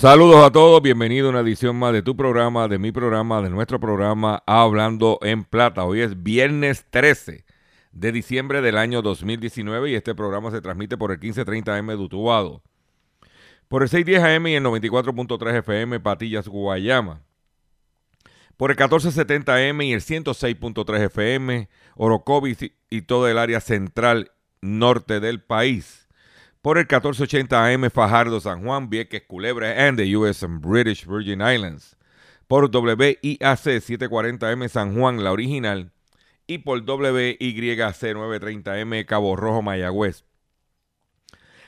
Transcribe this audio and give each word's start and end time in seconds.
Saludos 0.00 0.42
a 0.42 0.50
todos, 0.50 0.80
bienvenido 0.80 1.26
a 1.26 1.30
una 1.30 1.40
edición 1.40 1.76
más 1.76 1.92
de 1.92 2.00
tu 2.00 2.16
programa, 2.16 2.68
de 2.68 2.78
mi 2.78 2.90
programa, 2.90 3.42
de 3.42 3.50
nuestro 3.50 3.78
programa 3.78 4.42
Hablando 4.46 5.18
en 5.20 5.44
Plata. 5.44 5.84
Hoy 5.84 6.00
es 6.00 6.22
viernes 6.22 6.86
13 6.88 7.44
de 7.92 8.10
diciembre 8.12 8.62
del 8.62 8.78
año 8.78 9.02
2019 9.02 9.90
y 9.90 9.94
este 9.96 10.14
programa 10.14 10.50
se 10.52 10.62
transmite 10.62 10.96
por 10.96 11.12
el 11.12 11.20
1530M 11.20 11.88
de 11.88 11.96
Utuado, 11.96 12.62
por 13.68 13.82
el 13.82 13.90
610AM 13.90 14.48
y 14.48 14.54
el 14.54 14.64
94.3 14.64 15.58
FM 15.58 16.00
Patillas, 16.00 16.48
Guayama, 16.48 17.20
por 18.56 18.70
el 18.70 18.78
1470M 18.78 19.84
y 19.84 19.92
el 19.92 20.00
106.3 20.00 20.98
FM 20.98 21.68
Orocovis 21.96 22.56
y- 22.88 23.02
todo 23.02 23.28
el 23.28 23.36
área 23.36 23.60
central 23.60 24.32
norte 24.62 25.20
del 25.20 25.42
país 25.42 25.99
por 26.62 26.76
el 26.76 26.84
1480 26.84 27.66
AM 27.66 27.90
Fajardo, 27.90 28.40
San 28.40 28.62
Juan, 28.64 28.90
Vieques, 28.90 29.22
Culebra 29.26 29.88
and 29.88 29.98
the 29.98 30.16
US 30.16 30.42
and 30.42 30.60
British 30.60 31.06
Virgin 31.06 31.40
Islands, 31.40 31.96
por 32.46 32.70
WIAC 32.70 33.40
740M 33.40 34.68
San 34.68 34.94
Juan, 34.94 35.24
la 35.24 35.32
original, 35.32 35.92
y 36.46 36.58
por 36.58 36.80
WYC 36.80 37.38
930M 37.38 39.06
Cabo 39.06 39.36
Rojo, 39.36 39.62
Mayagüez. 39.62 40.24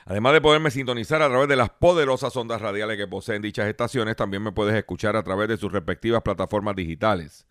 Además 0.05 0.33
de 0.33 0.41
poderme 0.41 0.69
sintonizar 0.69 1.21
a 1.21 1.29
través 1.29 1.47
de 1.47 1.55
las 1.55 1.69
poderosas 1.69 2.35
ondas 2.35 2.61
radiales 2.61 2.97
que 2.97 3.07
poseen 3.07 3.41
dichas 3.41 3.67
estaciones, 3.67 4.17
también 4.17 4.43
me 4.43 4.51
puedes 4.51 4.75
escuchar 4.75 5.15
a 5.15 5.23
través 5.23 5.47
de 5.47 5.57
sus 5.57 5.71
respectivas 5.71 6.21
plataformas 6.21 6.75
digitales. 6.75 7.47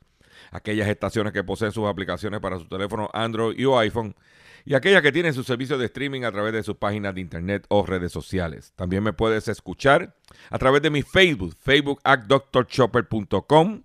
Aquellas 0.51 0.89
estaciones 0.89 1.33
que 1.33 1.45
poseen 1.45 1.73
sus 1.73 1.87
aplicaciones 1.87 2.41
para 2.41 2.59
su 2.59 2.67
teléfono 2.67 3.09
Android 3.12 3.67
o 3.67 3.79
iPhone 3.79 4.15
y 4.65 4.75
aquellas 4.75 5.03
que 5.03 5.12
tienen 5.12 5.35
sus 5.35 5.47
servicios 5.47 5.79
de 5.79 5.87
streaming 5.87 6.23
a 6.23 6.33
través 6.33 6.53
de 6.53 6.62
sus 6.62 6.77
páginas 6.77 7.15
de 7.15 7.21
internet 7.21 7.67
o 7.69 7.85
redes 7.85 8.12
sociales. 8.12 8.73
También 8.77 9.03
me 9.03 9.13
puedes 9.13 9.48
escuchar 9.48 10.15
a 10.51 10.59
través 10.59 10.83
de 10.83 10.91
mi 10.91 11.03
Facebook, 11.03 11.57
Facebook 11.59 12.01
at 12.05 12.20
drchopper.com. 12.27 13.83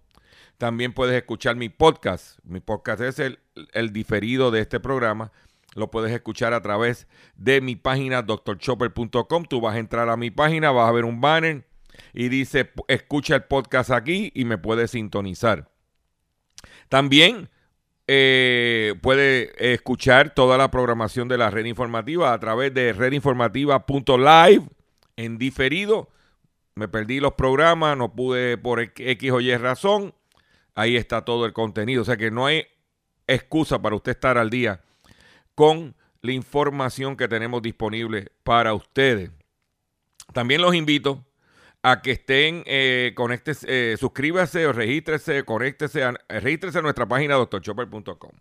También 0.58 0.94
puedes 0.94 1.16
escuchar 1.16 1.56
mi 1.56 1.70
podcast. 1.70 2.40
Mi 2.44 2.60
podcast 2.60 3.02
es 3.02 3.20
el, 3.20 3.94
diferido 3.94 4.52
de 4.52 4.62
este 4.62 4.80
programa. 4.80 5.32
Lo 5.76 5.92
puedes 5.92 6.12
escuchar 6.12 6.54
a 6.54 6.62
través 6.62 7.08
de 7.36 7.62
mi 7.62 7.76
página 7.76 8.24
drchopper.com. 8.24 9.46
Tú 9.46 9.62
vas 9.62 9.76
a 9.76 9.80
entrar 9.80 10.10
a 10.10 10.18
mi 10.18 10.32
página, 10.32 10.72
vas 10.72 10.90
a 10.90 10.92
ver 10.92 11.06
un 11.06 11.22
banner 11.22 11.66
y 12.14 12.30
dice 12.30 12.72
escucha 12.88 13.36
el 13.36 13.44
podcast 13.44 13.92
aquí 13.92 14.32
y 14.34 14.46
me 14.46 14.58
puedes 14.58 14.92
sintonizar. 14.92 15.70
También 16.90 17.50
eh, 18.08 18.96
puede 19.02 19.74
escuchar 19.74 20.34
toda 20.34 20.58
la 20.58 20.72
programación 20.72 21.28
de 21.28 21.38
la 21.38 21.50
red 21.50 21.66
informativa 21.66 22.32
a 22.32 22.40
través 22.40 22.74
de 22.74 22.94
redinformativa.live 22.94 24.64
en 25.18 25.38
diferido. 25.38 26.10
Me 26.76 26.88
perdí 26.88 27.20
los 27.20 27.34
programas, 27.34 27.98
no 27.98 28.14
pude 28.14 28.58
por 28.58 28.80
X 28.80 29.32
o 29.32 29.42
Y 29.42 29.56
razón. 29.58 30.14
Ahí 30.76 30.96
está 30.96 31.26
todo 31.26 31.46
el 31.46 31.54
contenido. 31.54 32.04
O 32.04 32.06
sea 32.06 32.18
que 32.18 32.32
no 32.32 32.46
hay 32.46 32.66
excusa 33.26 33.82
para 33.82 33.96
usted 33.96 34.12
estar 34.12 34.38
al 34.38 34.50
día 34.50 34.82
con 35.56 35.96
la 36.22 36.32
información 36.32 37.18
que 37.18 37.28
tenemos 37.28 37.62
disponible 37.62 38.32
para 38.44 38.74
ustedes. 38.74 39.32
También 40.34 40.62
los 40.62 40.76
invito 40.76 41.26
a 41.90 42.02
que 42.02 42.12
estén, 42.12 42.64
eh, 42.66 43.16
eh, 43.64 43.96
suscríbase 43.98 44.68
o 44.68 44.74
regístrese, 44.74 45.46
conéctese, 45.46 46.04
a, 46.04 46.14
regístrese 46.28 46.80
a 46.80 46.82
nuestra 46.82 47.06
página 47.06 47.36
doctorchopper.com. 47.36 48.32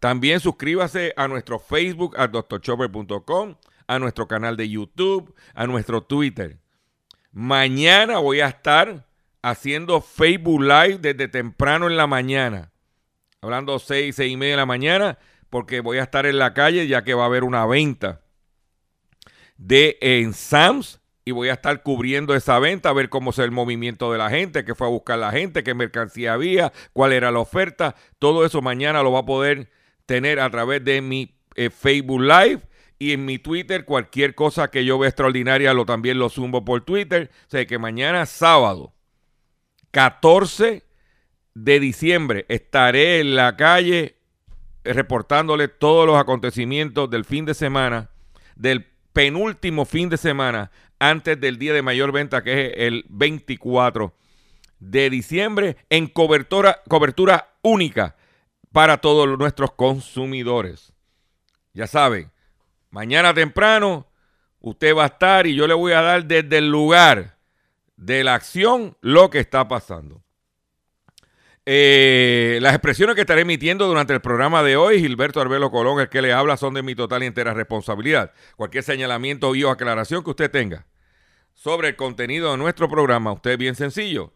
También 0.00 0.40
suscríbase 0.40 1.12
a 1.14 1.28
nuestro 1.28 1.58
Facebook, 1.58 2.18
a 2.18 2.26
doctorchopper.com, 2.26 3.56
a 3.86 3.98
nuestro 3.98 4.26
canal 4.26 4.56
de 4.56 4.70
YouTube, 4.70 5.34
a 5.54 5.66
nuestro 5.66 6.04
Twitter. 6.04 6.58
Mañana 7.32 8.16
voy 8.16 8.40
a 8.40 8.48
estar 8.48 9.06
haciendo 9.42 10.00
Facebook 10.00 10.62
Live 10.62 10.96
desde 10.98 11.28
temprano 11.28 11.88
en 11.88 11.98
la 11.98 12.06
mañana. 12.06 12.72
Hablando 13.42 13.78
6, 13.78 14.16
6 14.16 14.32
y 14.32 14.36
media 14.38 14.54
de 14.54 14.56
la 14.56 14.66
mañana, 14.66 15.18
porque 15.50 15.80
voy 15.80 15.98
a 15.98 16.02
estar 16.02 16.24
en 16.24 16.38
la 16.38 16.54
calle 16.54 16.86
ya 16.86 17.04
que 17.04 17.12
va 17.12 17.24
a 17.24 17.26
haber 17.26 17.44
una 17.44 17.66
venta 17.66 18.22
de 19.58 19.98
en 20.00 20.32
Sams 20.32 21.02
y 21.28 21.32
voy 21.32 21.48
a 21.48 21.54
estar 21.54 21.82
cubriendo 21.82 22.36
esa 22.36 22.60
venta, 22.60 22.88
a 22.88 22.92
ver 22.92 23.08
cómo 23.08 23.30
es 23.30 23.40
el 23.40 23.50
movimiento 23.50 24.12
de 24.12 24.18
la 24.18 24.30
gente, 24.30 24.64
qué 24.64 24.76
fue 24.76 24.86
a 24.86 24.90
buscar 24.90 25.18
la 25.18 25.32
gente, 25.32 25.64
qué 25.64 25.74
mercancía 25.74 26.34
había, 26.34 26.72
cuál 26.92 27.12
era 27.12 27.32
la 27.32 27.40
oferta. 27.40 27.96
Todo 28.20 28.46
eso 28.46 28.62
mañana 28.62 29.02
lo 29.02 29.10
va 29.10 29.18
a 29.18 29.26
poder 29.26 29.68
tener 30.06 30.38
a 30.38 30.48
través 30.50 30.84
de 30.84 31.02
mi 31.02 31.36
eh, 31.56 31.68
Facebook 31.68 32.20
Live 32.20 32.60
y 33.00 33.10
en 33.10 33.24
mi 33.24 33.40
Twitter. 33.40 33.84
Cualquier 33.84 34.36
cosa 34.36 34.70
que 34.70 34.84
yo 34.84 35.00
vea 35.00 35.08
extraordinaria 35.08 35.74
lo 35.74 35.84
también 35.84 36.20
lo 36.20 36.28
zumbo 36.28 36.64
por 36.64 36.84
Twitter. 36.84 37.28
O 37.48 37.50
sea 37.50 37.66
que 37.66 37.76
mañana 37.76 38.24
sábado, 38.24 38.94
14 39.90 40.84
de 41.54 41.80
diciembre, 41.80 42.46
estaré 42.48 43.18
en 43.18 43.34
la 43.34 43.56
calle 43.56 44.14
reportándole 44.84 45.66
todos 45.66 46.06
los 46.06 46.18
acontecimientos 46.18 47.10
del 47.10 47.24
fin 47.24 47.44
de 47.46 47.54
semana, 47.54 48.10
del 48.54 48.86
penúltimo 49.16 49.86
fin 49.86 50.10
de 50.10 50.18
semana 50.18 50.70
antes 50.98 51.40
del 51.40 51.58
día 51.58 51.72
de 51.72 51.82
mayor 51.82 52.12
venta 52.12 52.42
que 52.42 52.66
es 52.66 52.72
el 52.76 53.04
24 53.08 54.12
de 54.78 55.10
diciembre 55.10 55.76
en 55.90 56.06
cobertura, 56.06 56.82
cobertura 56.88 57.54
única 57.62 58.16
para 58.72 58.98
todos 58.98 59.38
nuestros 59.38 59.72
consumidores. 59.72 60.92
Ya 61.72 61.86
saben, 61.86 62.30
mañana 62.90 63.32
temprano 63.34 64.06
usted 64.60 64.94
va 64.96 65.04
a 65.04 65.08
estar 65.08 65.46
y 65.46 65.54
yo 65.54 65.66
le 65.66 65.74
voy 65.74 65.92
a 65.92 66.02
dar 66.02 66.24
desde 66.24 66.58
el 66.58 66.70
lugar 66.70 67.36
de 67.96 68.24
la 68.24 68.34
acción 68.34 68.96
lo 69.00 69.30
que 69.30 69.38
está 69.38 69.66
pasando. 69.68 70.22
Eh, 71.68 72.60
las 72.62 72.74
expresiones 72.74 73.16
que 73.16 73.22
estaré 73.22 73.40
emitiendo 73.40 73.88
durante 73.88 74.14
el 74.14 74.20
programa 74.20 74.62
de 74.62 74.76
hoy, 74.76 75.00
Gilberto 75.00 75.40
Arbelo 75.40 75.72
Colón, 75.72 76.00
el 76.00 76.08
que 76.08 76.22
le 76.22 76.32
habla, 76.32 76.56
son 76.56 76.74
de 76.74 76.82
mi 76.82 76.94
total 76.94 77.24
y 77.24 77.26
entera 77.26 77.54
responsabilidad. 77.54 78.32
Cualquier 78.56 78.84
señalamiento 78.84 79.54
y 79.56 79.64
o 79.64 79.70
aclaración 79.70 80.22
que 80.22 80.30
usted 80.30 80.50
tenga 80.50 80.86
sobre 81.54 81.88
el 81.88 81.96
contenido 81.96 82.52
de 82.52 82.58
nuestro 82.58 82.88
programa, 82.88 83.32
usted 83.32 83.52
es 83.52 83.58
bien 83.58 83.74
sencillo. 83.74 84.32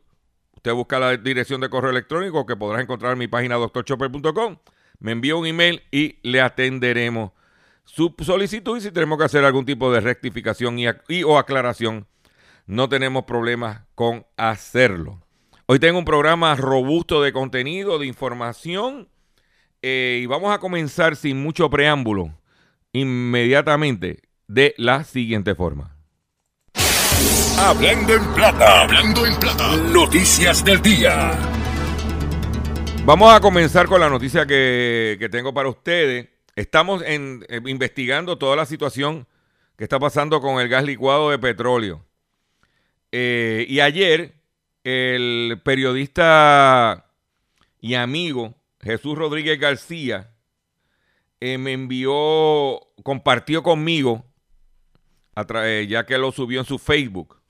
Usted 0.56 0.72
busca 0.72 0.98
la 0.98 1.16
dirección 1.16 1.60
de 1.60 1.70
correo 1.70 1.90
electrónico 1.90 2.44
que 2.44 2.56
podrás 2.56 2.82
encontrar 2.82 3.12
en 3.12 3.18
mi 3.18 3.28
página 3.28 3.54
doctorchopper.com. 3.54 4.58
Me 4.98 5.12
envía 5.12 5.36
un 5.36 5.46
email 5.46 5.82
y 5.90 6.18
le 6.22 6.40
atenderemos 6.40 7.30
su 7.84 8.14
solicitud 8.18 8.76
y 8.76 8.80
si 8.80 8.90
tenemos 8.90 9.18
que 9.18 9.24
hacer 9.24 9.44
algún 9.44 9.64
tipo 9.64 9.92
de 9.92 10.00
rectificación 10.00 10.78
y, 10.78 11.22
o 11.22 11.38
aclaración, 11.38 12.06
no 12.66 12.88
tenemos 12.88 13.24
problemas 13.24 13.82
con 13.94 14.26
hacerlo. 14.36 15.22
Hoy 15.72 15.78
tengo 15.78 16.00
un 16.00 16.04
programa 16.04 16.56
robusto 16.56 17.22
de 17.22 17.32
contenido, 17.32 18.00
de 18.00 18.06
información, 18.08 19.08
eh, 19.82 20.18
y 20.20 20.26
vamos 20.26 20.52
a 20.52 20.58
comenzar 20.58 21.14
sin 21.14 21.40
mucho 21.40 21.70
preámbulo, 21.70 22.34
inmediatamente, 22.92 24.20
de 24.48 24.74
la 24.78 25.04
siguiente 25.04 25.54
forma. 25.54 25.96
Hablando 27.56 28.14
en 28.14 28.34
plata, 28.34 28.82
hablando 28.82 29.24
en 29.24 29.38
plata. 29.38 29.76
Noticias 29.76 30.64
del 30.64 30.82
día. 30.82 31.38
Vamos 33.04 33.32
a 33.32 33.38
comenzar 33.38 33.86
con 33.86 34.00
la 34.00 34.08
noticia 34.08 34.46
que, 34.46 35.18
que 35.20 35.28
tengo 35.28 35.54
para 35.54 35.68
ustedes. 35.68 36.30
Estamos 36.56 37.00
en, 37.06 37.46
eh, 37.48 37.60
investigando 37.66 38.38
toda 38.38 38.56
la 38.56 38.66
situación 38.66 39.28
que 39.76 39.84
está 39.84 40.00
pasando 40.00 40.40
con 40.40 40.60
el 40.60 40.68
gas 40.68 40.82
licuado 40.82 41.30
de 41.30 41.38
petróleo. 41.38 42.04
Eh, 43.12 43.66
y 43.68 43.78
ayer 43.78 44.39
el 44.84 45.60
periodista 45.64 47.06
y 47.80 47.94
amigo 47.94 48.54
Jesús 48.80 49.16
Rodríguez 49.16 49.58
García 49.58 50.30
eh, 51.40 51.58
me 51.58 51.72
envió, 51.72 52.80
compartió 53.02 53.62
conmigo, 53.62 54.24
eh, 55.36 55.86
ya 55.88 56.04
que 56.04 56.18
lo 56.18 56.32
subió 56.32 56.60
en 56.60 56.66
su 56.66 56.78
Facebook, 56.78 57.40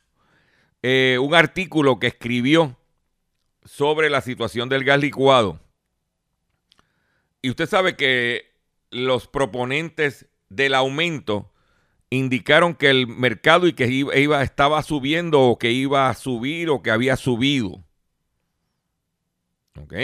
eh, 0.82 1.18
un 1.20 1.34
artículo 1.34 1.98
que 1.98 2.08
escribió 2.08 2.76
sobre 3.64 4.10
la 4.10 4.20
situación 4.20 4.68
del 4.68 4.84
gas 4.84 5.00
licuado. 5.00 5.60
Y 7.42 7.50
usted 7.50 7.66
sabe 7.66 7.96
que 7.96 8.52
los 8.90 9.26
proponentes 9.26 10.28
del 10.48 10.74
aumento 10.74 11.49
indicaron 12.10 12.74
que 12.74 12.90
el 12.90 13.06
mercado 13.06 13.68
y 13.68 13.72
que 13.72 13.86
iba, 13.86 14.42
estaba 14.42 14.82
subiendo 14.82 15.40
o 15.40 15.58
que 15.58 15.70
iba 15.70 16.08
a 16.08 16.14
subir 16.14 16.68
o 16.68 16.82
que 16.82 16.90
había 16.90 17.16
subido. 17.16 17.84
¿Ok? 19.80 19.94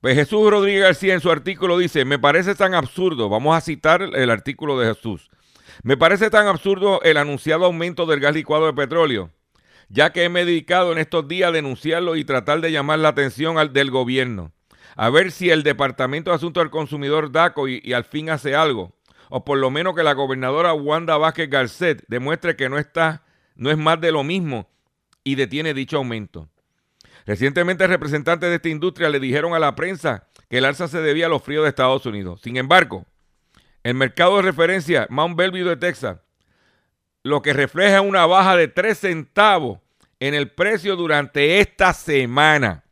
Pues 0.00 0.14
Jesús 0.14 0.48
Rodríguez 0.48 0.82
García 0.82 1.14
en 1.14 1.20
su 1.20 1.30
artículo 1.30 1.76
dice, 1.78 2.04
me 2.04 2.18
parece 2.18 2.54
tan 2.54 2.74
absurdo, 2.74 3.28
vamos 3.28 3.56
a 3.56 3.60
citar 3.60 4.02
el 4.02 4.30
artículo 4.30 4.78
de 4.78 4.94
Jesús, 4.94 5.30
me 5.82 5.96
parece 5.96 6.30
tan 6.30 6.46
absurdo 6.46 7.02
el 7.02 7.16
anunciado 7.16 7.64
aumento 7.64 8.06
del 8.06 8.20
gas 8.20 8.34
licuado 8.34 8.66
de 8.66 8.72
petróleo, 8.74 9.32
ya 9.88 10.12
que 10.12 10.28
me 10.28 10.42
he 10.42 10.44
dedicado 10.44 10.92
en 10.92 10.98
estos 10.98 11.26
días 11.26 11.48
a 11.48 11.52
denunciarlo 11.52 12.14
y 12.14 12.24
tratar 12.24 12.60
de 12.60 12.70
llamar 12.70 13.00
la 13.00 13.08
atención 13.08 13.58
al, 13.58 13.72
del 13.72 13.90
gobierno, 13.90 14.52
a 14.94 15.10
ver 15.10 15.32
si 15.32 15.50
el 15.50 15.64
Departamento 15.64 16.30
de 16.30 16.36
Asuntos 16.36 16.62
del 16.62 16.70
Consumidor 16.70 17.32
DACO 17.32 17.66
y, 17.66 17.80
y 17.82 17.92
al 17.92 18.04
fin 18.04 18.30
hace 18.30 18.54
algo, 18.54 18.94
o 19.28 19.44
por 19.44 19.58
lo 19.58 19.70
menos 19.70 19.94
que 19.94 20.02
la 20.02 20.14
gobernadora 20.14 20.72
Wanda 20.72 21.16
Vázquez 21.16 21.50
Garcet 21.50 22.04
demuestre 22.08 22.56
que 22.56 22.68
no 22.68 22.78
está, 22.78 23.24
no 23.54 23.70
es 23.70 23.78
más 23.78 24.00
de 24.00 24.12
lo 24.12 24.24
mismo 24.24 24.68
y 25.24 25.34
detiene 25.34 25.74
dicho 25.74 25.96
aumento. 25.96 26.48
Recientemente 27.26 27.86
representantes 27.86 28.48
de 28.48 28.56
esta 28.56 28.68
industria 28.68 29.08
le 29.08 29.18
dijeron 29.18 29.54
a 29.54 29.58
la 29.58 29.74
prensa 29.74 30.28
que 30.48 30.58
el 30.58 30.64
alza 30.64 30.86
se 30.86 31.00
debía 31.00 31.26
a 31.26 31.28
los 31.28 31.42
fríos 31.42 31.64
de 31.64 31.70
Estados 31.70 32.06
Unidos. 32.06 32.40
Sin 32.42 32.56
embargo, 32.56 33.04
el 33.82 33.94
mercado 33.94 34.36
de 34.36 34.42
referencia 34.42 35.06
Mount 35.10 35.36
Belvieu 35.36 35.66
de 35.66 35.76
Texas, 35.76 36.18
lo 37.24 37.42
que 37.42 37.52
refleja 37.52 38.00
una 38.00 38.26
baja 38.26 38.56
de 38.56 38.68
3 38.68 38.96
centavos 38.96 39.80
en 40.20 40.34
el 40.34 40.50
precio 40.52 40.94
durante 40.94 41.58
esta 41.58 41.92
semana. 41.92 42.84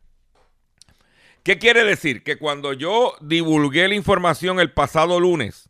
¿Qué 1.45 1.59
quiere 1.59 1.85
decir? 1.85 2.25
Que 2.25 2.37
cuando 2.37 2.73
yo 2.73 3.15
divulgué 3.21 3.87
la 3.87 3.95
información 3.95 4.59
el 4.59 4.73
pasado 4.73 5.21
lunes, 5.21 5.63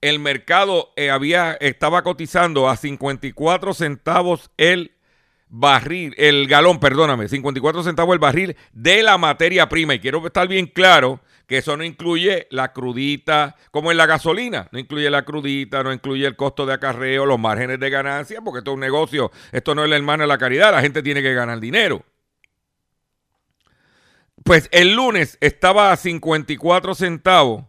el 0.00 0.18
mercado 0.18 0.92
eh, 0.96 1.10
había, 1.10 1.54
estaba 1.54 2.02
cotizando 2.02 2.68
a 2.68 2.76
54 2.76 3.74
centavos 3.74 4.50
el 4.56 4.92
barril, 5.48 6.14
el 6.18 6.46
galón, 6.46 6.78
perdóname, 6.78 7.28
54 7.28 7.82
centavos 7.82 8.12
el 8.12 8.18
barril 8.18 8.56
de 8.72 9.02
la 9.02 9.18
materia 9.18 9.68
prima. 9.68 9.94
Y 9.94 10.00
quiero 10.00 10.24
estar 10.26 10.46
bien 10.46 10.66
claro 10.66 11.20
que 11.46 11.58
eso 11.58 11.76
no 11.76 11.84
incluye 11.84 12.46
la 12.50 12.72
crudita, 12.72 13.56
como 13.70 13.90
en 13.90 13.96
la 13.96 14.06
gasolina, 14.06 14.68
no 14.70 14.78
incluye 14.78 15.08
la 15.08 15.24
crudita, 15.24 15.82
no 15.82 15.92
incluye 15.92 16.26
el 16.26 16.36
costo 16.36 16.66
de 16.66 16.74
acarreo, 16.74 17.24
los 17.24 17.38
márgenes 17.38 17.80
de 17.80 17.88
ganancia, 17.88 18.42
porque 18.42 18.58
esto 18.58 18.72
es 18.72 18.74
un 18.74 18.80
negocio, 18.80 19.32
esto 19.50 19.74
no 19.74 19.82
es 19.82 19.90
la 19.90 19.96
hermana 19.96 20.24
de 20.24 20.28
la 20.28 20.38
caridad, 20.38 20.72
la 20.72 20.82
gente 20.82 21.02
tiene 21.02 21.22
que 21.22 21.32
ganar 21.32 21.58
dinero. 21.58 22.04
Pues 24.44 24.68
el 24.72 24.94
lunes 24.94 25.38
estaba 25.40 25.90
a 25.90 25.96
54 25.96 26.94
centavos 26.94 27.64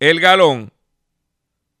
el 0.00 0.18
galón 0.18 0.72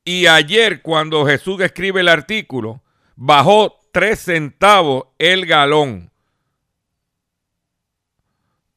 y 0.04 0.26
ayer 0.26 0.82
cuando 0.82 1.26
Jesús 1.26 1.60
escribe 1.60 2.00
el 2.00 2.08
artículo, 2.08 2.82
bajó 3.16 3.78
3 3.92 4.18
centavos 4.18 5.04
el 5.18 5.46
galón. 5.46 6.10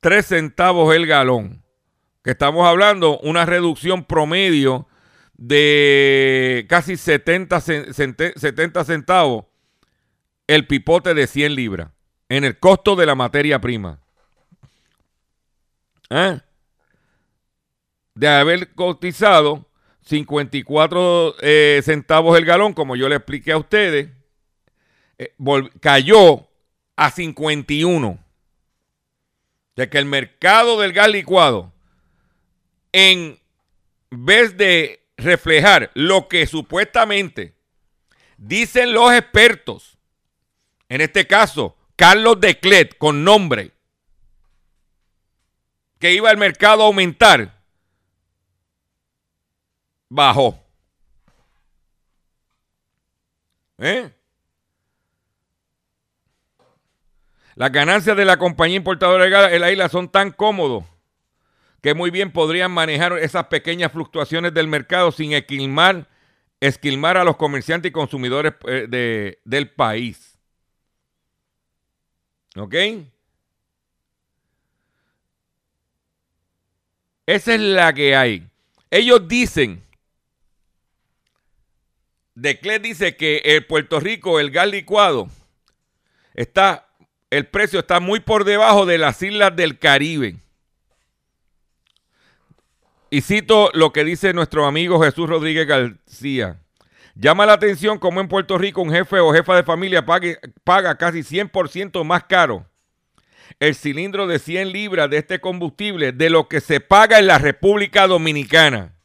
3 0.02 0.26
centavos 0.26 0.94
el 0.96 1.08
galón. 1.08 1.64
Que 2.24 2.32
estamos 2.32 2.68
hablando 2.68 3.20
una 3.20 3.46
reducción 3.46 4.06
promedio 4.06 4.88
de 5.34 6.66
casi 6.70 6.96
70, 6.96 7.60
70 7.62 8.84
centavos 8.86 9.46
el 10.48 10.68
pipote 10.68 11.14
de 11.14 11.28
100 11.28 11.56
libras 11.56 11.90
en 12.30 12.44
el 12.44 12.60
costo 12.60 12.96
de 12.96 13.06
la 13.06 13.16
materia 13.16 13.60
prima. 13.60 14.00
¿Eh? 16.10 16.40
De 18.16 18.28
haber 18.28 18.74
cotizado 18.74 19.68
54 20.06 21.36
eh, 21.42 21.82
centavos 21.84 22.38
el 22.38 22.46
galón, 22.46 22.74
como 22.74 22.96
yo 22.96 23.08
le 23.10 23.16
expliqué 23.16 23.52
a 23.52 23.58
ustedes, 23.58 24.10
eh, 25.18 25.34
cayó 25.80 26.48
a 26.96 27.12
51. 27.12 28.20
De 29.76 29.90
que 29.90 29.98
el 29.98 30.06
mercado 30.06 30.80
del 30.80 30.94
gas 30.94 31.10
licuado, 31.10 31.74
en 32.92 33.40
vez 34.12 34.56
de 34.56 35.04
reflejar 35.18 35.90
lo 35.96 36.28
que 36.28 36.46
supuestamente 36.46 37.56
dicen 38.38 38.94
los 38.94 39.12
expertos, 39.14 39.98
en 40.90 41.02
este 41.02 41.26
caso, 41.26 41.76
Carlos 41.96 42.40
Declet, 42.40 42.98
con 42.98 43.24
nombre, 43.24 43.72
que 45.98 46.14
iba 46.14 46.30
el 46.30 46.38
mercado 46.38 46.84
a 46.84 46.88
aumentar, 46.88 47.53
bajó. 50.14 50.60
¿Eh? 53.80 54.12
Las 57.56 57.72
ganancias 57.72 58.16
de 58.16 58.26
la 58.26 58.38
compañía 58.38 58.78
importadora 58.78 59.24
de 59.24 59.30
gas 59.32 59.52
en 59.52 59.62
la 59.62 59.72
isla 59.72 59.90
son 59.90 60.10
tan 60.10 60.32
cómodos 60.32 60.86
que 61.82 61.94
muy 61.94 62.12
bien 62.12 62.32
podrían 62.32 62.72
manejar 62.72 63.18
esas 63.20 63.48
pequeñas 63.48 63.92
fluctuaciones 63.92 64.54
del 64.54 64.68
mercado 64.68 65.12
sin 65.12 65.34
esquilmar, 65.34 66.08
esquilmar 66.60 67.18
a 67.18 67.24
los 67.24 67.36
comerciantes 67.36 67.90
y 67.90 67.92
consumidores 67.92 68.54
eh, 68.68 69.40
del 69.44 69.70
país. 69.72 70.38
¿Ok? 72.56 72.76
Esa 77.26 77.56
es 77.56 77.60
la 77.60 77.94
que 77.94 78.16
hay. 78.16 78.48
Ellos 78.92 79.28
dicen, 79.28 79.84
Declet 82.36 82.82
dice 82.82 83.16
que 83.16 83.42
en 83.44 83.66
Puerto 83.66 84.00
Rico 84.00 84.40
el 84.40 84.52
gas 84.52 84.68
licuado 84.68 85.30
está 86.34 86.88
el 87.30 87.48
precio 87.48 87.80
está 87.80 88.00
muy 88.00 88.20
por 88.20 88.44
debajo 88.44 88.86
de 88.86 88.98
las 88.98 89.22
islas 89.22 89.56
del 89.56 89.80
Caribe. 89.80 90.36
Y 93.10 93.22
cito 93.22 93.72
lo 93.74 93.92
que 93.92 94.04
dice 94.04 94.34
nuestro 94.34 94.66
amigo 94.66 95.02
Jesús 95.02 95.28
Rodríguez 95.28 95.68
García. 95.68 96.60
Llama 97.16 97.46
la 97.46 97.54
atención 97.54 97.98
cómo 98.00 98.22
en 98.22 98.28
Puerto 98.28 98.58
Rico 98.58 98.82
un 98.82 98.92
jefe 98.92 99.20
o 99.20 99.34
jefa 99.34 99.56
de 99.56 99.64
familia 99.64 100.06
paga 100.06 100.98
casi 100.98 101.20
100% 101.20 102.04
más 102.04 102.24
caro 102.26 102.68
el 103.60 103.76
cilindro 103.76 104.28
de 104.28 104.40
100 104.40 104.72
libras 104.72 105.10
de 105.10 105.18
este 105.18 105.40
combustible 105.40 106.12
de 106.12 106.30
lo 106.30 106.48
que 106.48 106.62
se 106.62 106.80
paga 106.80 107.20
en 107.20 107.28
la 107.28 107.38
República 107.38 108.08
Dominicana. 108.08 108.96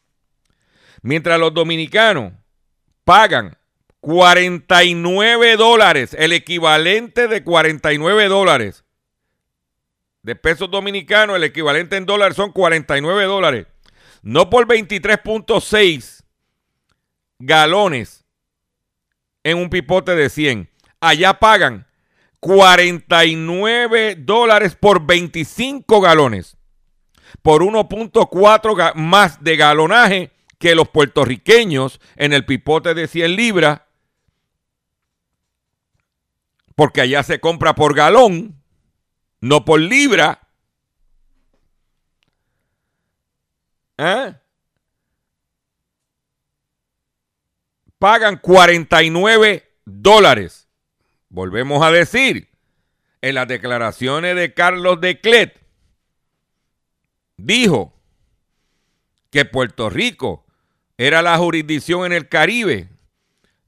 Mientras 1.03 1.39
los 1.39 1.55
dominicanos 1.55 2.33
pagan 3.09 3.57
49 4.01 5.57
dólares, 5.57 6.15
el 6.19 6.35
equivalente 6.35 7.27
de 7.27 7.43
49 7.43 8.29
dólares. 8.29 8.85
De 10.23 10.37
pesos 10.37 10.71
dominicanos, 10.71 11.37
el 11.37 11.45
equivalente 11.45 11.97
en 11.97 12.05
dólares 12.05 12.37
son 12.37 12.53
49 12.53 13.25
dólares. 13.25 13.67
No 14.21 14.51
por 14.51 14.69
23.6 14.69 16.23
galones 17.39 18.27
en 19.43 19.57
un 19.57 19.71
pipote 19.71 20.15
de 20.15 20.29
100. 20.29 20.69
Allá 21.01 21.39
pagan 21.39 21.87
49 22.41 24.17
dólares 24.19 24.77
por 24.79 25.07
25 25.07 26.03
galones. 26.03 26.59
Por 27.41 27.63
1.4 27.63 28.93
más 28.97 29.43
de 29.43 29.57
galonaje 29.57 30.38
que 30.59 30.75
los 30.75 30.89
puertorriqueños 30.89 32.01
en 32.17 32.33
el 32.33 32.45
pipote 32.45 32.95
de 32.95 33.07
100 33.07 33.37
libras 33.37 33.81
porque 36.79 37.01
allá 37.01 37.25
se 37.25 37.41
compra 37.41 37.75
por 37.75 37.93
galón, 37.93 38.63
no 39.41 39.65
por 39.65 39.81
libra. 39.81 40.49
¿Eh? 43.97 44.33
Pagan 47.99 48.37
49 48.37 49.69
dólares. 49.87 50.69
Volvemos 51.29 51.83
a 51.83 51.91
decir, 51.91 52.49
en 53.23 53.35
las 53.35 53.49
declaraciones 53.49 54.37
de 54.37 54.55
Carlos 54.55 55.01
Declet, 55.01 55.61
dijo 57.37 57.93
que 59.31 59.45
Puerto 59.45 59.91
Rico 59.91 60.47
era 60.99 61.23
la 61.23 61.39
jurisdicción 61.39 62.05
en 62.05 62.13
el 62.13 62.29
Caribe 62.29 62.89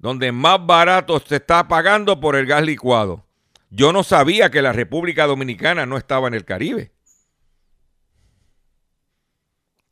donde 0.00 0.32
más 0.32 0.64
barato 0.66 1.20
se 1.20 1.36
está 1.36 1.68
pagando 1.68 2.20
por 2.20 2.34
el 2.34 2.46
gas 2.46 2.64
licuado. 2.64 3.26
Yo 3.68 3.92
no 3.92 4.02
sabía 4.02 4.50
que 4.50 4.62
la 4.62 4.72
República 4.72 5.26
Dominicana 5.26 5.84
no 5.84 5.98
estaba 5.98 6.26
en 6.26 6.34
el 6.34 6.46
Caribe. 6.46 6.90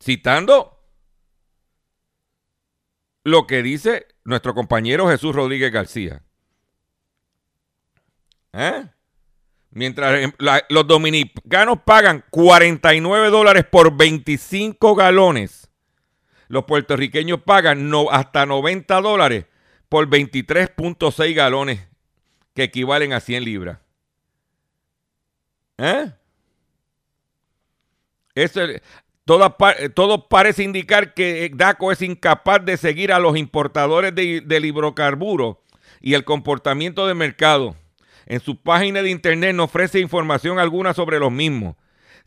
Citando 0.01 0.79
lo 3.23 3.45
que 3.45 3.61
dice 3.61 4.07
nuestro 4.23 4.55
compañero 4.55 5.07
Jesús 5.07 5.35
Rodríguez 5.35 5.71
García. 5.71 6.23
¿Eh? 8.53 8.87
Mientras 9.69 10.33
los 10.69 10.87
dominicanos 10.87 11.81
pagan 11.85 12.25
49 12.31 13.29
dólares 13.29 13.65
por 13.69 13.95
25 13.95 14.95
galones, 14.95 15.68
los 16.49 16.65
puertorriqueños 16.65 17.41
pagan 17.43 17.89
hasta 18.11 18.45
90 18.45 19.01
dólares 19.01 19.45
por 19.87 20.09
23.6 20.09 21.33
galones, 21.33 21.87
que 22.53 22.63
equivalen 22.63 23.13
a 23.13 23.19
100 23.19 23.43
libras. 23.45 23.79
¿Eh? 25.77 26.11
Eso, 28.35 28.61
todo, 29.25 29.55
todo, 29.93 30.27
parece 30.27 30.63
indicar 30.63 31.13
que 31.13 31.51
DACO 31.53 31.91
es 31.91 32.01
incapaz 32.01 32.65
de 32.65 32.77
seguir 32.77 33.13
a 33.13 33.19
los 33.19 33.37
importadores 33.37 34.13
de, 34.13 34.41
de 34.41 34.59
hidrocarburos 34.59 35.57
y 36.01 36.15
el 36.15 36.25
comportamiento 36.25 37.05
del 37.05 37.15
mercado. 37.15 37.75
En 38.25 38.39
su 38.39 38.61
página 38.61 39.01
de 39.01 39.11
internet 39.11 39.55
no 39.55 39.65
ofrece 39.65 39.99
información 39.99 40.57
alguna 40.59 40.93
sobre 40.93 41.19
los 41.19 41.31
mismos. 41.31 41.75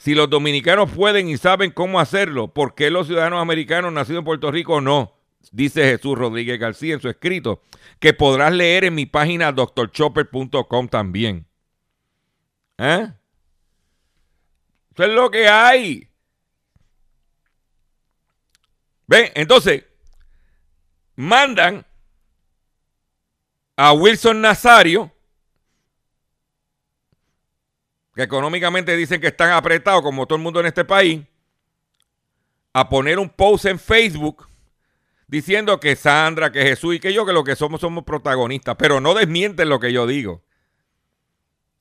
Si 0.02 0.16
los 0.16 0.28
dominicanos 0.28 0.90
pueden 0.90 1.28
y 1.28 1.36
saben 1.36 1.70
cómo 1.70 2.00
hacerlo, 2.00 2.52
¿por 2.52 2.74
qué 2.74 2.90
los 2.90 3.06
ciudadanos 3.06 3.40
americanos 3.40 3.92
nacidos 3.92 4.18
en 4.18 4.24
Puerto 4.24 4.50
Rico 4.50 4.80
no? 4.80 5.14
Dice 5.52 5.84
Jesús 5.84 6.18
Rodríguez 6.18 6.58
García 6.58 6.94
en 6.94 7.00
su 7.00 7.08
escrito, 7.08 7.62
que 8.00 8.12
podrás 8.12 8.52
leer 8.52 8.82
en 8.82 8.96
mi 8.96 9.06
página 9.06 9.52
doctorchopper.com 9.52 10.88
también. 10.88 11.46
¿Eh? 12.78 13.12
Eso 14.92 15.04
es 15.04 15.08
lo 15.10 15.30
que 15.30 15.46
hay. 15.46 16.08
Ven, 19.06 19.30
entonces, 19.36 19.84
mandan 21.14 21.86
a 23.76 23.92
Wilson 23.92 24.40
Nazario 24.40 25.11
que 28.14 28.22
económicamente 28.22 28.96
dicen 28.96 29.20
que 29.20 29.28
están 29.28 29.52
apretados 29.52 30.02
como 30.02 30.26
todo 30.26 30.36
el 30.36 30.42
mundo 30.42 30.60
en 30.60 30.66
este 30.66 30.84
país, 30.84 31.22
a 32.72 32.88
poner 32.88 33.18
un 33.18 33.28
post 33.28 33.66
en 33.66 33.78
Facebook 33.78 34.48
diciendo 35.26 35.80
que 35.80 35.96
Sandra, 35.96 36.52
que 36.52 36.62
Jesús 36.62 36.96
y 36.96 37.00
que 37.00 37.12
yo, 37.12 37.24
que 37.24 37.32
lo 37.32 37.42
que 37.42 37.56
somos 37.56 37.80
somos 37.80 38.04
protagonistas, 38.04 38.76
pero 38.78 39.00
no 39.00 39.14
desmienten 39.14 39.68
lo 39.68 39.80
que 39.80 39.92
yo 39.92 40.06
digo. 40.06 40.42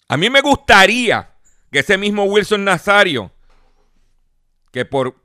A 0.07 0.15
mí 0.15 0.29
me 0.29 0.41
gustaría 0.41 1.33
que 1.69 1.79
ese 1.79 1.97
mismo 1.97 2.23
Wilson 2.23 2.63
Nazario, 2.63 3.31
que 4.71 4.85
por 4.85 5.21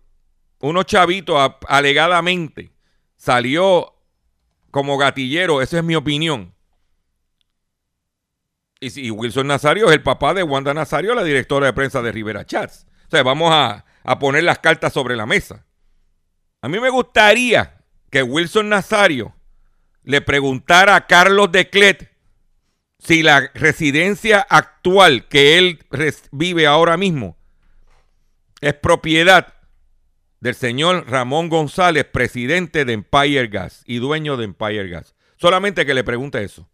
unos 0.60 0.86
chavitos 0.86 1.52
alegadamente 1.68 2.72
salió 3.16 3.94
como 4.72 4.98
gatillero, 4.98 5.62
esa 5.62 5.78
es 5.78 5.84
mi 5.84 5.94
opinión, 5.94 6.55
y, 8.80 9.10
Wilson 9.10 9.46
Nazario 9.46 9.86
es 9.86 9.92
el 9.92 10.02
papá 10.02 10.34
de 10.34 10.42
Wanda 10.42 10.74
Nazario, 10.74 11.14
la 11.14 11.24
directora 11.24 11.66
de 11.66 11.72
prensa 11.72 12.02
de 12.02 12.12
Rivera 12.12 12.44
Chats. 12.44 12.86
O 13.06 13.10
sea, 13.10 13.22
vamos 13.22 13.50
a, 13.52 13.84
poner 14.20 14.44
las 14.44 14.58
cartas 14.58 14.92
sobre 14.92 15.16
la 15.16 15.26
mesa. 15.26 15.66
A 16.62 16.68
mí 16.68 16.78
me 16.78 16.90
gustaría 16.90 17.84
que 18.10 18.22
Wilson 18.22 18.68
Nazario 18.68 19.34
le 20.04 20.20
preguntara 20.20 20.94
a 20.94 21.06
Carlos 21.06 21.50
Declet 21.50 22.10
si 22.98 23.22
la 23.22 23.50
residencia 23.54 24.46
actual 24.48 25.26
que 25.28 25.58
él 25.58 25.80
vive 26.30 26.66
ahora 26.66 26.96
mismo 26.96 27.36
es 28.60 28.74
propiedad 28.74 29.54
del 30.40 30.54
señor 30.54 31.10
Ramón 31.10 31.48
González, 31.48 32.04
presidente 32.04 32.84
de 32.84 32.92
Empire 32.92 33.48
Gas 33.48 33.82
y 33.86 33.98
dueño 33.98 34.36
de 34.36 34.44
Empire 34.44 34.88
Gas. 34.88 35.14
Solamente 35.36 35.84
que 35.84 35.94
le 35.94 36.04
pregunte 36.04 36.42
eso. 36.42 36.68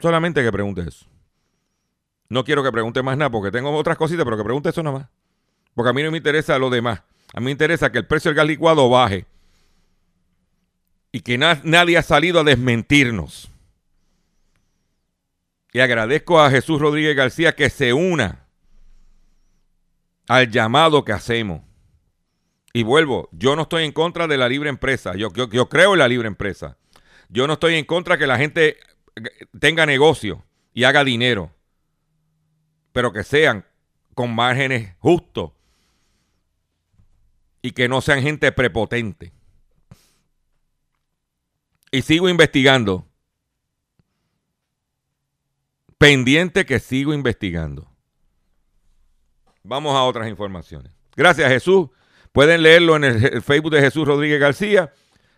Solamente 0.00 0.42
que 0.42 0.52
pregunte 0.52 0.82
eso. 0.82 1.06
No 2.28 2.44
quiero 2.44 2.62
que 2.62 2.72
pregunte 2.72 3.02
más 3.02 3.16
nada 3.16 3.30
porque 3.30 3.50
tengo 3.50 3.70
otras 3.70 3.96
cositas, 3.96 4.24
pero 4.24 4.36
que 4.36 4.44
pregunte 4.44 4.70
eso 4.70 4.82
nada 4.82 4.98
más. 4.98 5.08
Porque 5.74 5.90
a 5.90 5.92
mí 5.92 6.02
no 6.02 6.10
me 6.10 6.18
interesa 6.18 6.58
lo 6.58 6.70
demás. 6.70 7.02
A 7.32 7.40
mí 7.40 7.46
me 7.46 7.50
interesa 7.50 7.90
que 7.92 7.98
el 7.98 8.06
precio 8.06 8.30
del 8.30 8.36
gas 8.36 8.46
licuado 8.46 8.88
baje. 8.88 9.26
Y 11.12 11.20
que 11.20 11.38
nadie 11.38 11.98
ha 11.98 12.02
salido 12.02 12.40
a 12.40 12.44
desmentirnos. 12.44 13.50
Y 15.72 15.80
agradezco 15.80 16.40
a 16.40 16.50
Jesús 16.50 16.80
Rodríguez 16.80 17.16
García 17.16 17.54
que 17.54 17.70
se 17.70 17.92
una 17.92 18.46
al 20.28 20.50
llamado 20.50 21.04
que 21.04 21.12
hacemos. 21.12 21.62
Y 22.72 22.82
vuelvo, 22.82 23.28
yo 23.32 23.56
no 23.56 23.62
estoy 23.62 23.84
en 23.84 23.92
contra 23.92 24.26
de 24.26 24.36
la 24.36 24.48
libre 24.48 24.68
empresa. 24.68 25.14
Yo, 25.16 25.32
yo, 25.32 25.48
yo 25.48 25.68
creo 25.68 25.92
en 25.94 26.00
la 26.00 26.08
libre 26.08 26.28
empresa. 26.28 26.76
Yo 27.28 27.46
no 27.46 27.54
estoy 27.54 27.74
en 27.74 27.84
contra 27.84 28.18
que 28.18 28.26
la 28.26 28.38
gente 28.38 28.78
tenga 29.58 29.86
negocio 29.86 30.44
y 30.72 30.84
haga 30.84 31.04
dinero, 31.04 31.50
pero 32.92 33.12
que 33.12 33.24
sean 33.24 33.64
con 34.14 34.34
márgenes 34.34 34.94
justos 34.98 35.52
y 37.62 37.72
que 37.72 37.88
no 37.88 38.00
sean 38.00 38.22
gente 38.22 38.52
prepotente. 38.52 39.32
Y 41.90 42.02
sigo 42.02 42.28
investigando. 42.28 43.06
Pendiente 45.98 46.66
que 46.66 46.78
sigo 46.78 47.14
investigando. 47.14 47.90
Vamos 49.62 49.96
a 49.96 50.02
otras 50.02 50.28
informaciones. 50.28 50.92
Gracias 51.16 51.50
Jesús. 51.50 51.88
Pueden 52.32 52.62
leerlo 52.62 52.96
en 52.96 53.04
el 53.04 53.42
Facebook 53.42 53.72
de 53.72 53.80
Jesús 53.80 54.06
Rodríguez 54.06 54.38
García. 54.38 54.92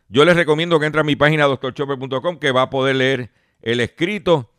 Yo 0.09 0.25
les 0.25 0.35
recomiendo 0.35 0.81
que 0.81 0.87
entren 0.87 1.03
a 1.03 1.07
mi 1.07 1.17
página 1.17 1.45
doctorchopper.com 1.45 2.39
que 2.39 2.51
va 2.51 2.63
a 2.63 2.71
poder 2.71 2.97
leer 2.97 3.31
el 3.62 3.81
escrito 3.81 4.50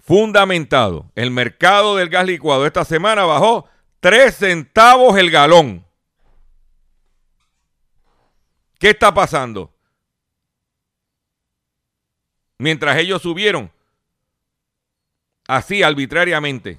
fundamentado. 0.00 1.10
El 1.14 1.30
mercado 1.30 1.96
del 1.96 2.08
gas 2.08 2.26
licuado 2.26 2.66
esta 2.66 2.84
semana 2.84 3.24
bajó 3.24 3.68
3 4.00 4.34
centavos 4.34 5.18
el 5.18 5.30
galón. 5.30 5.84
¿Qué 8.78 8.90
está 8.90 9.12
pasando? 9.12 9.74
Mientras 12.58 12.96
ellos 12.96 13.22
subieron 13.22 13.70
así 15.46 15.82
arbitrariamente. 15.82 16.78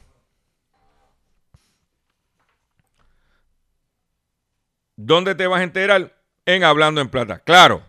¿Dónde 4.96 5.34
te 5.36 5.48
vas 5.48 5.62
a 5.62 5.64
enterar? 5.64 6.16
En 6.46 6.64
Hablando 6.64 7.00
en 7.00 7.10
Plata. 7.10 7.40
Claro. 7.40 7.84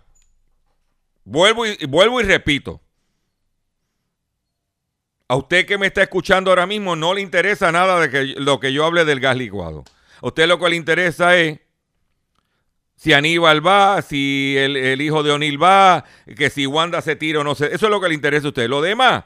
Vuelvo 1.24 1.66
y, 1.66 1.84
vuelvo 1.86 2.20
y 2.20 2.24
repito. 2.24 2.80
A 5.30 5.36
usted 5.36 5.64
que 5.64 5.78
me 5.78 5.86
está 5.86 6.02
escuchando 6.02 6.50
ahora 6.50 6.66
mismo 6.66 6.96
no 6.96 7.14
le 7.14 7.20
interesa 7.20 7.70
nada 7.70 8.00
de 8.00 8.10
que, 8.10 8.24
lo 8.40 8.58
que 8.58 8.72
yo 8.72 8.84
hable 8.84 9.04
del 9.04 9.20
gas 9.20 9.36
licuado. 9.36 9.84
A 10.20 10.26
usted 10.26 10.48
lo 10.48 10.58
que 10.58 10.68
le 10.68 10.74
interesa 10.74 11.36
es 11.36 11.60
si 12.96 13.12
Aníbal 13.12 13.64
va, 13.64 14.02
si 14.02 14.56
el, 14.58 15.00
hijo 15.00 15.22
de 15.22 15.30
O'Neill 15.30 15.62
va, 15.62 16.04
que 16.36 16.50
si 16.50 16.66
Wanda 16.66 17.00
se 17.00 17.14
tira 17.14 17.38
o 17.38 17.44
no 17.44 17.54
sé. 17.54 17.66
Eso 17.66 17.86
es 17.86 17.90
lo 17.92 18.00
que 18.00 18.08
le 18.08 18.14
interesa 18.16 18.46
a 18.46 18.48
usted. 18.48 18.68
Lo 18.68 18.82
demás. 18.82 19.22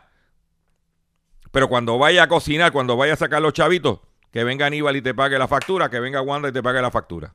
Pero 1.50 1.70
cuando 1.70 1.96
vaya 1.96 2.24
a 2.24 2.28
cocinar, 2.28 2.70
cuando 2.70 2.98
vaya 2.98 3.14
a 3.14 3.16
sacar 3.16 3.40
los 3.40 3.54
chavitos, 3.54 4.00
que 4.30 4.44
venga 4.44 4.66
Aníbal 4.66 4.96
y 4.96 5.00
te 5.00 5.14
pague 5.14 5.38
la 5.38 5.48
factura, 5.48 5.88
que 5.88 6.00
venga 6.00 6.20
Wanda 6.20 6.50
y 6.50 6.52
te 6.52 6.62
pague 6.62 6.82
la 6.82 6.90
factura. 6.90 7.34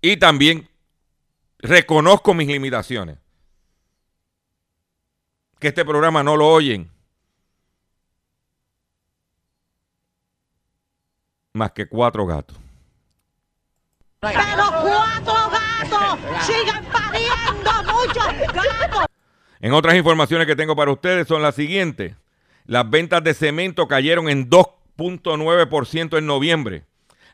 Y 0.00 0.18
también 0.18 0.68
reconozco 1.58 2.32
mis 2.32 2.46
limitaciones 2.46 3.18
que 5.58 5.68
este 5.68 5.84
programa 5.84 6.22
no 6.22 6.36
lo 6.36 6.48
oyen. 6.48 6.90
Más 11.54 11.72
que 11.72 11.88
cuatro 11.88 12.26
gatos. 12.26 12.56
Pero 14.20 14.40
cuatro 14.82 15.34
gatos 15.50 16.18
sigan 16.44 16.84
pariendo 16.86 17.70
muchos 17.84 18.54
gatos. 18.54 19.06
En 19.60 19.72
otras 19.72 19.96
informaciones 19.96 20.46
que 20.46 20.56
tengo 20.56 20.76
para 20.76 20.92
ustedes 20.92 21.26
son 21.26 21.42
las 21.42 21.54
siguientes. 21.54 22.14
Las 22.64 22.88
ventas 22.88 23.24
de 23.24 23.34
cemento 23.34 23.88
cayeron 23.88 24.28
en 24.28 24.48
2.9% 24.48 26.18
en 26.18 26.26
noviembre. 26.26 26.84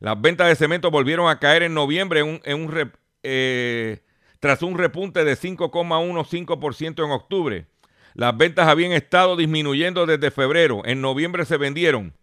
Las 0.00 0.21
ventas 0.21 0.49
de 0.49 0.57
cemento 0.57 0.90
volvieron 0.90 1.28
a 1.28 1.38
caer 1.38 1.62
en 1.62 1.75
noviembre 1.75 2.21
en 2.21 2.61
un, 2.61 2.93
eh, 3.23 4.02
tras 4.40 4.62
un 4.62 4.78
repunte 4.78 5.25
de 5.25 5.37
5,15% 5.37 7.04
en 7.04 7.11
octubre. 7.11 7.66
Las 8.14 8.37
ventas 8.37 8.68
habían 8.68 8.92
estado 8.92 9.37
disminuyendo 9.37 10.06
desde 10.06 10.30
febrero. 10.30 10.83
En 10.85 11.00
noviembre 11.00 11.44
se 11.44 11.56
vendieron 11.56 12.14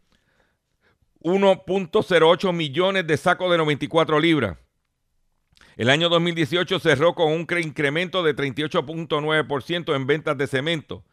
1.08 1.19 2.53
millones 2.53 3.05
de 3.05 3.17
sacos 3.17 3.51
de 3.51 3.57
94 3.57 4.19
libras. 4.19 4.57
El 5.75 5.89
año 5.89 6.09
2018 6.09 6.79
cerró 6.79 7.13
con 7.13 7.31
un 7.31 7.45
incremento 7.61 8.23
de 8.23 8.35
38.9% 8.35 9.95
en 9.95 10.07
ventas 10.07 10.37
de 10.37 10.47
cemento. 10.47 11.03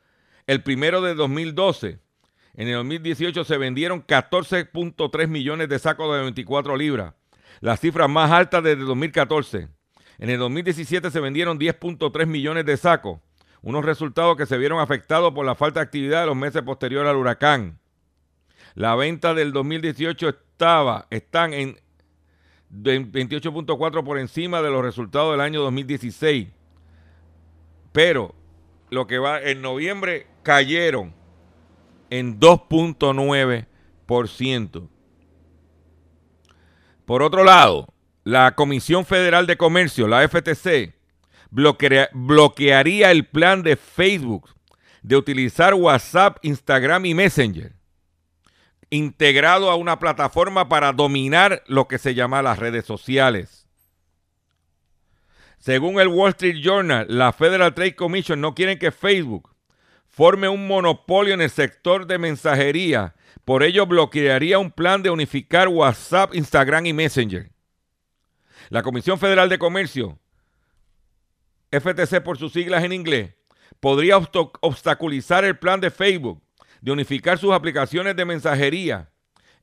el 0.47 0.62
primero 0.62 1.02
de 1.02 1.14
2012. 1.14 1.99
En 2.54 2.68
el 2.68 2.75
2018 2.75 3.44
se 3.44 3.58
vendieron 3.58 4.04
14.3 4.04 5.28
millones 5.28 5.68
de 5.68 5.78
sacos 5.78 6.14
de 6.16 6.23
24 6.23 6.76
libras, 6.76 7.14
la 7.61 7.76
cifra 7.76 8.08
más 8.08 8.30
alta 8.30 8.62
desde 8.62 8.82
2014. 8.82 9.68
En 10.18 10.30
el 10.30 10.38
2017 10.38 11.11
se 11.11 11.20
vendieron 11.20 11.58
10.3 11.58 12.26
millones 12.26 12.64
de 12.64 12.76
sacos, 12.76 13.20
unos 13.62 13.85
resultados 13.85 14.37
que 14.37 14.47
se 14.47 14.59
vieron 14.59 14.81
afectados 14.81 15.33
por 15.33 15.45
la 15.45 15.55
falta 15.55 15.81
de 15.81 15.85
actividad 15.85 16.21
de 16.21 16.27
los 16.27 16.37
meses 16.37 16.62
posteriores 16.62 17.11
al 17.11 17.17
huracán. 17.17 17.79
La 18.75 18.95
venta 18.95 19.35
del 19.35 19.53
2018 19.53 20.29
estaba, 20.29 21.07
están 21.11 21.53
en 21.53 21.79
28.4 22.71 24.05
por 24.05 24.19
encima 24.19 24.62
de 24.62 24.71
los 24.71 24.83
resultados 24.83 25.33
del 25.33 25.41
año 25.41 25.62
2016. 25.62 26.49
Pero 27.93 28.35
lo 28.91 29.07
que 29.07 29.19
va 29.19 29.41
en 29.41 29.62
noviembre 29.62 30.27
cayeron 30.43 31.15
en 32.11 32.41
2.9%. 32.41 34.88
Por 37.05 37.23
otro 37.23 37.45
lado, 37.45 37.87
la 38.25 38.55
Comisión 38.55 39.05
Federal 39.07 39.47
de 39.47 39.57
Comercio, 39.57 40.07
la 40.07 40.29
FTC, 40.29 40.98
bloquearía 41.50 43.11
el 43.11 43.26
plan 43.26 43.62
de 43.62 43.76
Facebook 43.76 44.50
de 45.02 45.17
utilizar 45.17 45.75
WhatsApp, 45.75 46.38
Instagram 46.43 47.07
y 47.07 47.14
Messenger, 47.14 47.73
integrado 48.90 49.71
a 49.71 49.76
una 49.76 49.99
plataforma 49.99 50.69
para 50.69 50.93
dominar 50.93 51.62
lo 51.67 51.88
que 51.88 51.99
se 51.99 52.14
llama 52.14 52.43
las 52.43 52.59
redes 52.59 52.85
sociales. 52.85 53.67
Según 55.59 56.00
el 56.00 56.09
Wall 56.09 56.31
Street 56.31 56.62
Journal, 56.62 57.07
la 57.09 57.33
Federal 57.33 57.75
Trade 57.75 57.97
Commission 57.97 58.40
no 58.40 58.55
quiere 58.55 58.78
que 58.78 58.93
Facebook 58.93 59.55
forme 60.07 60.49
un 60.49 60.67
monopolio 60.67 61.35
en 61.35 61.40
el 61.40 61.50
sector 61.50 62.07
de 62.07 62.19
mensajería. 62.19 63.14
Por 63.45 63.62
ello 63.62 63.87
bloquearía 63.87 64.59
un 64.59 64.71
plan 64.71 65.02
de 65.02 65.11
unificar 65.11 65.69
WhatsApp, 65.69 66.35
Instagram 66.35 66.87
y 66.87 66.93
Messenger. 66.93 67.50
La 68.69 68.83
Comisión 68.83 69.19
Federal 69.19 69.49
de 69.49 69.59
Comercio, 69.59 70.19
FTC 71.71 72.23
por 72.23 72.39
sus 72.39 72.53
siglas 72.53 72.85
en 72.85 72.93
inglés, 72.93 73.35
podría 73.81 74.17
obstaculizar 74.17 75.45
el 75.45 75.59
plan 75.59 75.81
de 75.81 75.91
Facebook 75.91 76.43
de 76.81 76.93
unificar 76.93 77.39
sus 77.39 77.53
aplicaciones 77.53 78.17
de 78.17 78.25
mensajería 78.25 79.11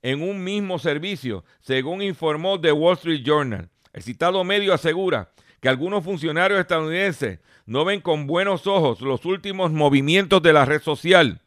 en 0.02 0.22
un 0.22 0.44
mismo 0.44 0.78
servicio, 0.78 1.44
según 1.62 2.02
informó 2.02 2.60
The 2.60 2.72
Wall 2.72 2.96
Street 2.96 3.24
Journal. 3.24 3.70
El 3.94 4.04
citado 4.04 4.44
medio 4.44 4.74
asegura 4.74 5.32
que 5.62 5.70
algunos 5.70 6.04
funcionarios 6.04 6.60
estadounidenses 6.60 7.40
no 7.66 7.86
ven 7.86 8.02
con 8.02 8.28
buenos 8.28 8.68
ojos 8.68 9.02
los 9.02 9.26
últimos 9.26 9.72
movimientos 9.72 10.44
de 10.44 10.54
la 10.54 10.66
red 10.66 10.82
social, 10.82 11.42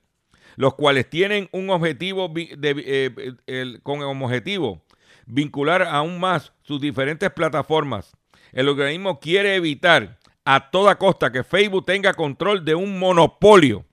los 0.57 0.75
cuales 0.75 1.09
tienen 1.09 1.49
un 1.53 1.71
objetivo 1.71 2.33
eh, 2.35 3.79
con 3.85 4.03
objetivo 4.03 4.83
vincular 5.27 5.83
aún 5.83 6.19
más 6.19 6.53
sus 6.63 6.81
diferentes 6.81 7.31
plataformas. 7.31 8.17
El 8.53 8.69
organismo 8.69 9.21
quiere 9.21 9.55
evitar 9.55 10.19
a 10.51 10.71
toda 10.71 10.97
costa 10.97 11.31
que 11.31 11.45
Facebook 11.45 11.85
tenga 11.85 12.15
control 12.15 12.65
de 12.65 12.75
un 12.75 12.99
monopolio, 12.99 13.85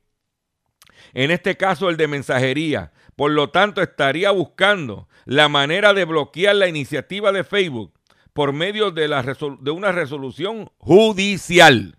en 1.14 1.30
este 1.30 1.58
caso 1.58 1.90
el 1.90 1.98
de 1.98 2.08
mensajería. 2.08 2.94
Por 3.18 3.32
lo 3.32 3.50
tanto, 3.50 3.82
estaría 3.82 4.32
buscando 4.32 5.10
la 5.26 5.50
manera 5.50 5.94
de 5.94 6.06
bloquear 6.06 6.56
la 6.56 6.70
iniciativa 6.70 7.34
de 7.34 7.44
Facebook 7.44 7.92
por 8.32 8.54
medio 8.54 8.92
de, 8.92 9.10
la 9.10 9.22
de 9.60 9.72
una 9.72 9.92
resolución 9.92 10.72
judicial. 10.78 11.98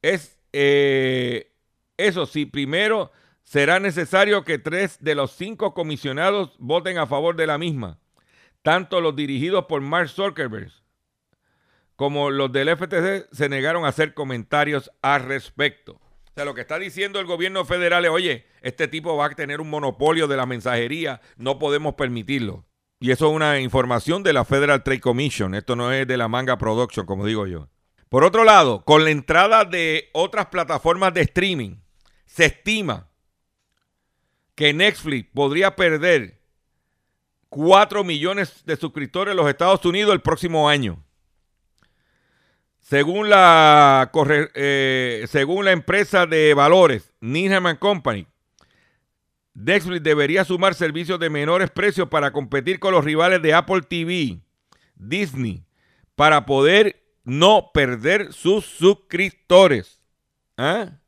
Es 0.00 0.38
eh, 0.54 1.52
eso 1.98 2.24
sí, 2.24 2.46
primero 2.46 3.12
será 3.42 3.78
necesario 3.78 4.42
que 4.42 4.58
tres 4.58 4.96
de 5.00 5.14
los 5.14 5.32
cinco 5.32 5.74
comisionados 5.74 6.56
voten 6.58 6.96
a 6.96 7.06
favor 7.06 7.36
de 7.36 7.46
la 7.46 7.58
misma, 7.58 7.98
tanto 8.62 9.02
los 9.02 9.14
dirigidos 9.14 9.66
por 9.66 9.82
Mark 9.82 10.08
Zuckerberg 10.08 10.79
como 12.00 12.30
los 12.30 12.50
del 12.50 12.74
FTC 12.74 13.28
se 13.30 13.50
negaron 13.50 13.84
a 13.84 13.88
hacer 13.88 14.14
comentarios 14.14 14.90
al 15.02 15.22
respecto. 15.22 16.00
O 16.00 16.32
sea, 16.34 16.46
lo 16.46 16.54
que 16.54 16.62
está 16.62 16.78
diciendo 16.78 17.20
el 17.20 17.26
gobierno 17.26 17.66
federal 17.66 18.06
es, 18.06 18.10
oye, 18.10 18.46
este 18.62 18.88
tipo 18.88 19.18
va 19.18 19.26
a 19.26 19.30
tener 19.34 19.60
un 19.60 19.68
monopolio 19.68 20.26
de 20.26 20.38
la 20.38 20.46
mensajería, 20.46 21.20
no 21.36 21.58
podemos 21.58 21.96
permitirlo. 21.96 22.64
Y 23.00 23.10
eso 23.10 23.28
es 23.28 23.34
una 23.34 23.60
información 23.60 24.22
de 24.22 24.32
la 24.32 24.46
Federal 24.46 24.82
Trade 24.82 25.00
Commission, 25.00 25.54
esto 25.54 25.76
no 25.76 25.92
es 25.92 26.06
de 26.06 26.16
la 26.16 26.26
Manga 26.26 26.56
Production, 26.56 27.04
como 27.04 27.26
digo 27.26 27.46
yo. 27.46 27.68
Por 28.08 28.24
otro 28.24 28.44
lado, 28.44 28.82
con 28.86 29.04
la 29.04 29.10
entrada 29.10 29.66
de 29.66 30.08
otras 30.14 30.46
plataformas 30.46 31.12
de 31.12 31.20
streaming, 31.20 31.82
se 32.24 32.46
estima 32.46 33.10
que 34.54 34.72
Netflix 34.72 35.28
podría 35.34 35.76
perder 35.76 36.40
4 37.50 38.04
millones 38.04 38.64
de 38.64 38.76
suscriptores 38.76 39.32
en 39.32 39.36
los 39.36 39.50
Estados 39.50 39.84
Unidos 39.84 40.14
el 40.14 40.22
próximo 40.22 40.66
año. 40.66 41.04
Según 42.90 43.30
la, 43.30 44.10
eh, 44.54 45.24
según 45.28 45.64
la 45.64 45.70
empresa 45.70 46.26
de 46.26 46.54
valores 46.54 47.12
Ninham 47.20 47.76
Company, 47.76 48.26
Netflix 49.54 50.02
debería 50.02 50.44
sumar 50.44 50.74
servicios 50.74 51.20
de 51.20 51.30
menores 51.30 51.70
precios 51.70 52.08
para 52.08 52.32
competir 52.32 52.80
con 52.80 52.92
los 52.92 53.04
rivales 53.04 53.40
de 53.42 53.54
Apple 53.54 53.82
TV, 53.82 54.40
Disney, 54.96 55.62
para 56.16 56.46
poder 56.46 57.00
no 57.22 57.70
perder 57.72 58.32
sus 58.32 58.64
suscriptores. 58.64 60.00
¿Ah? 60.56 60.98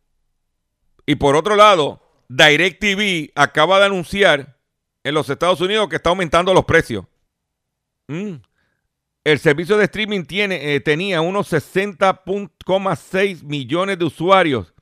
Y 1.04 1.16
por 1.16 1.34
otro 1.34 1.56
lado, 1.56 2.00
DirecTV 2.28 3.32
acaba 3.34 3.80
de 3.80 3.86
anunciar 3.86 4.56
en 5.02 5.14
los 5.14 5.28
Estados 5.28 5.60
Unidos 5.60 5.88
que 5.88 5.96
está 5.96 6.10
aumentando 6.10 6.54
los 6.54 6.64
precios. 6.64 7.06
Mm. 8.06 8.34
El 9.24 9.38
servicio 9.38 9.76
de 9.76 9.84
streaming 9.84 10.24
tiene, 10.24 10.74
eh, 10.74 10.80
tenía 10.80 11.20
unos 11.20 11.52
60.6 11.52 13.42
millones 13.44 13.98
de 13.98 14.04
usuarios 14.04 14.74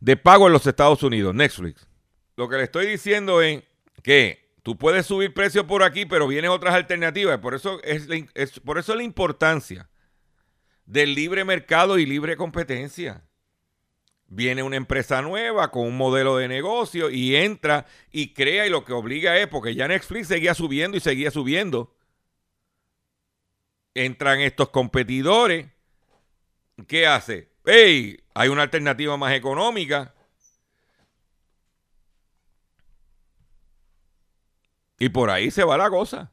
de 0.00 0.16
pago 0.16 0.46
en 0.46 0.54
los 0.54 0.66
Estados 0.66 1.02
Unidos, 1.02 1.34
Netflix. 1.34 1.86
Lo 2.36 2.48
que 2.48 2.56
le 2.56 2.62
estoy 2.64 2.86
diciendo 2.86 3.42
es 3.42 3.62
que 4.02 4.50
tú 4.62 4.78
puedes 4.78 5.04
subir 5.04 5.34
precios 5.34 5.66
por 5.66 5.82
aquí, 5.82 6.06
pero 6.06 6.26
vienen 6.26 6.50
otras 6.50 6.74
alternativas. 6.74 7.38
Por 7.38 7.54
eso 7.54 7.82
es, 7.82 8.08
es 8.34 8.60
por 8.60 8.78
eso 8.78 8.94
la 8.94 9.02
importancia 9.02 9.90
del 10.86 11.14
libre 11.14 11.44
mercado 11.44 11.98
y 11.98 12.06
libre 12.06 12.36
competencia 12.36 13.22
viene 14.26 14.62
una 14.62 14.76
empresa 14.76 15.20
nueva 15.20 15.70
con 15.70 15.86
un 15.86 15.98
modelo 15.98 16.38
de 16.38 16.48
negocio 16.48 17.10
y 17.10 17.36
entra 17.36 17.84
y 18.10 18.32
crea 18.32 18.66
y 18.66 18.70
lo 18.70 18.86
que 18.86 18.94
obliga 18.94 19.36
es, 19.36 19.46
porque 19.46 19.74
ya 19.74 19.86
Netflix 19.86 20.28
seguía 20.28 20.54
subiendo 20.54 20.96
y 20.96 21.00
seguía 21.00 21.30
subiendo. 21.30 21.94
Entran 23.94 24.40
estos 24.40 24.70
competidores. 24.70 25.70
¿Qué 26.86 27.06
hace? 27.06 27.50
¡Hey! 27.64 28.22
Hay 28.34 28.48
una 28.48 28.62
alternativa 28.62 29.16
más 29.16 29.32
económica. 29.34 30.14
Y 34.98 35.08
por 35.08 35.30
ahí 35.30 35.50
se 35.50 35.64
va 35.64 35.76
la 35.76 35.90
cosa. 35.90 36.30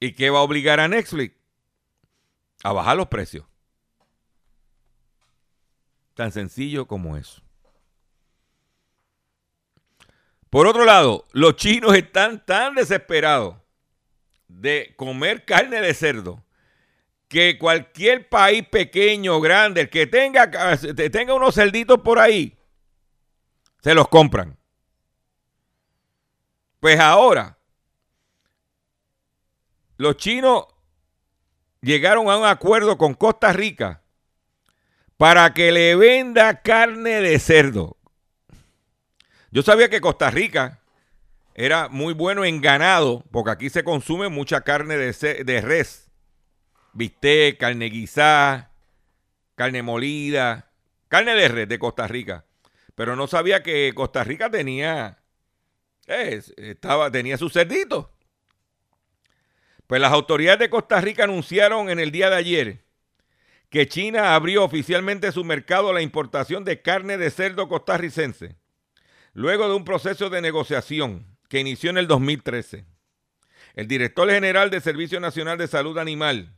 ¿Y 0.00 0.12
qué 0.12 0.30
va 0.30 0.40
a 0.40 0.42
obligar 0.42 0.80
a 0.80 0.88
Netflix? 0.88 1.36
A 2.62 2.72
bajar 2.72 2.96
los 2.96 3.08
precios. 3.08 3.46
Tan 6.14 6.32
sencillo 6.32 6.86
como 6.86 7.16
eso. 7.16 7.42
Por 10.48 10.66
otro 10.66 10.84
lado, 10.84 11.28
los 11.32 11.54
chinos 11.56 11.94
están 11.94 12.44
tan 12.44 12.74
desesperados 12.74 13.59
de 14.58 14.94
comer 14.96 15.44
carne 15.44 15.80
de 15.80 15.94
cerdo 15.94 16.44
que 17.28 17.58
cualquier 17.58 18.28
país 18.28 18.66
pequeño 18.66 19.36
o 19.36 19.40
grande, 19.40 19.88
que 19.88 20.08
tenga, 20.08 20.50
tenga 21.12 21.32
unos 21.32 21.54
cerditos 21.54 22.00
por 22.00 22.18
ahí, 22.18 22.58
se 23.82 23.94
los 23.94 24.08
compran. 24.08 24.58
Pues 26.80 26.98
ahora, 26.98 27.56
los 29.96 30.16
chinos 30.16 30.64
llegaron 31.80 32.28
a 32.28 32.36
un 32.36 32.46
acuerdo 32.46 32.98
con 32.98 33.14
Costa 33.14 33.52
Rica 33.52 34.02
para 35.16 35.54
que 35.54 35.70
le 35.70 35.94
venda 35.94 36.62
carne 36.62 37.20
de 37.20 37.38
cerdo. 37.38 37.96
Yo 39.52 39.62
sabía 39.62 39.88
que 39.88 40.00
Costa 40.00 40.30
Rica 40.30 40.79
era 41.54 41.88
muy 41.88 42.14
bueno 42.14 42.44
en 42.44 42.60
ganado, 42.60 43.24
porque 43.30 43.50
aquí 43.50 43.70
se 43.70 43.84
consume 43.84 44.28
mucha 44.28 44.62
carne 44.62 44.96
de, 44.96 45.60
res. 45.60 46.10
Bistec, 46.92 47.58
carne 47.58 47.86
guisada, 47.86 48.72
carne 49.54 49.82
molida, 49.82 50.70
carne 51.08 51.34
de 51.34 51.48
res 51.48 51.68
de 51.68 51.78
Costa 51.78 52.06
Rica. 52.06 52.44
Pero 52.94 53.16
no 53.16 53.26
sabía 53.26 53.62
que 53.62 53.92
Costa 53.94 54.24
Rica 54.24 54.50
tenía, 54.50 55.18
estaba, 56.06 57.10
tenía 57.10 57.36
sus 57.36 57.52
cerditos. 57.52 58.08
Pues 59.86 60.00
las 60.00 60.12
autoridades 60.12 60.60
de 60.60 60.70
Costa 60.70 61.00
Rica 61.00 61.24
anunciaron 61.24 61.90
en 61.90 61.98
el 61.98 62.10
día 62.10 62.30
de 62.30 62.36
ayer 62.36 62.84
que 63.70 63.88
China 63.88 64.34
abrió 64.34 64.64
oficialmente 64.64 65.30
su 65.30 65.44
mercado 65.44 65.90
a 65.90 65.94
la 65.94 66.02
importación 66.02 66.64
de 66.64 66.82
carne 66.82 67.18
de 67.18 67.30
cerdo 67.30 67.68
costarricense, 67.68 68.56
luego 69.32 69.68
de 69.68 69.74
un 69.74 69.84
proceso 69.84 70.28
de 70.28 70.40
negociación 70.40 71.30
que 71.50 71.58
inició 71.58 71.90
en 71.90 71.98
el 71.98 72.06
2013. 72.06 72.86
El 73.74 73.88
director 73.88 74.30
general 74.30 74.70
del 74.70 74.80
Servicio 74.80 75.18
Nacional 75.18 75.58
de 75.58 75.66
Salud 75.66 75.98
Animal 75.98 76.54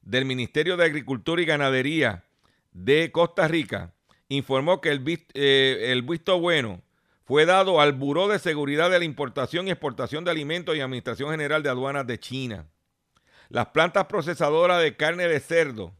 del 0.00 0.24
Ministerio 0.24 0.78
de 0.78 0.86
Agricultura 0.86 1.42
y 1.42 1.44
Ganadería 1.44 2.24
de 2.72 3.12
Costa 3.12 3.46
Rica 3.48 3.92
informó 4.28 4.80
que 4.80 4.88
el, 4.88 5.04
eh, 5.34 5.90
el 5.92 6.02
visto 6.02 6.40
bueno 6.40 6.80
fue 7.22 7.44
dado 7.44 7.82
al 7.82 7.92
Buró 7.92 8.28
de 8.28 8.38
Seguridad 8.38 8.90
de 8.90 8.98
la 8.98 9.04
Importación 9.04 9.68
y 9.68 9.72
Exportación 9.72 10.24
de 10.24 10.30
Alimentos 10.30 10.74
y 10.74 10.80
Administración 10.80 11.30
General 11.30 11.62
de 11.62 11.68
Aduanas 11.68 12.06
de 12.06 12.18
China. 12.18 12.66
Las 13.50 13.66
plantas 13.66 14.06
procesadoras 14.06 14.82
de 14.82 14.96
carne 14.96 15.28
de 15.28 15.40
cerdo, 15.40 15.92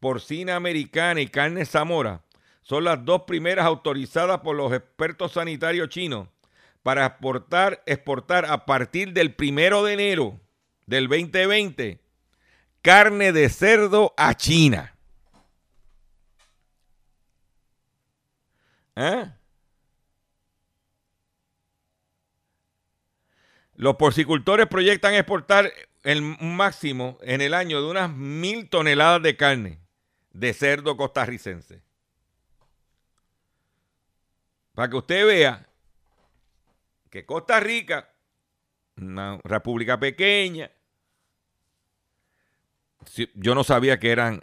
porcina 0.00 0.56
americana 0.56 1.20
y 1.20 1.28
carne 1.28 1.64
zamora 1.64 2.24
son 2.62 2.82
las 2.82 3.04
dos 3.04 3.22
primeras 3.22 3.66
autorizadas 3.66 4.40
por 4.40 4.56
los 4.56 4.72
expertos 4.72 5.32
sanitarios 5.32 5.90
chinos 5.90 6.28
para 6.88 7.04
exportar, 7.04 7.82
exportar 7.84 8.46
a 8.46 8.64
partir 8.64 9.12
del 9.12 9.34
primero 9.34 9.84
de 9.84 9.92
enero 9.92 10.40
del 10.86 11.06
2020 11.06 12.00
carne 12.80 13.30
de 13.30 13.50
cerdo 13.50 14.14
a 14.16 14.34
China. 14.34 14.96
¿Eh? 18.96 19.30
Los 23.74 23.96
porcicultores 23.96 24.66
proyectan 24.66 25.12
exportar 25.12 25.70
el 26.04 26.22
máximo 26.22 27.18
en 27.20 27.42
el 27.42 27.52
año 27.52 27.82
de 27.82 27.90
unas 27.90 28.10
mil 28.10 28.70
toneladas 28.70 29.22
de 29.22 29.36
carne 29.36 29.78
de 30.30 30.54
cerdo 30.54 30.96
costarricense. 30.96 31.82
Para 34.72 34.88
que 34.88 34.96
usted 34.96 35.26
vea 35.26 35.67
que 37.10 37.26
Costa 37.26 37.60
Rica, 37.60 38.14
una 38.96 39.38
república 39.44 39.98
pequeña, 39.98 40.70
yo 43.34 43.54
no 43.54 43.64
sabía 43.64 43.98
que 43.98 44.10
eran, 44.10 44.42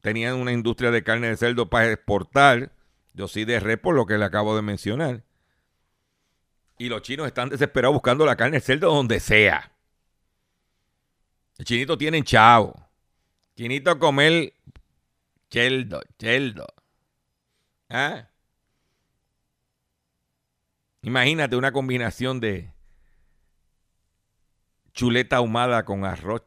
tenían 0.00 0.34
una 0.34 0.52
industria 0.52 0.90
de 0.90 1.02
carne 1.02 1.28
de 1.28 1.36
cerdo 1.36 1.68
para 1.70 1.90
exportar, 1.90 2.72
yo 3.14 3.28
sí 3.28 3.44
de 3.44 3.60
res 3.60 3.78
por 3.78 3.94
lo 3.94 4.06
que 4.06 4.18
le 4.18 4.24
acabo 4.24 4.54
de 4.56 4.62
mencionar. 4.62 5.24
Y 6.78 6.88
los 6.88 7.02
chinos 7.02 7.26
están 7.26 7.48
desesperados 7.48 7.94
buscando 7.94 8.26
la 8.26 8.36
carne 8.36 8.58
de 8.58 8.60
cerdo 8.60 8.92
donde 8.92 9.20
sea. 9.20 9.72
El 11.58 11.64
chinito 11.64 11.96
tienen 11.96 12.24
chavo. 12.24 12.74
Chinito 13.56 13.96
comer 13.98 14.54
cheldo, 15.48 16.02
cheldo. 16.18 16.66
¿Ah? 17.88 18.28
Imagínate 21.04 21.54
una 21.56 21.70
combinación 21.70 22.40
de 22.40 22.72
chuleta 24.94 25.36
ahumada 25.36 25.84
con 25.84 26.06
arroz 26.06 26.44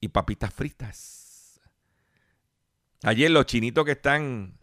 y 0.00 0.08
papitas 0.08 0.54
fritas. 0.54 1.60
Ayer 3.02 3.30
los 3.30 3.44
chinitos 3.44 3.84
que 3.84 3.92
están 3.92 4.58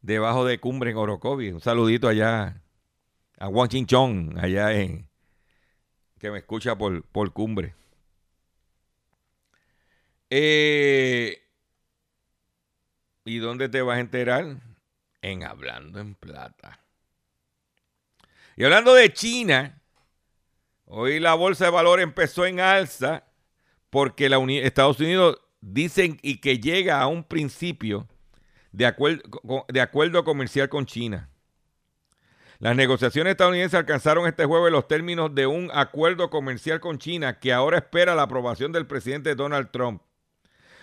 debajo 0.00 0.46
de 0.46 0.58
Cumbre 0.60 0.92
en 0.92 0.96
Orocovi, 0.96 1.50
un 1.50 1.60
saludito 1.60 2.08
allá 2.08 2.62
a 3.38 3.48
Wang 3.48 3.84
Chong, 3.84 4.38
allá 4.38 4.72
en 4.80 5.10
que 6.18 6.30
me 6.30 6.38
escucha 6.38 6.78
por, 6.78 7.04
por 7.04 7.34
Cumbre. 7.34 7.74
Eh, 10.30 11.42
¿Y 13.26 13.36
dónde 13.36 13.68
te 13.68 13.82
vas 13.82 13.98
a 13.98 14.00
enterar? 14.00 14.56
En 15.20 15.44
Hablando 15.44 16.00
en 16.00 16.14
Plata. 16.14 16.81
Y 18.56 18.64
hablando 18.64 18.94
de 18.94 19.12
China, 19.12 19.80
hoy 20.84 21.20
la 21.20 21.34
bolsa 21.34 21.66
de 21.66 21.70
valores 21.70 22.02
empezó 22.02 22.44
en 22.44 22.60
alza 22.60 23.24
porque 23.88 24.26
Estados 24.62 25.00
Unidos 25.00 25.38
dicen 25.60 26.18
y 26.22 26.38
que 26.40 26.58
llega 26.58 27.00
a 27.00 27.06
un 27.06 27.24
principio 27.24 28.08
de 28.72 28.86
acuerdo 28.86 30.24
comercial 30.24 30.68
con 30.68 30.86
China. 30.86 31.28
Las 32.58 32.76
negociaciones 32.76 33.32
estadounidenses 33.32 33.78
alcanzaron 33.78 34.26
este 34.26 34.44
jueves 34.44 34.70
los 34.70 34.86
términos 34.86 35.34
de 35.34 35.46
un 35.46 35.70
acuerdo 35.74 36.30
comercial 36.30 36.78
con 36.78 36.98
China 36.98 37.40
que 37.40 37.52
ahora 37.52 37.78
espera 37.78 38.14
la 38.14 38.22
aprobación 38.22 38.70
del 38.70 38.86
presidente 38.86 39.34
Donald 39.34 39.70
Trump. 39.72 40.02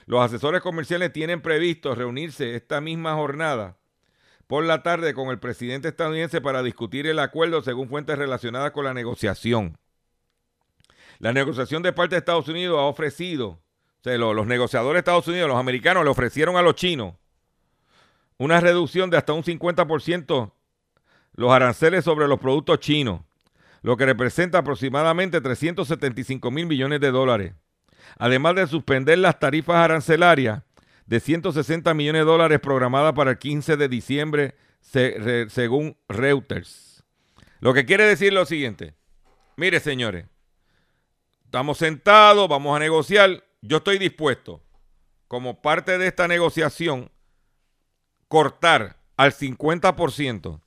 Los 0.06 0.22
asesores 0.22 0.62
comerciales 0.62 1.14
tienen 1.14 1.42
previsto 1.42 1.96
reunirse 1.96 2.56
esta 2.56 2.82
misma 2.82 3.14
jornada 3.14 3.78
por 4.50 4.64
la 4.64 4.82
tarde 4.82 5.14
con 5.14 5.30
el 5.30 5.38
presidente 5.38 5.90
estadounidense 5.90 6.42
para 6.42 6.64
discutir 6.64 7.06
el 7.06 7.20
acuerdo 7.20 7.62
según 7.62 7.88
fuentes 7.88 8.18
relacionadas 8.18 8.72
con 8.72 8.84
la 8.84 8.96
negociación. 8.96 9.78
La 11.20 11.32
negociación 11.34 11.84
de 11.84 11.94
parte 11.94 12.16
de 12.16 12.20
Estados 12.20 12.48
Unidos 12.48 12.80
ha 12.80 12.86
ofrecido, 12.86 13.48
o 13.50 13.60
sea, 14.04 14.18
los, 14.18 14.48
negociadores 14.48 14.96
de 14.96 15.00
Estados 15.02 15.28
Unidos, 15.28 15.48
los 15.48 15.60
americanos, 15.60 16.04
le 16.04 16.10
ofrecieron 16.10 16.58
a 16.58 16.64
los 16.64 16.74
chinos 16.74 17.14
una 18.40 18.60
reducción 18.60 19.12
de 19.12 19.18
hasta 19.18 19.34
un 19.34 19.44
50% 19.44 20.52
los 21.36 21.52
aranceles 21.52 22.04
sobre 22.04 22.28
los 22.28 22.40
productos 22.40 22.80
chinos, 22.80 23.22
lo 23.84 23.98
que 23.98 24.08
representa 24.08 24.58
aproximadamente 24.58 25.42
375 25.42 26.50
mil 26.50 26.66
millones 26.66 27.00
de 27.02 27.12
dólares. 27.12 27.54
Además 28.18 28.56
de 28.56 28.66
suspender 28.66 29.20
las 29.20 29.38
tarifas 29.38 29.76
arancelarias 29.76 30.64
de 31.10 31.20
160 31.20 31.94
millones 31.96 32.22
de 32.22 32.26
dólares 32.26 32.60
programadas 32.60 33.14
para 33.14 33.32
el 33.32 33.40
15 33.40 33.78
de 33.78 33.90
diciembre, 33.90 34.56
según 34.80 35.98
Reuters. 36.08 37.04
Lo 37.60 37.74
que 37.74 37.86
quiere 37.86 38.06
decir 38.06 38.32
lo 38.32 38.46
siguiente. 38.46 38.94
Mire, 39.58 39.80
señores, 39.80 40.28
Estamos 41.50 41.80
sentados, 41.80 42.48
vamos 42.48 42.76
a 42.76 42.80
negociar. 42.80 43.44
Yo 43.64 43.78
estoy 43.78 43.98
dispuesto, 43.98 44.62
como 45.28 45.64
parte 45.64 45.98
de 45.98 46.06
esta 46.06 46.28
negociación, 46.28 47.10
cortar 48.28 49.00
al 49.18 49.32
50% 49.32 50.62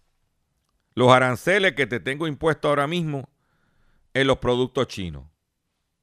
los 0.96 1.12
aranceles 1.12 1.74
que 1.74 1.86
te 1.86 2.00
tengo 2.00 2.26
impuestos 2.26 2.68
ahora 2.68 2.88
mismo 2.88 3.28
en 4.12 4.26
los 4.26 4.38
productos 4.38 4.88
chinos. 4.88 5.22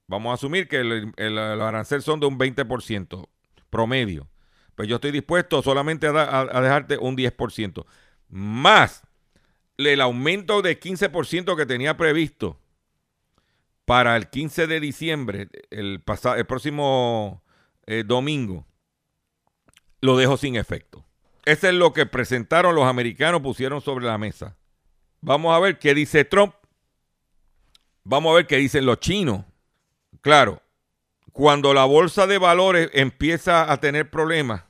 Vamos 0.08 0.32
a 0.32 0.36
asumir 0.36 0.69
que 0.69 0.82
los 0.82 1.62
aranceles 1.62 2.06
son 2.06 2.21
de 2.21 2.28
un 2.28 2.39
20% 2.39 3.28
promedio. 3.69 4.29
Pues 4.75 4.88
yo 4.88 4.95
estoy 4.95 5.12
dispuesto 5.12 5.62
solamente 5.62 6.08
a, 6.08 6.62
dejarte 6.62 6.97
un 6.97 7.17
10%. 7.17 7.86
Más 8.29 9.03
el 9.77 10.01
aumento 10.01 10.62
de 10.62 10.79
15% 10.79 11.55
que 11.55 11.65
tenía 11.65 11.97
previsto 11.97 12.60
para 13.86 14.15
el 14.15 14.29
15 14.29 14.67
de 14.67 14.79
diciembre, 14.79 15.49
el, 15.69 16.03
el 16.38 16.45
próximo 16.45 17.43
eh, 17.88 18.03
domingo, 18.05 18.67
lo 20.01 20.15
dejo 20.15 20.38
sin 20.38 20.55
efecto. 20.55 21.05
Eso 21.45 21.67
es 21.67 21.73
lo 21.73 21.93
que 21.93 22.05
presentaron 22.05 22.75
los 22.75 22.86
americanos, 22.86 23.41
pusieron 23.41 23.82
sobre 23.82 24.05
la 24.05 24.17
mesa. 24.17 24.58
Vamos 25.21 25.55
a 25.55 25.60
ver 25.60 25.79
qué 25.79 25.93
dice 25.93 26.23
Trump. 26.25 26.53
Vamos 28.03 28.32
a 28.32 28.36
ver 28.36 28.47
qué 28.47 28.58
dicen 28.58 28.86
los 28.86 28.99
chinos. 28.99 29.45
Claro, 30.21 30.62
cuando 31.39 31.73
la 31.73 31.86
bolsa 31.86 32.28
de 32.28 32.38
valores 32.38 32.89
empieza 32.91 33.71
a 33.71 33.80
tener 33.80 34.10
problemas, 34.10 34.65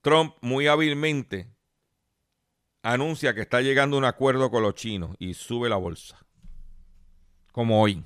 Trump 0.00 0.36
muy 0.40 0.68
hábilmente 0.68 1.52
anuncia 2.80 3.34
que 3.34 3.40
está 3.40 3.60
llegando 3.60 3.96
a 3.96 3.98
un 3.98 4.04
acuerdo 4.04 4.52
con 4.52 4.62
los 4.62 4.76
chinos 4.76 5.16
y 5.18 5.34
sube 5.34 5.68
la 5.68 5.74
bolsa 5.74 6.24
como 7.50 7.82
hoy. 7.82 8.04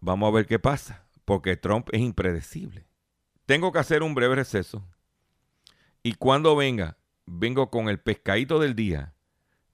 Vamos 0.00 0.28
a 0.28 0.36
ver 0.36 0.44
qué 0.44 0.58
pasa, 0.58 1.06
porque 1.24 1.56
Trump 1.56 1.88
es 1.90 2.02
impredecible. 2.02 2.86
Tengo 3.46 3.72
que 3.72 3.78
hacer 3.78 4.02
un 4.02 4.14
breve 4.14 4.34
receso. 4.34 4.86
Y 6.02 6.16
cuando 6.16 6.54
venga, 6.54 6.98
vengo 7.24 7.70
con 7.70 7.88
el 7.88 7.98
pescadito 7.98 8.58
del 8.58 8.74
día 8.74 9.14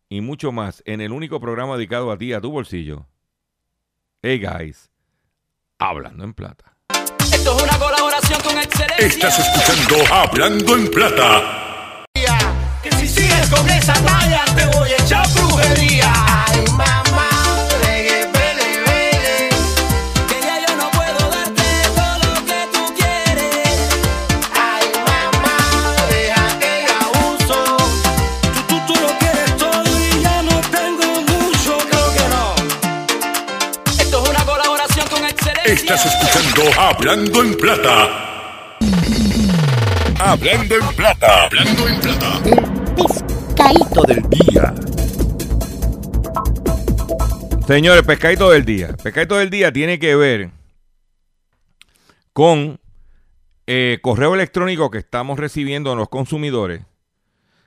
y 0.08 0.20
mucho 0.20 0.52
más 0.52 0.84
en 0.86 1.00
el 1.00 1.10
único 1.10 1.40
programa 1.40 1.76
dedicado 1.76 2.12
a 2.12 2.18
ti, 2.18 2.32
a 2.34 2.40
tu 2.40 2.52
bolsillo. 2.52 3.08
Hey 4.22 4.38
guys, 4.38 4.92
hablando 5.78 6.24
en 6.24 6.34
plata. 6.34 6.64
Esto 7.32 7.56
es 7.56 7.62
una 7.62 7.78
colaboración 7.78 8.40
con 8.42 8.58
excelencia. 8.58 9.06
Estás 9.06 9.38
escuchando 9.38 10.14
Hablando 10.14 10.76
en 10.76 10.90
Plata. 10.90 12.04
Que 12.82 12.92
si 12.92 13.08
sigues 13.08 13.48
con 13.48 13.68
esa 13.70 13.92
talla 13.94 14.44
te 14.56 14.66
voy 14.76 14.90
a 14.90 14.96
echar 14.96 15.28
brujería. 15.34 16.12
Ay, 16.46 16.64
mamá. 16.72 17.07
Estás 35.68 36.02
escuchando 36.06 36.80
Hablando 36.80 37.44
en 37.44 37.54
Plata. 37.54 38.78
Hablando 40.18 40.74
en 40.76 40.96
plata. 40.96 41.44
Hablando 41.44 41.88
en 41.88 42.00
plata. 42.00 42.42
Pescadito 42.96 44.02
del 44.04 44.22
día. 44.30 44.74
Señores, 47.66 48.02
pescadito 48.02 48.48
del 48.48 48.64
día. 48.64 48.96
Pescadito 49.02 49.36
del 49.36 49.50
día 49.50 49.70
tiene 49.70 49.98
que 49.98 50.16
ver 50.16 50.52
con 52.32 52.80
eh, 53.66 53.98
correo 54.00 54.34
electrónico 54.34 54.90
que 54.90 54.96
estamos 54.96 55.38
recibiendo 55.38 55.94
los 55.94 56.08
consumidores. 56.08 56.80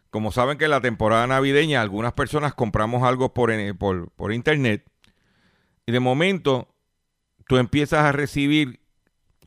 Como 0.09 0.31
saben 0.31 0.57
que 0.57 0.65
en 0.65 0.71
la 0.71 0.81
temporada 0.81 1.27
navideña 1.27 1.81
algunas 1.81 2.13
personas 2.13 2.55
compramos 2.55 3.03
algo 3.03 3.35
por, 3.35 3.51
por, 3.77 4.09
por 4.13 4.33
internet 4.33 4.87
y 5.85 5.91
de 5.91 5.99
momento 5.99 6.70
tú 7.51 7.57
empiezas 7.57 8.05
a 8.05 8.13
recibir 8.13 8.79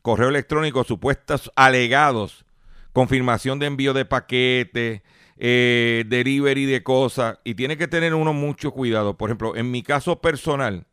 correo 0.03 0.29
electrónico 0.29 0.83
supuestos 0.83 1.51
alegados, 1.55 2.45
confirmación 2.93 3.57
de 3.57 3.65
envío 3.65 3.93
de 3.95 4.05
paquetes, 4.05 5.01
eh, 5.37 6.03
delivery 6.05 6.65
de 6.65 6.83
cosas, 6.83 7.39
y 7.43 7.55
tiene 7.55 7.77
que 7.77 7.87
tener 7.87 8.13
uno 8.13 8.31
mucho 8.31 8.69
cuidado. 8.69 9.17
Por 9.17 9.31
ejemplo, 9.31 9.55
en 9.55 9.71
mi 9.71 9.81
caso 9.81 10.21
personal, 10.21 10.85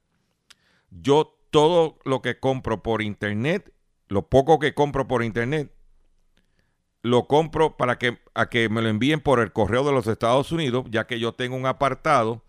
yo 0.88 1.38
todo 1.50 1.98
lo 2.06 2.22
que 2.22 2.40
compro 2.40 2.82
por 2.82 3.02
internet, 3.02 3.74
lo 4.08 4.30
poco 4.30 4.58
que 4.58 4.72
compro 4.72 5.06
por 5.06 5.22
internet, 5.22 5.70
lo 7.02 7.26
compro 7.26 7.76
para 7.76 7.98
que, 7.98 8.20
a 8.32 8.48
que 8.48 8.70
me 8.70 8.80
lo 8.80 8.88
envíen 8.88 9.20
por 9.20 9.38
el 9.40 9.52
correo 9.52 9.84
de 9.84 9.92
los 9.92 10.06
Estados 10.06 10.50
Unidos, 10.50 10.86
ya 10.88 11.06
que 11.06 11.20
yo 11.20 11.34
tengo 11.34 11.56
un 11.56 11.66
apartado 11.66 12.42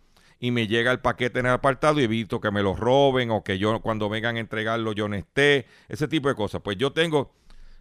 y 0.43 0.51
me 0.51 0.67
llega 0.67 0.91
el 0.91 0.99
paquete 0.99 1.39
en 1.39 1.45
el 1.45 1.53
apartado 1.53 2.01
y 2.01 2.03
evito 2.03 2.41
que 2.41 2.51
me 2.51 2.61
lo 2.61 2.75
roben 2.75 3.31
o 3.31 3.45
que 3.45 3.57
yo 3.57 3.79
cuando 3.79 4.09
vengan 4.09 4.35
a 4.35 4.41
entregarlo 4.41 4.91
yo 4.91 5.07
no 5.07 5.15
esté, 5.15 5.67
ese 5.87 6.05
tipo 6.05 6.27
de 6.27 6.35
cosas. 6.35 6.61
Pues 6.61 6.75
yo 6.75 6.91
tengo 6.91 7.33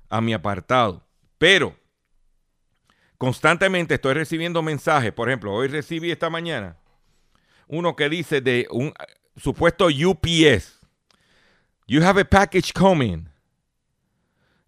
a 0.09 0.21
mi 0.21 0.33
apartado, 0.33 1.05
pero 1.39 1.75
constantemente 3.19 3.95
estoy 3.95 4.15
recibiendo 4.15 4.63
mensajes, 4.63 5.13
por 5.13 5.29
ejemplo, 5.29 5.53
hoy 5.53 5.67
recibí 5.67 6.13
esta 6.13 6.31
mañana 6.31 6.77
uno 7.67 7.97
que 7.97 8.09
dice 8.09 8.41
de 8.41 8.69
un 8.71 8.95
supuesto 9.37 9.87
UPS, 9.87 10.79
you 11.89 12.01
have 12.01 12.21
a 12.21 12.25
package 12.25 12.73
coming. 12.73 13.29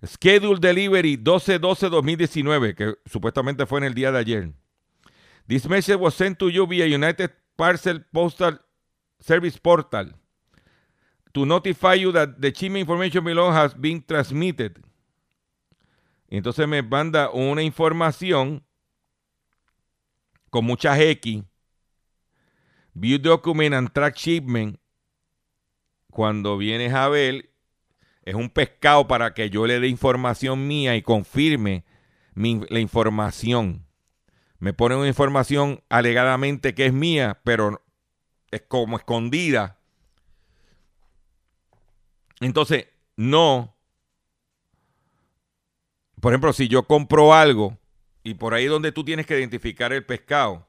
Schedule 0.04 0.58
delivery 0.58 1.16
12-12-2019, 1.16 2.74
que 2.74 2.94
supuestamente 3.06 3.66
fue 3.66 3.78
en 3.78 3.84
el 3.84 3.94
día 3.94 4.10
de 4.10 4.18
ayer. 4.18 4.52
This 5.46 5.68
message 5.68 5.96
was 5.96 6.14
sent 6.14 6.38
to 6.38 6.50
you 6.50 6.66
via 6.66 6.86
United 6.86 7.30
Parcel 7.56 8.04
Postal 8.12 8.60
Service 9.20 9.58
Portal 9.58 10.14
to 11.32 11.44
notify 11.44 11.94
you 11.94 12.12
that 12.12 12.40
the 12.40 12.52
shipment 12.52 12.80
information 12.80 13.24
below 13.24 13.50
has 13.50 13.74
been 13.74 14.02
transmitted. 14.02 14.82
Entonces 16.30 16.66
me 16.68 16.82
manda 16.82 17.30
una 17.30 17.62
información 17.62 18.64
con 20.50 20.64
muchas 20.64 20.98
X. 20.98 21.42
View 22.94 23.18
document 23.18 23.74
and 23.74 23.92
track 23.92 24.16
shipment. 24.16 24.78
Cuando 26.10 26.56
vienes 26.56 26.94
a 26.94 27.08
ver, 27.08 27.50
es 28.22 28.34
un 28.34 28.48
pescado 28.48 29.08
para 29.08 29.34
que 29.34 29.50
yo 29.50 29.66
le 29.66 29.80
dé 29.80 29.88
información 29.88 30.66
mía 30.68 30.96
y 30.96 31.02
confirme 31.02 31.84
la 32.34 32.78
información 32.78 33.84
me 34.64 34.72
ponen 34.72 34.96
una 34.96 35.08
información 35.08 35.82
alegadamente 35.90 36.74
que 36.74 36.86
es 36.86 36.92
mía, 36.94 37.38
pero 37.44 37.82
es 38.50 38.62
como 38.62 38.96
escondida. 38.96 39.78
Entonces, 42.40 42.86
no. 43.14 43.76
Por 46.18 46.32
ejemplo, 46.32 46.54
si 46.54 46.66
yo 46.68 46.84
compro 46.84 47.34
algo, 47.34 47.76
y 48.22 48.32
por 48.32 48.54
ahí 48.54 48.64
donde 48.64 48.90
tú 48.90 49.04
tienes 49.04 49.26
que 49.26 49.38
identificar 49.38 49.92
el 49.92 50.06
pescado, 50.06 50.66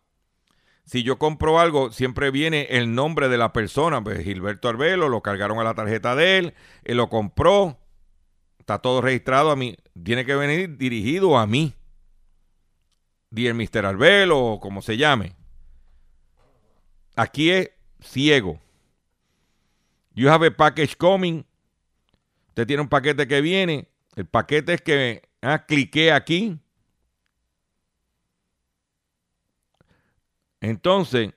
si 0.83 1.03
yo 1.03 1.17
compro 1.17 1.57
algo, 1.57 1.89
siempre 1.89 2.31
viene 2.31 2.67
el 2.71 2.93
nombre 2.95 3.29
de 3.29 3.37
la 3.37 3.53
persona. 3.53 4.03
Pues 4.03 4.25
Gilberto 4.25 4.67
Arbelo, 4.67 5.07
lo 5.07 5.21
cargaron 5.21 5.57
a 5.59 5.63
la 5.63 5.73
tarjeta 5.73 6.17
de 6.17 6.37
él, 6.37 6.53
él 6.83 6.97
lo 6.97 7.07
compró, 7.07 7.79
está 8.59 8.79
todo 8.79 8.99
registrado 8.99 9.51
a 9.51 9.55
mí, 9.55 9.77
tiene 10.03 10.25
que 10.25 10.35
venir 10.35 10.75
dirigido 10.75 11.37
a 11.37 11.47
mí. 11.47 11.75
Dear 13.35 13.53
Mr. 13.53 13.85
Arbelo 13.85 14.39
o 14.39 14.59
como 14.61 14.81
se 14.81 14.95
llame. 14.95 15.35
Aquí 17.17 17.51
es 17.51 17.69
ciego. 17.99 18.61
You 20.13 20.29
have 20.29 20.47
a 20.47 20.55
package 20.55 20.95
coming. 20.95 21.43
Usted 22.47 22.65
tiene 22.65 22.81
un 22.81 22.87
paquete 22.87 23.27
que 23.27 23.41
viene. 23.41 23.89
El 24.15 24.25
paquete 24.25 24.75
es 24.75 24.81
que 24.81 25.21
ah, 25.41 25.65
aquí. 26.13 26.57
Entonces, 30.61 31.33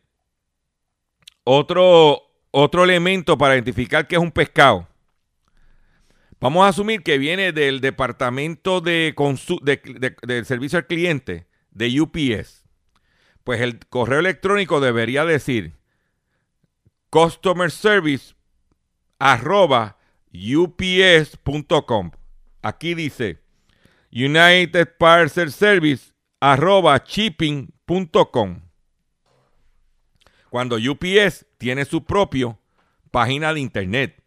otro, 1.43 2.23
otro 2.53 2.85
elemento 2.85 3.37
para 3.37 3.55
identificar 3.55 4.07
que 4.07 4.15
es 4.15 4.23
un 4.23 4.31
pescado. 4.31 4.87
Vamos 6.39 6.65
a 6.65 6.69
asumir 6.69 7.03
que 7.03 7.19
viene 7.19 7.51
del 7.51 7.81
departamento 7.81 8.81
de, 8.81 9.13
de, 9.63 10.17
del 10.23 10.47
servicio 10.47 10.79
al 10.79 10.87
cliente 10.87 11.48
de 11.79 12.01
UPS, 12.01 12.65
pues 13.45 13.61
el 13.61 13.79
correo 13.87 14.19
electrónico 14.19 14.81
debería 14.81 15.25
decir 15.25 15.79
customer 17.09 17.71
service 17.71 18.35
arroba 19.19 19.97
ups.com. 20.33 22.11
Aquí 22.63 22.95
dice 22.95 23.41
United 24.13 24.97
Parcel 24.99 25.53
Service 25.53 26.13
arroba 26.41 27.03
shipping.com. 27.07 28.61
Cuando 30.51 30.77
UPS 30.77 31.47
tiene 31.59 31.85
su 31.85 32.05
propio 32.05 32.59
página 33.11 33.55
de 33.55 33.61
internet. 33.61 34.23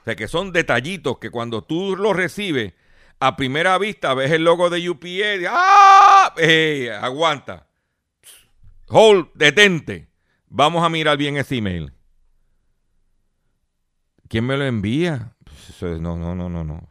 O 0.00 0.04
sea 0.04 0.16
que 0.16 0.28
son 0.28 0.52
detallitos 0.52 1.18
que 1.18 1.30
cuando 1.30 1.62
tú 1.62 1.96
lo 1.96 2.12
recibes 2.12 2.74
a 3.18 3.36
primera 3.36 3.78
vista 3.78 4.14
ves 4.14 4.30
el 4.30 4.44
logo 4.44 4.70
de 4.70 4.88
UPA, 4.88 5.48
¡ah! 5.50 6.34
aguanta. 7.00 7.66
Hold, 8.88 9.28
detente. 9.34 10.08
Vamos 10.48 10.84
a 10.84 10.88
mirar 10.88 11.16
bien 11.16 11.36
ese 11.36 11.56
email. 11.56 11.92
¿Quién 14.28 14.46
me 14.46 14.56
lo 14.56 14.64
envía? 14.64 15.34
Pues 15.44 16.00
no, 16.00 16.16
no, 16.16 16.34
no, 16.34 16.48
no, 16.48 16.64
no. 16.64 16.88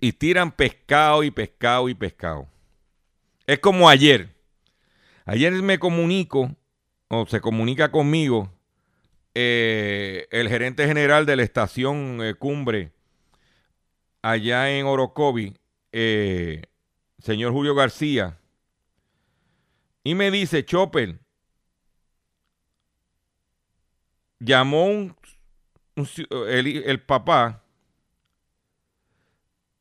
Y 0.00 0.12
tiran 0.12 0.52
pescado 0.52 1.22
y 1.22 1.30
pescado 1.30 1.88
y 1.88 1.94
pescado. 1.94 2.48
Es 3.46 3.58
como 3.58 3.88
ayer. 3.88 4.34
Ayer 5.26 5.52
me 5.52 5.78
comunico, 5.78 6.56
o 7.08 7.26
se 7.26 7.40
comunica 7.40 7.90
conmigo, 7.90 8.52
eh, 9.34 10.26
el 10.30 10.48
gerente 10.48 10.86
general 10.86 11.26
de 11.26 11.36
la 11.36 11.42
estación 11.42 12.18
eh, 12.22 12.34
Cumbre 12.34 12.92
allá 14.22 14.70
en 14.70 14.86
Orocovi, 14.86 15.56
eh, 15.92 16.62
señor 17.18 17.52
Julio 17.52 17.74
García, 17.74 18.38
y 20.02 20.14
me 20.14 20.30
dice, 20.30 20.64
Chopper, 20.64 21.20
llamó 24.38 24.86
un, 24.86 25.16
el, 26.48 27.02
papá 27.02 27.62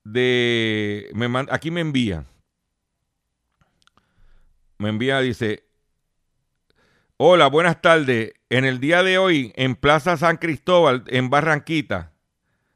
de, 0.04 1.10
aquí 1.50 1.72
me 1.72 1.82
envía, 1.82 2.26
me 4.78 4.90
envía, 4.90 5.20
dice, 5.20 5.64
hola, 7.18 7.48
buenas 7.48 7.82
tardes, 7.82 8.34
en 8.50 8.66
el 8.66 8.80
día 8.80 9.04
de 9.04 9.18
hoy 9.18 9.54
en 9.56 9.76
Plaza 9.76 10.18
San 10.18 10.38
Cristóbal, 10.38 11.04
en 11.08 11.30
Barranquita, 11.30 12.14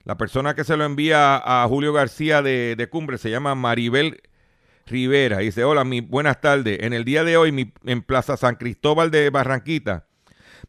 la 0.06 0.18
persona 0.18 0.54
que 0.54 0.64
se 0.64 0.76
lo 0.76 0.84
envía 0.84 1.38
a 1.38 1.66
Julio 1.68 1.94
García 1.94 2.42
de, 2.42 2.88
Cumbre 2.92 3.18
se 3.18 3.30
llama 3.30 3.56
Maribel 3.56 4.22
Rivera. 4.86 5.40
Dice, 5.40 5.64
hola, 5.64 5.84
mi, 5.86 6.02
buenas 6.02 6.42
tardes. 6.42 6.80
En 6.82 6.94
el 6.94 7.06
día 7.06 7.24
de 7.24 7.38
hoy, 7.38 7.72
en 7.86 8.02
Plaza 8.02 8.36
San 8.36 8.56
Cristóbal 8.56 9.12
de 9.12 9.30
Barranquita, 9.30 10.08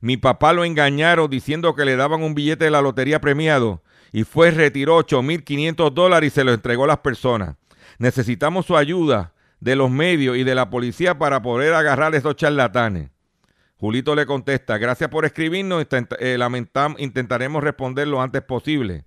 mi 0.01 0.17
papá 0.17 0.53
lo 0.53 0.65
engañaron 0.65 1.29
diciendo 1.29 1.75
que 1.75 1.85
le 1.85 1.97
daban 1.97 2.23
un 2.23 2.35
billete 2.35 2.67
de 2.67 2.71
la 2.71 2.83
lotería 2.83 3.21
premiado 3.21 3.83
y 4.13 4.23
fue, 4.23 4.53
retiró 4.53 4.99
8.500 4.99 5.93
dólares 5.93 6.33
y 6.33 6.35
se 6.35 6.45
lo 6.45 6.53
entregó 6.53 6.85
a 6.85 6.89
las 6.89 6.99
personas. 6.99 7.57
Necesitamos 7.99 8.67
su 8.67 8.77
ayuda 8.77 9.33
de 9.59 9.75
los 9.75 9.91
medios 9.91 10.37
y 10.37 10.45
de 10.45 10.55
la 10.55 10.71
policía 10.71 11.19
para 11.19 11.43
poder 11.43 11.75
agarrar 11.75 12.15
a 12.15 12.17
estos 12.17 12.37
charlatanes. 12.37 13.11
Julito 13.77 14.15
le 14.15 14.27
contesta, 14.27 14.79
gracias 14.79 15.11
por 15.11 15.25
escribirnos, 15.25 15.85
eh, 16.21 16.39
intentaremos 16.99 17.65
responder 17.65 18.07
lo 18.07 18.23
antes 18.23 18.43
posible. 18.43 19.05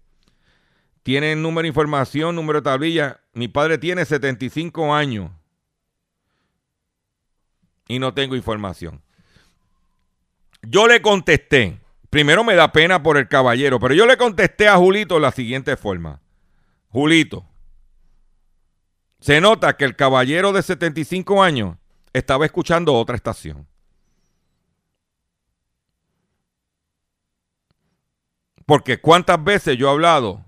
Tienen 1.08 1.42
número 1.42 1.62
de 1.62 1.70
información, 1.70 2.36
número 2.36 2.60
de 2.60 2.66
tablilla. 2.66 3.22
Mi 3.32 3.48
padre 3.48 3.78
tiene 3.78 4.04
75 4.04 4.94
años 4.94 5.32
y 7.88 7.98
no 7.98 8.14
tengo 8.14 8.36
información. 8.36 9.02
Yo 10.64 10.86
le 10.86 11.02
contesté, 11.02 11.80
primero 12.10 12.44
me 12.44 12.56
da 12.56 12.74
pena 12.74 13.02
por 13.04 13.16
el 13.16 13.30
caballero, 13.30 13.80
pero 13.80 13.94
yo 13.94 14.06
le 14.06 14.18
contesté 14.18 14.68
a 14.68 14.76
Julito 14.76 15.16
de 15.16 15.22
la 15.22 15.32
siguiente 15.32 15.78
forma. 15.78 16.20
Julito, 16.90 17.46
se 19.22 19.40
nota 19.40 19.78
que 19.78 19.86
el 19.86 19.96
caballero 19.96 20.52
de 20.52 20.62
75 20.62 21.42
años 21.42 21.78
estaba 22.12 22.46
escuchando 22.46 22.94
otra 22.94 23.16
estación. 23.16 23.66
Porque 28.66 29.00
cuántas 29.00 29.42
veces 29.42 29.78
yo 29.78 29.88
he 29.88 29.92
hablado 29.92 30.47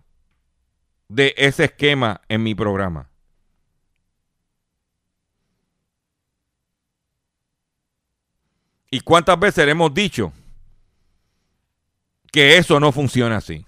de 1.10 1.34
ese 1.38 1.66
esquema 1.66 2.22
en 2.30 2.44
mi 2.44 2.56
programa. 2.56 3.10
¿Y 8.92 9.02
cuántas 9.02 9.40
veces 9.40 9.66
le 9.66 9.72
hemos 9.72 9.94
dicho 9.94 10.32
que 12.32 12.58
eso 12.58 12.80
no 12.80 12.92
funciona 12.92 13.38
así? 13.38 13.66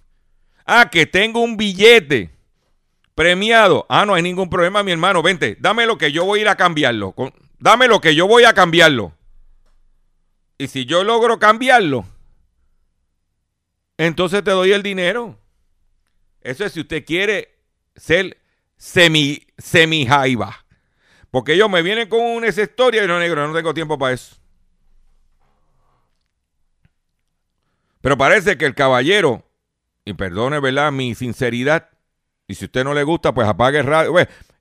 Ah, 0.66 0.90
que 0.90 1.06
tengo 1.06 1.42
un 1.42 1.58
billete 1.58 2.32
premiado. 3.14 3.86
Ah, 3.90 4.06
no 4.06 4.14
hay 4.14 4.24
ningún 4.24 4.50
problema, 4.50 4.84
mi 4.84 4.92
hermano. 4.92 5.22
Vente, 5.22 5.58
dame 5.60 5.86
lo 5.86 5.98
que 5.98 6.12
yo 6.12 6.26
voy 6.26 6.40
a 6.40 6.42
ir 6.44 6.48
a 6.48 6.56
cambiarlo. 6.56 7.14
Dame 7.60 7.88
lo 7.88 8.02
que 8.02 8.16
yo 8.16 8.28
voy 8.28 8.46
a 8.46 8.54
cambiarlo. 8.54 9.14
Y 10.58 10.68
si 10.68 10.86
yo 10.86 11.04
logro 11.04 11.40
cambiarlo, 11.40 12.06
entonces 13.98 14.44
te 14.44 14.52
doy 14.52 14.72
el 14.72 14.84
dinero. 14.84 15.38
Eso 16.42 16.66
es 16.66 16.74
si 16.74 16.82
usted 16.82 17.06
quiere 17.06 17.56
ser 17.96 18.38
semi, 18.78 19.46
semi 19.58 20.06
jaiba. 20.06 20.66
Porque 21.30 21.54
ellos 21.54 21.70
me 21.70 21.82
vienen 21.82 22.10
con 22.10 22.44
esa 22.44 22.62
historia 22.62 23.04
y 23.04 23.08
no 23.08 23.20
negro, 23.20 23.48
no 23.48 23.54
tengo 23.54 23.74
tiempo 23.74 23.98
para 23.98 24.14
eso. 24.14 24.36
Pero 28.02 28.18
parece 28.18 28.58
que 28.58 28.66
el 28.66 28.76
caballero, 28.76 29.44
y 30.04 30.14
perdone. 30.14 30.60
Mi 30.92 31.16
sinceridad, 31.16 31.90
y 32.48 32.56
si 32.56 32.66
usted 32.66 32.84
no 32.84 32.94
le 32.94 33.04
gusta, 33.04 33.34
pues 33.34 33.48
apague 33.48 33.80
el 33.80 33.86
radio. 33.86 34.14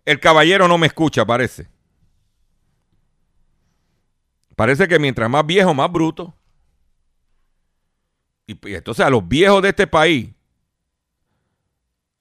el 0.05 0.21
caballero 0.21 0.69
no 0.69 0.79
me 0.79 0.87
escucha, 0.87 1.25
parece. 1.25 1.69
Parece 4.55 4.87
que 4.87 4.99
mientras 4.99 5.31
más 5.31 5.47
viejo, 5.47 5.73
más 5.73 5.91
bruto. 5.91 6.35
Y, 8.47 8.69
y 8.69 8.75
entonces 8.75 9.05
a 9.05 9.11
los 9.11 9.27
viejos 9.27 9.63
de 9.63 9.71
este 9.71 9.87
país, 9.87 10.29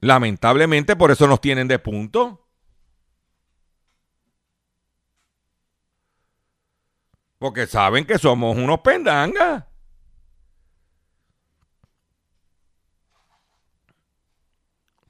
lamentablemente 0.01 0.95
por 0.95 1.11
eso 1.11 1.27
nos 1.27 1.41
tienen 1.41 1.67
de 1.67 1.79
punto. 1.79 2.45
Porque 7.37 7.67
saben 7.67 8.05
que 8.05 8.17
somos 8.17 8.57
unos 8.57 8.79
pendangas. 8.81 9.65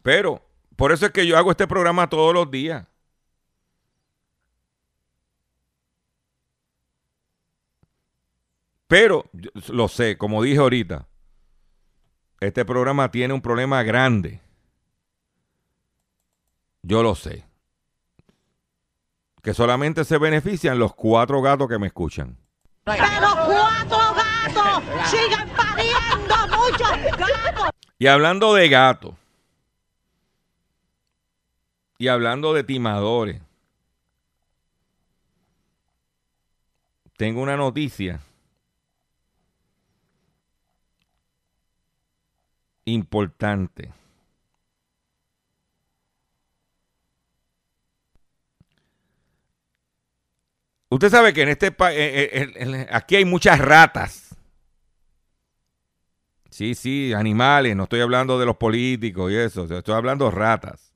Pero 0.02 0.46
por 0.76 0.92
eso 0.92 1.08
es 1.08 1.12
que 1.12 1.26
yo 1.28 1.38
hago 1.38 1.52
este 1.52 1.68
programa 1.68 2.08
todos 2.08 2.34
los 2.34 2.50
días. 2.50 2.88
Pero 8.88 9.30
lo 9.68 9.88
sé, 9.88 10.18
como 10.18 10.42
dije 10.42 10.58
ahorita, 10.58 11.08
este 12.40 12.66
programa 12.66 13.12
tiene 13.12 13.36
un 13.36 13.42
problema 13.42 13.84
grande. 13.84 14.42
Yo 16.90 17.04
lo 17.04 17.14
sé. 17.14 17.46
Que 19.44 19.54
solamente 19.54 20.04
se 20.04 20.18
benefician 20.18 20.80
los 20.80 20.96
cuatro 20.96 21.40
gatos 21.40 21.70
que 21.70 21.78
me 21.78 21.86
escuchan. 21.86 22.36
Pero 22.84 22.98
cuatro 23.46 24.16
gatos 24.16 24.84
sigan 25.08 25.48
pariendo 25.50 26.36
muchos 26.48 26.90
gatos. 27.16 27.70
Y 28.00 28.08
hablando 28.08 28.56
de 28.56 28.70
gatos, 28.70 29.14
y 32.00 32.08
hablando 32.08 32.54
de 32.54 32.64
timadores, 32.64 33.40
tengo 37.18 37.44
una 37.44 37.56
noticia 37.56 38.20
importante. 42.86 43.99
Usted 50.90 51.10
sabe 51.10 51.34
que 51.34 51.44
en 51.44 51.50
este 51.50 51.72
país, 51.72 52.48
aquí 52.92 53.16
hay 53.16 53.26
muchas 53.26 53.60
ratas. 53.60 54.36
Sí, 56.50 56.74
sí, 56.76 57.14
animales, 57.14 57.76
no 57.76 57.84
estoy 57.84 58.02
hablando 58.02 58.40
de 58.40 58.46
los 58.46 58.58
políticos 58.58 59.32
y 59.32 59.36
eso, 59.36 59.66
estoy 59.66 59.94
hablando 59.94 60.26
de 60.26 60.32
ratas. 60.32 60.94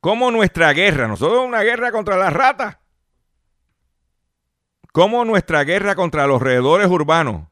¿Cómo 0.00 0.30
nuestra 0.30 0.72
guerra, 0.72 1.08
nosotros 1.08 1.44
una 1.44 1.62
guerra 1.62 1.90
contra 1.92 2.16
las 2.16 2.32
ratas, 2.32 2.78
cómo 4.92 5.24
nuestra 5.24 5.64
guerra 5.64 5.94
contra 5.94 6.26
los 6.26 6.40
roedores 6.40 6.88
urbanos 6.88 7.48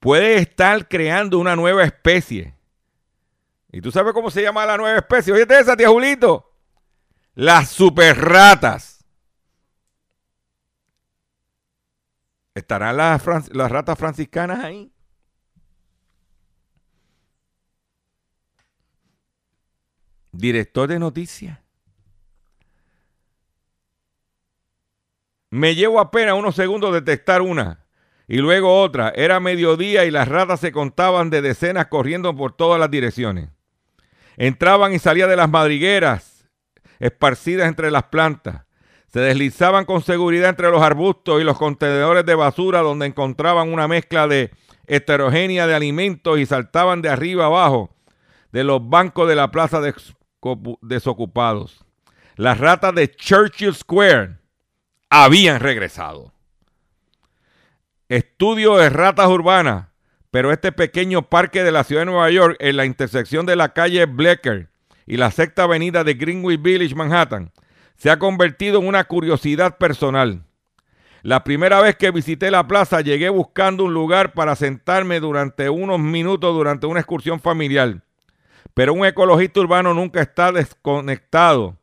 puede 0.00 0.36
estar 0.36 0.88
creando 0.88 1.38
una 1.38 1.56
nueva 1.56 1.84
especie. 1.84 2.53
¿Y 3.74 3.80
tú 3.80 3.90
sabes 3.90 4.12
cómo 4.12 4.30
se 4.30 4.40
llama 4.40 4.64
la 4.64 4.76
nueva 4.76 4.98
especie? 4.98 5.32
Oye, 5.32 5.46
esa, 5.48 5.76
tía 5.76 5.88
Julito. 5.88 6.48
Las 7.34 7.70
super 7.70 8.16
ratas. 8.16 9.04
¿Estarán 12.54 12.96
las, 12.96 13.26
las 13.52 13.70
ratas 13.72 13.98
franciscanas 13.98 14.62
ahí? 14.62 14.92
director 20.30 20.88
de 20.88 20.98
noticias. 20.98 21.58
Me 25.50 25.74
llevo 25.74 26.00
apenas 26.00 26.34
unos 26.34 26.54
segundos 26.54 26.92
de 26.92 27.00
detectar 27.00 27.42
una 27.42 27.86
y 28.26 28.38
luego 28.38 28.80
otra. 28.80 29.10
Era 29.10 29.40
mediodía 29.40 30.04
y 30.04 30.10
las 30.10 30.28
ratas 30.28 30.60
se 30.60 30.72
contaban 30.72 31.30
de 31.30 31.42
decenas 31.42 31.86
corriendo 31.86 32.34
por 32.36 32.56
todas 32.56 32.80
las 32.80 32.90
direcciones. 32.90 33.53
Entraban 34.36 34.92
y 34.92 34.98
salían 34.98 35.28
de 35.28 35.36
las 35.36 35.48
madrigueras 35.48 36.48
esparcidas 36.98 37.68
entre 37.68 37.90
las 37.90 38.04
plantas. 38.04 38.64
Se 39.06 39.20
deslizaban 39.20 39.84
con 39.84 40.02
seguridad 40.02 40.48
entre 40.48 40.70
los 40.70 40.82
arbustos 40.82 41.40
y 41.40 41.44
los 41.44 41.56
contenedores 41.56 42.26
de 42.26 42.34
basura 42.34 42.80
donde 42.80 43.06
encontraban 43.06 43.72
una 43.72 43.86
mezcla 43.86 44.26
de 44.26 44.50
heterogénea 44.86 45.66
de 45.66 45.74
alimentos 45.74 46.38
y 46.38 46.46
saltaban 46.46 47.00
de 47.00 47.08
arriba 47.08 47.46
abajo 47.46 47.94
de 48.52 48.64
los 48.64 48.88
bancos 48.88 49.28
de 49.28 49.36
la 49.36 49.50
plaza 49.50 49.80
de 49.80 49.94
desocupados. 50.82 51.84
Las 52.36 52.58
ratas 52.58 52.94
de 52.94 53.10
Churchill 53.10 53.74
Square 53.74 54.38
habían 55.08 55.60
regresado. 55.60 56.32
Estudio 58.08 58.76
de 58.76 58.90
ratas 58.90 59.28
urbanas, 59.28 59.88
pero 60.34 60.50
este 60.50 60.72
pequeño 60.72 61.22
parque 61.28 61.62
de 61.62 61.70
la 61.70 61.84
ciudad 61.84 62.00
de 62.00 62.06
Nueva 62.06 62.28
York, 62.28 62.56
en 62.58 62.76
la 62.76 62.86
intersección 62.86 63.46
de 63.46 63.54
la 63.54 63.72
calle 63.72 64.04
Blecker 64.06 64.68
y 65.06 65.16
la 65.16 65.30
sexta 65.30 65.62
avenida 65.62 66.02
de 66.02 66.14
Greenwich 66.14 66.60
Village, 66.60 66.96
Manhattan, 66.96 67.52
se 67.94 68.10
ha 68.10 68.18
convertido 68.18 68.80
en 68.80 68.88
una 68.88 69.04
curiosidad 69.04 69.78
personal. 69.78 70.42
La 71.22 71.44
primera 71.44 71.80
vez 71.80 71.94
que 71.94 72.10
visité 72.10 72.50
la 72.50 72.66
plaza 72.66 73.00
llegué 73.00 73.28
buscando 73.28 73.84
un 73.84 73.94
lugar 73.94 74.32
para 74.32 74.56
sentarme 74.56 75.20
durante 75.20 75.70
unos 75.70 76.00
minutos 76.00 76.52
durante 76.52 76.88
una 76.88 76.98
excursión 76.98 77.38
familiar. 77.38 78.02
Pero 78.74 78.92
un 78.92 79.06
ecologista 79.06 79.60
urbano 79.60 79.94
nunca 79.94 80.20
está 80.20 80.50
desconectado 80.50 81.76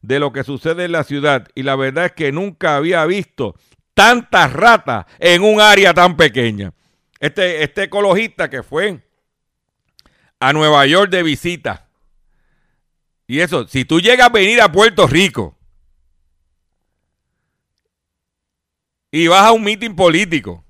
de 0.00 0.18
lo 0.18 0.32
que 0.32 0.42
sucede 0.42 0.86
en 0.86 0.92
la 0.92 1.04
ciudad. 1.04 1.46
Y 1.54 1.62
la 1.62 1.76
verdad 1.76 2.06
es 2.06 2.12
que 2.14 2.32
nunca 2.32 2.74
había 2.74 3.06
visto 3.06 3.54
tantas 3.94 4.52
ratas 4.52 5.06
en 5.20 5.44
un 5.44 5.60
área 5.60 5.94
tan 5.94 6.16
pequeña. 6.16 6.72
Este, 7.22 7.62
este 7.62 7.84
ecologista 7.84 8.50
que 8.50 8.64
fue 8.64 9.00
a 10.40 10.52
Nueva 10.52 10.84
York 10.86 11.08
de 11.08 11.22
visita. 11.22 11.88
Y 13.28 13.38
eso, 13.38 13.68
si 13.68 13.84
tú 13.84 14.00
llegas 14.00 14.26
a 14.26 14.32
venir 14.32 14.60
a 14.60 14.72
Puerto 14.72 15.06
Rico 15.06 15.56
y 19.12 19.28
vas 19.28 19.44
a 19.44 19.52
un 19.52 19.62
mitin 19.62 19.94
político, 19.94 20.64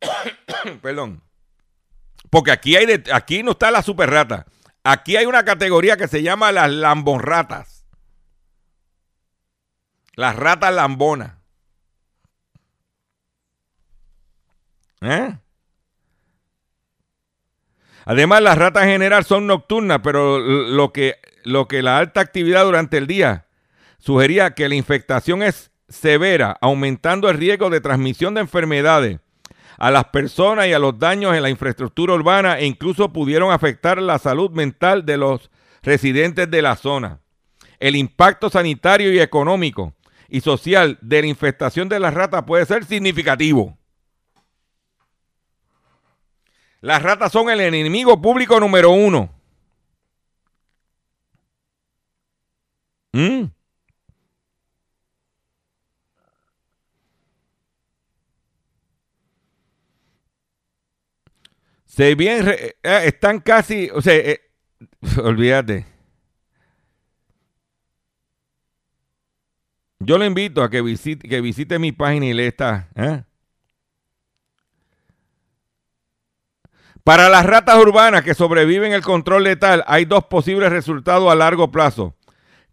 perdón, 0.80 1.22
porque 2.30 2.50
aquí, 2.50 2.74
hay 2.74 2.86
de, 2.86 3.04
aquí 3.12 3.42
no 3.42 3.50
está 3.50 3.70
la 3.70 3.82
super 3.82 4.08
rata. 4.08 4.46
Aquí 4.82 5.18
hay 5.18 5.26
una 5.26 5.44
categoría 5.44 5.98
que 5.98 6.08
se 6.08 6.22
llama 6.22 6.52
las 6.52 6.70
lambonratas. 6.70 7.84
Las 10.14 10.36
ratas 10.36 10.72
lambonas. 10.72 11.37
¿Eh? 15.00 15.36
Además, 18.04 18.42
las 18.42 18.56
ratas 18.56 18.84
en 18.84 18.90
general 18.90 19.24
son 19.24 19.46
nocturnas, 19.46 20.00
pero 20.02 20.38
lo 20.38 20.92
que, 20.92 21.16
lo 21.44 21.68
que 21.68 21.82
la 21.82 21.98
alta 21.98 22.20
actividad 22.20 22.64
durante 22.64 22.96
el 22.96 23.06
día 23.06 23.46
sugería 23.98 24.54
que 24.54 24.68
la 24.68 24.74
infectación 24.74 25.42
es 25.42 25.70
severa, 25.88 26.56
aumentando 26.60 27.28
el 27.28 27.36
riesgo 27.36 27.70
de 27.70 27.80
transmisión 27.80 28.34
de 28.34 28.40
enfermedades 28.40 29.20
a 29.78 29.90
las 29.92 30.06
personas 30.06 30.66
y 30.66 30.72
a 30.72 30.78
los 30.78 30.98
daños 30.98 31.34
en 31.34 31.42
la 31.42 31.50
infraestructura 31.50 32.14
urbana 32.14 32.58
e 32.58 32.66
incluso 32.66 33.12
pudieron 33.12 33.52
afectar 33.52 34.02
la 34.02 34.18
salud 34.18 34.50
mental 34.50 35.06
de 35.06 35.16
los 35.16 35.50
residentes 35.82 36.50
de 36.50 36.62
la 36.62 36.76
zona. 36.76 37.20
El 37.78 37.94
impacto 37.94 38.50
sanitario 38.50 39.12
y 39.12 39.20
económico 39.20 39.94
y 40.28 40.40
social 40.40 40.98
de 41.00 41.22
la 41.22 41.28
infestación 41.28 41.88
de 41.88 42.00
las 42.00 42.12
ratas 42.12 42.42
puede 42.42 42.66
ser 42.66 42.84
significativo. 42.84 43.77
Las 46.80 47.02
ratas 47.04 47.30
son 47.30 47.50
el 47.50 47.60
enemigo 47.60 48.20
público 48.20 48.58
número 48.58 48.90
uno. 48.90 49.30
¿Mm? 53.12 53.50
Se 61.84 62.14
bien, 62.14 62.44
re- 62.46 62.76
eh, 62.82 63.00
están 63.06 63.40
casi, 63.40 63.90
o 63.90 64.00
sea, 64.02 64.14
eh, 64.14 64.40
olvídate. 65.22 65.86
Yo 70.00 70.16
le 70.18 70.26
invito 70.26 70.62
a 70.62 70.70
que 70.70 70.80
visite, 70.82 71.28
que 71.28 71.40
visite 71.40 71.78
mi 71.78 71.92
página 71.92 72.26
y 72.26 72.32
lea 72.32 72.48
esta. 72.48 72.88
¿eh? 72.94 73.24
Para 77.08 77.30
las 77.30 77.46
ratas 77.46 77.76
urbanas 77.76 78.22
que 78.22 78.34
sobreviven 78.34 78.92
el 78.92 79.00
control 79.00 79.44
letal, 79.44 79.82
hay 79.86 80.04
dos 80.04 80.24
posibles 80.26 80.68
resultados 80.68 81.32
a 81.32 81.34
largo 81.34 81.72
plazo 81.72 82.14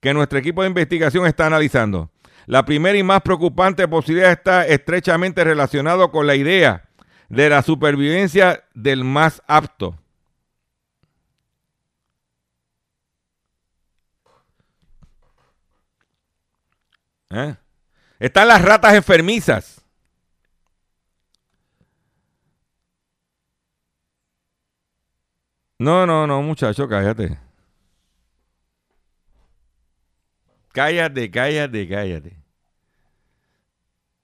que 0.01 0.13
nuestro 0.13 0.37
equipo 0.37 0.61
de 0.61 0.67
investigación 0.67 1.25
está 1.25 1.45
analizando. 1.45 2.11
La 2.45 2.65
primera 2.65 2.97
y 2.97 3.01
más 3.01 3.21
preocupante 3.21 3.87
posibilidad 3.87 4.33
está 4.33 4.67
estrechamente 4.67 5.41
relacionado 5.45 6.11
con 6.11 6.27
la 6.27 6.35
idea 6.35 6.83
de 7.29 7.49
la 7.49 7.61
supervivencia 7.61 8.61
del 8.73 9.05
más 9.05 9.41
apto. 9.47 9.97
¿Eh? 17.29 17.55
Están 18.19 18.49
las 18.49 18.61
ratas 18.61 18.95
enfermizas. 18.95 19.84
No, 25.79 26.05
no, 26.05 26.25
no, 26.27 26.41
muchacho, 26.41 26.87
cállate. 26.87 27.37
Cállate, 30.73 31.29
cállate, 31.31 31.87
cállate. 31.87 32.37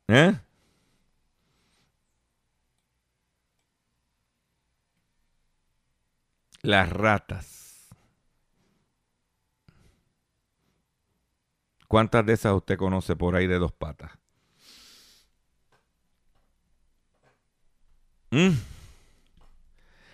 ¿Eh? 0.07 0.33
Las 6.63 6.89
ratas. 6.89 7.89
¿Cuántas 11.87 12.25
de 12.25 12.33
esas 12.33 12.53
usted 12.53 12.77
conoce 12.77 13.15
por 13.15 13.35
ahí 13.35 13.47
de 13.47 13.59
dos 13.59 13.71
patas? 13.73 14.11
¿Mm? 18.31 18.70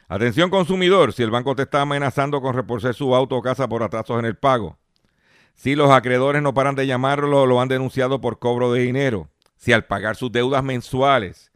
Atención 0.09 0.49
consumidor, 0.49 1.11
si 1.11 1.23
el 1.23 1.31
banco 1.31 1.53
te 1.55 1.63
está 1.63 1.81
amenazando 1.81 2.41
con 2.41 2.53
reporcer 2.53 2.93
su 2.93 3.13
auto 3.13 3.35
o 3.35 3.41
casa 3.41 3.67
por 3.67 3.83
atrasos 3.83 4.17
en 4.19 4.25
el 4.25 4.37
pago, 4.37 4.77
si 5.53 5.75
los 5.75 5.91
acreedores 5.91 6.41
no 6.41 6.53
paran 6.53 6.75
de 6.75 6.87
llamarlo, 6.87 7.45
lo 7.45 7.59
han 7.59 7.67
denunciado 7.67 8.21
por 8.21 8.39
cobro 8.39 8.71
de 8.71 8.81
dinero, 8.81 9.29
si 9.57 9.73
al 9.73 9.85
pagar 9.85 10.15
sus 10.15 10.31
deudas 10.31 10.63
mensuales 10.63 11.51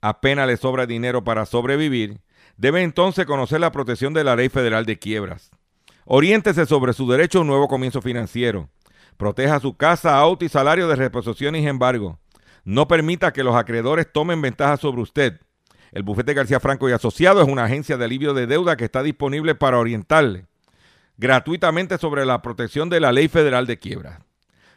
apenas 0.00 0.46
le 0.46 0.56
sobra 0.56 0.86
dinero 0.86 1.24
para 1.24 1.46
sobrevivir, 1.46 2.20
debe 2.56 2.82
entonces 2.82 3.26
conocer 3.26 3.60
la 3.60 3.72
protección 3.72 4.14
de 4.14 4.24
la 4.24 4.36
Ley 4.36 4.48
Federal 4.48 4.86
de 4.86 4.98
Quiebras. 4.98 5.50
Oriéntese 6.04 6.66
sobre 6.66 6.92
su 6.92 7.10
derecho 7.10 7.38
a 7.38 7.40
un 7.42 7.48
nuevo 7.48 7.68
comienzo 7.68 8.00
financiero. 8.00 8.68
Proteja 9.16 9.60
su 9.60 9.76
casa, 9.76 10.18
auto 10.18 10.44
y 10.44 10.48
salario 10.48 10.88
de 10.88 10.96
reposiciones 10.96 11.62
y 11.62 11.66
embargo. 11.66 12.18
No 12.64 12.88
permita 12.88 13.32
que 13.32 13.44
los 13.44 13.56
acreedores 13.56 14.10
tomen 14.12 14.40
ventaja 14.40 14.76
sobre 14.76 15.02
usted. 15.02 15.40
El 15.92 16.02
bufete 16.02 16.34
García 16.34 16.60
Franco 16.60 16.88
y 16.88 16.92
Asociado 16.92 17.42
es 17.42 17.48
una 17.48 17.64
agencia 17.64 17.96
de 17.96 18.04
alivio 18.04 18.34
de 18.34 18.46
deuda 18.46 18.76
que 18.76 18.84
está 18.84 19.02
disponible 19.02 19.54
para 19.54 19.78
orientarle 19.78 20.46
gratuitamente 21.20 21.98
sobre 21.98 22.24
la 22.24 22.40
protección 22.40 22.88
de 22.88 22.98
la 22.98 23.12
Ley 23.12 23.28
Federal 23.28 23.66
de 23.66 23.78
Quiebras. 23.78 24.20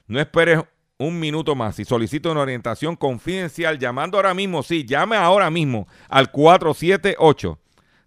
No 0.07 0.19
esperes 0.19 0.59
un 0.97 1.19
minuto 1.19 1.55
más 1.55 1.79
y 1.79 1.85
solicite 1.85 2.29
una 2.29 2.41
orientación 2.41 2.95
confidencial 2.95 3.79
llamando 3.79 4.17
ahora 4.17 4.33
mismo, 4.33 4.61
sí, 4.61 4.85
llame 4.85 5.15
ahora 5.15 5.49
mismo 5.49 5.87
al 6.09 6.31
478 6.31 7.59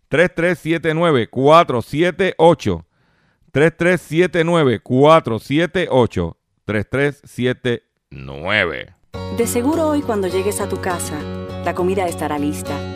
3379 0.09 1.29
478 1.29 2.87
3379 3.53 4.81
478 4.81 6.37
3379 6.65 8.95
De 9.37 9.47
seguro 9.47 9.89
hoy 9.89 10.03
cuando 10.03 10.29
llegues 10.29 10.61
a 10.61 10.69
tu 10.69 10.81
casa, 10.81 11.19
la 11.65 11.75
comida 11.75 12.07
estará 12.07 12.39
lista. 12.39 12.96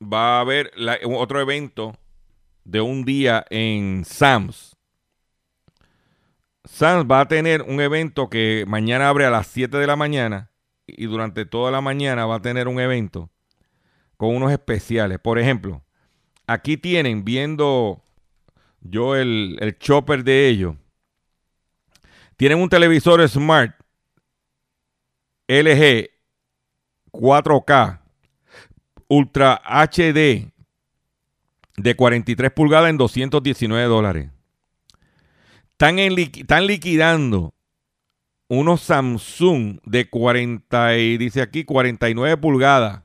va 0.00 0.36
a 0.36 0.40
haber 0.40 0.72
otro 1.04 1.40
evento 1.40 1.94
de 2.64 2.80
un 2.80 3.04
día 3.04 3.44
en 3.50 4.04
Sam's. 4.04 4.76
Sam's 6.64 7.06
va 7.10 7.20
a 7.20 7.28
tener 7.28 7.62
un 7.62 7.80
evento 7.80 8.30
que 8.30 8.64
mañana 8.66 9.08
abre 9.08 9.26
a 9.26 9.30
las 9.30 9.46
7 9.48 9.76
de 9.76 9.86
la 9.86 9.96
mañana 9.96 10.50
y 10.86 11.06
durante 11.06 11.44
toda 11.44 11.70
la 11.70 11.80
mañana 11.80 12.26
va 12.26 12.36
a 12.36 12.42
tener 12.42 12.68
un 12.68 12.80
evento 12.80 13.30
con 14.16 14.34
unos 14.34 14.52
especiales. 14.52 15.18
Por 15.18 15.38
ejemplo, 15.38 15.82
aquí 16.46 16.76
tienen, 16.76 17.24
viendo 17.24 18.02
yo 18.80 19.16
el, 19.16 19.58
el 19.60 19.78
chopper 19.78 20.24
de 20.24 20.48
ellos, 20.48 20.76
tienen 22.36 22.58
un 22.58 22.68
televisor 22.68 23.26
Smart 23.28 23.74
LG 25.46 26.10
4K 27.12 28.03
Ultra 29.08 29.60
HD 29.64 30.52
de 31.76 31.96
43 31.96 32.50
pulgadas 32.52 32.90
en 32.90 32.98
219 32.98 33.84
dólares. 33.86 34.30
Están, 35.70 35.98
en 35.98 36.14
liquidando 36.66 37.54
unos 38.48 38.80
Samsung 38.82 39.80
de 39.84 40.08
40 40.08 40.96
y 40.96 41.18
dice 41.18 41.42
aquí 41.42 41.64
49 41.64 42.36
pulgadas 42.36 43.02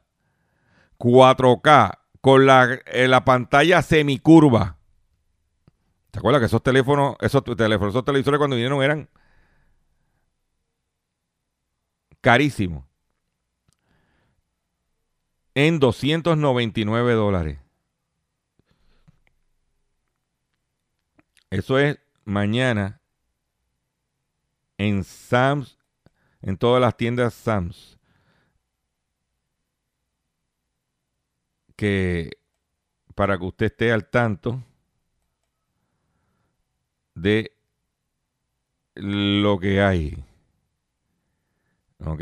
4K 1.00 1.98
con 2.22 2.46
la, 2.46 2.80
eh, 2.86 3.08
la 3.08 3.26
pantalla 3.26 3.82
semicurva. 3.82 4.78
¿Te 6.12 6.20
acuerdas 6.20 6.42
que 6.42 6.46
esos 6.48 6.62
teléfonos, 6.62 7.16
esos 7.22 7.44
teléfonos, 7.44 7.94
esos 7.94 8.06
televisores 8.06 8.38
cuando 8.38 8.56
vinieron 8.56 8.84
eran 8.84 9.10
carísimos? 12.22 12.89
En 15.62 15.78
299 15.78 17.14
dólares. 17.16 17.60
Eso 21.50 21.78
es 21.78 22.00
mañana 22.24 23.02
en 24.78 25.04
Sam's, 25.04 25.78
en 26.42 26.58
todas 26.58 26.80
las 26.80 26.96
tiendas 26.96 27.34
Sam's. 27.34 28.00
Que 31.76 32.38
para 33.14 33.38
que 33.38 33.44
usted 33.44 33.66
esté 33.66 33.92
al 33.92 34.10
tanto 34.10 34.64
de 37.16 37.52
lo 38.96 39.60
que 39.60 39.82
hay. 39.82 40.24
¿Ok? 42.06 42.22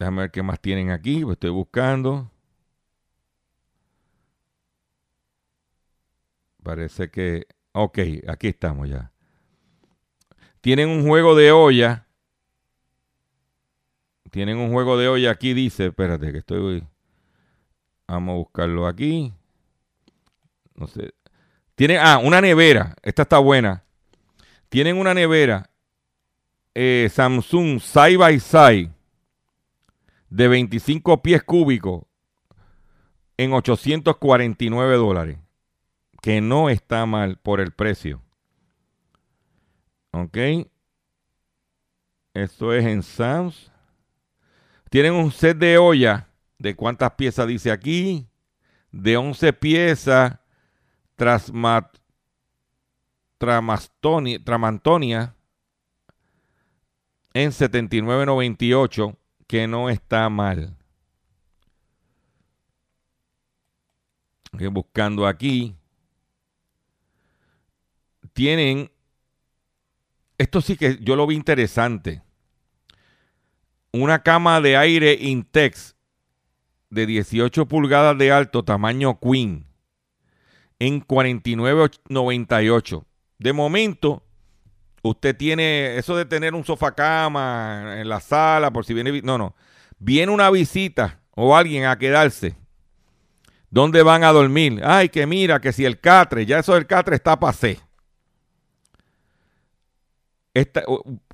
Déjame 0.00 0.22
ver 0.22 0.30
qué 0.30 0.42
más 0.42 0.58
tienen 0.58 0.90
aquí. 0.90 1.20
Lo 1.20 1.32
estoy 1.32 1.50
buscando. 1.50 2.30
Parece 6.62 7.10
que... 7.10 7.46
Ok, 7.72 7.98
aquí 8.26 8.48
estamos 8.48 8.88
ya. 8.88 9.12
Tienen 10.62 10.88
un 10.88 11.06
juego 11.06 11.36
de 11.36 11.52
olla 11.52 12.06
Tienen 14.30 14.56
un 14.56 14.72
juego 14.72 14.96
de 14.96 15.08
olla 15.08 15.32
aquí, 15.32 15.52
dice. 15.52 15.88
Espérate, 15.88 16.32
que 16.32 16.38
estoy. 16.38 16.82
Vamos 18.08 18.32
a 18.32 18.36
buscarlo 18.38 18.86
aquí. 18.86 19.34
No 20.76 20.86
sé. 20.86 21.12
Tienen, 21.74 21.98
ah, 22.00 22.16
una 22.16 22.40
nevera. 22.40 22.96
Esta 23.02 23.22
está 23.22 23.38
buena. 23.38 23.84
Tienen 24.70 24.96
una 24.96 25.12
nevera 25.12 25.68
eh, 26.74 27.10
Samsung 27.12 27.80
Side 27.80 28.16
by 28.16 28.40
Side 28.40 28.99
de 30.30 30.48
25 30.48 31.22
pies 31.22 31.42
cúbicos 31.42 32.04
en 33.36 33.52
849 33.52 34.96
dólares. 34.96 35.38
Que 36.22 36.40
no 36.40 36.68
está 36.68 37.06
mal 37.06 37.38
por 37.38 37.60
el 37.60 37.72
precio. 37.72 38.22
Ok. 40.12 40.36
Esto 42.34 42.72
es 42.72 42.84
en 42.84 43.02
Sams. 43.02 43.72
Tienen 44.90 45.14
un 45.14 45.32
set 45.32 45.56
de 45.58 45.78
olla. 45.78 46.28
¿De 46.58 46.76
cuántas 46.76 47.12
piezas 47.12 47.46
dice 47.46 47.70
aquí? 47.70 48.28
De 48.92 49.16
11 49.16 49.52
piezas. 49.54 50.38
Trasmat, 51.16 51.96
tramantonia. 53.38 55.34
En 57.32 57.50
79.98. 57.50 59.16
Que 59.50 59.66
no 59.66 59.90
está 59.90 60.30
mal. 60.30 60.76
Buscando 64.52 65.26
aquí. 65.26 65.74
Tienen. 68.32 68.92
Esto 70.38 70.60
sí 70.60 70.76
que 70.76 70.98
yo 71.00 71.16
lo 71.16 71.26
vi 71.26 71.34
interesante. 71.34 72.22
Una 73.90 74.22
cama 74.22 74.60
de 74.60 74.76
aire 74.76 75.18
Intex 75.20 75.96
de 76.90 77.06
18 77.06 77.66
pulgadas 77.66 78.16
de 78.16 78.30
alto, 78.30 78.64
tamaño 78.64 79.18
Queen, 79.18 79.66
en 80.78 81.04
49.98. 81.04 83.04
De 83.38 83.52
momento, 83.52 84.22
usted 85.02 85.36
tiene 85.36 85.96
eso 85.96 86.16
de 86.16 86.24
tener 86.24 86.54
un 86.54 86.64
sofá 86.64 86.94
cama 86.94 87.94
en 87.98 88.08
la 88.08 88.20
sala 88.20 88.70
por 88.70 88.84
si 88.84 88.94
viene. 88.94 89.22
No, 89.22 89.38
no. 89.38 89.54
Viene 89.98 90.32
una 90.32 90.50
visita 90.50 91.20
o 91.34 91.56
alguien 91.56 91.84
a 91.84 91.98
quedarse 91.98 92.56
¿Dónde 93.70 94.02
van 94.02 94.24
a 94.24 94.32
dormir? 94.32 94.82
Ay, 94.84 95.08
que 95.08 95.26
mira, 95.26 95.60
que 95.60 95.72
si 95.72 95.84
el 95.84 96.00
catre, 96.00 96.44
ya 96.44 96.58
eso 96.58 96.74
del 96.74 96.86
catre 96.86 97.14
está 97.14 97.38
pasé. 97.38 97.78
Esta, 100.52 100.82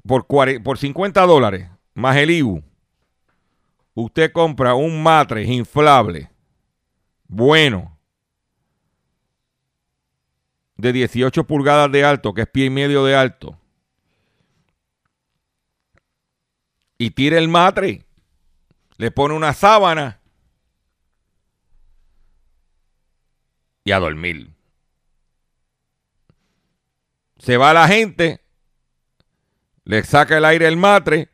por, 0.07 0.27
por 0.27 0.79
50 0.79 1.23
dólares 1.23 1.71
más 1.95 2.17
el 2.17 2.31
IBU, 2.31 2.63
usted 3.95 4.31
compra 4.33 4.75
un 4.75 5.03
matre 5.03 5.45
inflable, 5.45 6.31
bueno, 7.27 7.96
de 10.77 10.93
18 10.93 11.45
pulgadas 11.45 11.91
de 11.91 12.05
alto, 12.05 12.35
que 12.35 12.43
es 12.43 12.49
pie 12.49 12.67
y 12.67 12.71
medio 12.71 13.05
de 13.05 13.15
alto, 13.15 13.59
y 16.99 17.11
tira 17.11 17.39
el 17.39 17.49
matre, 17.49 18.05
le 18.97 19.11
pone 19.11 19.35
una 19.35 19.53
sábana 19.53 20.21
y 23.85 23.93
a 23.93 23.99
dormir. 23.99 24.51
Se 27.39 27.57
va 27.57 27.75
la 27.75 27.87
gente, 27.87 28.41
le 29.85 30.03
saca 30.03 30.39
el 30.39 30.45
aire 30.45 30.67
el 30.67 30.77
matre, 30.77 31.29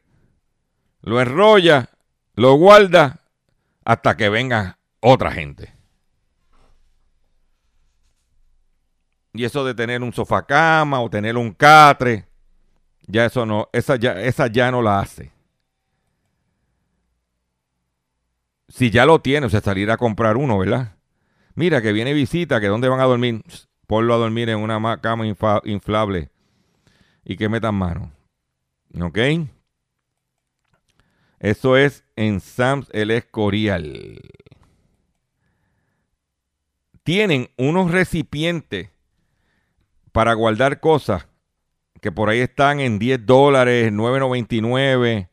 lo 1.01 1.20
enrolla, 1.20 1.90
lo 2.34 2.55
guarda 2.55 3.20
hasta 3.84 4.16
que 4.16 4.28
venga 4.28 4.78
otra 5.01 5.32
gente. 5.32 5.74
Y 9.32 9.44
eso 9.44 9.64
de 9.64 9.74
tener 9.74 10.02
un 10.02 10.12
sofá 10.12 10.44
cama 10.44 11.00
o 11.00 11.08
tener 11.08 11.36
un 11.36 11.52
catre, 11.52 12.26
ya 13.06 13.24
eso 13.24 13.46
no, 13.46 13.68
esa 13.72 13.96
ya, 13.96 14.12
esa 14.20 14.46
ya 14.46 14.70
no 14.70 14.82
la 14.82 15.00
hace. 15.00 15.32
Si 18.68 18.90
ya 18.90 19.04
lo 19.06 19.20
tiene, 19.20 19.46
o 19.46 19.50
sea, 19.50 19.60
salir 19.60 19.90
a 19.90 19.96
comprar 19.96 20.36
uno, 20.36 20.58
¿verdad? 20.58 20.96
Mira, 21.54 21.82
que 21.82 21.92
viene 21.92 22.14
visita, 22.14 22.60
que 22.60 22.68
dónde 22.68 22.88
van 22.88 23.00
a 23.00 23.04
dormir. 23.04 23.42
Ponlo 23.86 24.14
a 24.14 24.18
dormir 24.18 24.48
en 24.48 24.58
una 24.58 25.00
cama 25.00 25.26
inflable 25.26 26.30
y 27.24 27.36
que 27.36 27.48
metan 27.48 27.74
mano. 27.74 28.12
¿Ok? 29.00 29.18
Eso 31.38 31.76
es 31.76 32.04
en 32.16 32.40
Sams 32.40 32.88
el 32.92 33.10
Escorial. 33.10 34.20
Tienen 37.02 37.50
unos 37.58 37.90
recipientes 37.90 38.91
para 40.12 40.34
guardar 40.34 40.80
cosas 40.80 41.26
que 42.00 42.12
por 42.12 42.28
ahí 42.28 42.40
están 42.40 42.80
en 42.80 42.98
10 42.98 43.26
dólares, 43.26 43.92
9.99, 43.92 45.28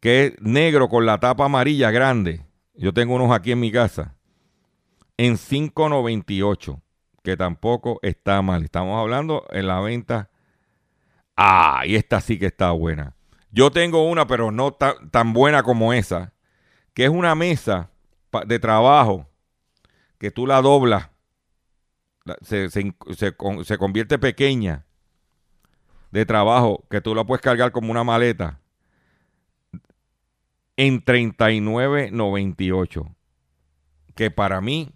que 0.00 0.26
es 0.26 0.40
negro 0.40 0.88
con 0.88 1.06
la 1.06 1.18
tapa 1.18 1.46
amarilla 1.46 1.90
grande. 1.90 2.44
Yo 2.74 2.92
tengo 2.92 3.14
unos 3.14 3.30
aquí 3.30 3.52
en 3.52 3.60
mi 3.60 3.72
casa 3.72 4.16
en 5.16 5.36
5.98, 5.36 6.80
que 7.22 7.36
tampoco 7.36 7.98
está 8.02 8.42
mal. 8.42 8.64
Estamos 8.64 9.00
hablando 9.00 9.46
en 9.50 9.66
la 9.66 9.80
venta. 9.80 10.30
Ah, 11.36 11.82
y 11.86 11.96
esta 11.96 12.20
sí 12.20 12.38
que 12.38 12.46
está 12.46 12.70
buena. 12.72 13.14
Yo 13.50 13.70
tengo 13.70 14.08
una, 14.08 14.26
pero 14.26 14.50
no 14.50 14.72
tan 14.72 15.32
buena 15.32 15.62
como 15.62 15.92
esa, 15.92 16.32
que 16.92 17.04
es 17.04 17.10
una 17.10 17.34
mesa 17.34 17.90
de 18.46 18.58
trabajo 18.58 19.26
que 20.18 20.30
tú 20.30 20.46
la 20.46 20.60
doblas, 20.60 21.10
se, 22.42 22.68
se 22.70 23.78
convierte 23.78 24.18
pequeña 24.18 24.84
de 26.10 26.26
trabajo, 26.26 26.84
que 26.90 27.00
tú 27.00 27.14
la 27.14 27.24
puedes 27.24 27.42
cargar 27.42 27.72
como 27.72 27.90
una 27.90 28.04
maleta 28.04 28.60
en 30.76 31.04
39.98. 31.04 33.14
Que 34.14 34.30
para 34.30 34.60
mí 34.60 34.92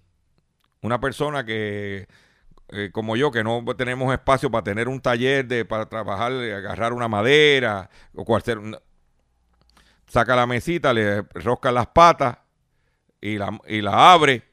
una 0.83 1.01
persona 1.01 1.45
que, 1.45 2.07
eh, 2.69 2.91
como 2.93 3.17
yo, 3.17 3.31
que 3.31 3.45
no 3.45 3.65
tenemos 3.77 4.13
espacio 4.13 4.51
para 4.51 4.65
tener 4.65 4.89
un 4.89 5.01
taller 5.01 5.47
de, 5.47 5.65
para 5.65 5.87
trabajar, 5.87 6.33
agarrar 6.33 6.93
una 6.93 7.09
madera 7.09 7.91
o 8.15 8.25
cualquier... 8.25 8.59
Saca 10.07 10.35
la 10.35 10.47
mesita, 10.47 10.93
le 10.93 11.23
rosca 11.35 11.71
las 11.71 11.87
patas 11.87 12.39
y 13.21 13.39
la, 13.39 13.61
y 13.69 13.81
la 13.81 14.13
abre 14.13 14.50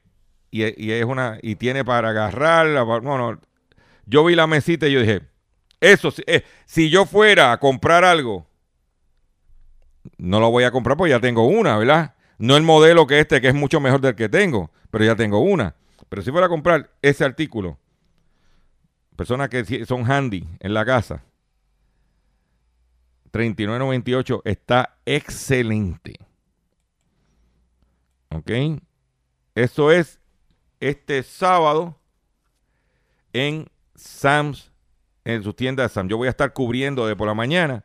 y, 0.50 0.90
es 0.92 1.04
una 1.04 1.38
y 1.42 1.56
tiene 1.56 1.84
para 1.84 2.10
agarrarla. 2.10 2.82
Bueno, 2.82 3.40
yo 4.06 4.24
vi 4.24 4.34
la 4.34 4.46
mesita 4.46 4.86
y 4.86 4.92
yo 4.92 5.00
dije, 5.00 5.22
eso, 5.80 6.12
eh, 6.26 6.44
si 6.66 6.90
yo 6.90 7.06
fuera 7.06 7.52
a 7.52 7.60
comprar 7.60 8.04
algo, 8.04 8.46
no 10.16 10.40
lo 10.40 10.50
voy 10.50 10.64
a 10.64 10.70
comprar 10.70 10.96
porque 10.96 11.10
ya 11.10 11.20
tengo 11.20 11.46
una, 11.46 11.76
¿verdad? 11.76 12.14
No 12.38 12.56
el 12.56 12.62
modelo 12.62 13.06
que 13.06 13.20
este, 13.20 13.40
que 13.40 13.48
es 13.48 13.54
mucho 13.54 13.80
mejor 13.80 14.00
del 14.00 14.14
que 14.14 14.28
tengo, 14.28 14.70
pero 14.90 15.04
ya 15.04 15.16
tengo 15.16 15.40
una. 15.40 15.74
Pero 16.08 16.22
si 16.22 16.30
fuera 16.30 16.46
a 16.46 16.50
comprar 16.50 16.90
ese 17.02 17.24
artículo, 17.24 17.78
personas 19.16 19.48
que 19.48 19.84
son 19.84 20.10
handy 20.10 20.48
en 20.60 20.74
la 20.74 20.84
casa, 20.84 21.22
39.98 23.32 24.42
está 24.44 24.98
excelente. 25.04 26.14
¿Ok? 28.30 28.50
Eso 29.54 29.90
es 29.90 30.17
este 30.80 31.22
sábado 31.22 31.98
en 33.32 33.68
Sam's, 33.94 34.72
en 35.24 35.42
su 35.42 35.52
tienda 35.52 35.82
de 35.82 35.88
Sam's. 35.88 36.10
Yo 36.10 36.16
voy 36.16 36.28
a 36.28 36.30
estar 36.30 36.52
cubriendo 36.52 37.06
de 37.06 37.16
por 37.16 37.26
la 37.26 37.34
mañana. 37.34 37.84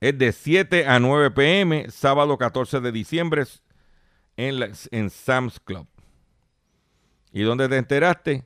Es 0.00 0.18
de 0.18 0.32
7 0.32 0.86
a 0.86 0.98
9 0.98 1.30
pm, 1.30 1.90
sábado 1.90 2.36
14 2.36 2.80
de 2.80 2.92
diciembre 2.92 3.44
en, 4.36 4.72
en 4.90 5.10
Sam's 5.10 5.58
Club. 5.60 5.86
¿Y 7.32 7.42
dónde 7.42 7.68
te 7.68 7.76
enteraste? 7.76 8.44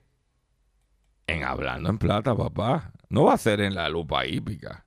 En 1.26 1.44
Hablando 1.44 1.90
en 1.90 1.98
Plata, 1.98 2.34
papá. 2.34 2.92
No 3.08 3.24
va 3.24 3.34
a 3.34 3.38
ser 3.38 3.60
en 3.60 3.74
la 3.74 3.88
lupa 3.88 4.24
hípica. 4.24 4.86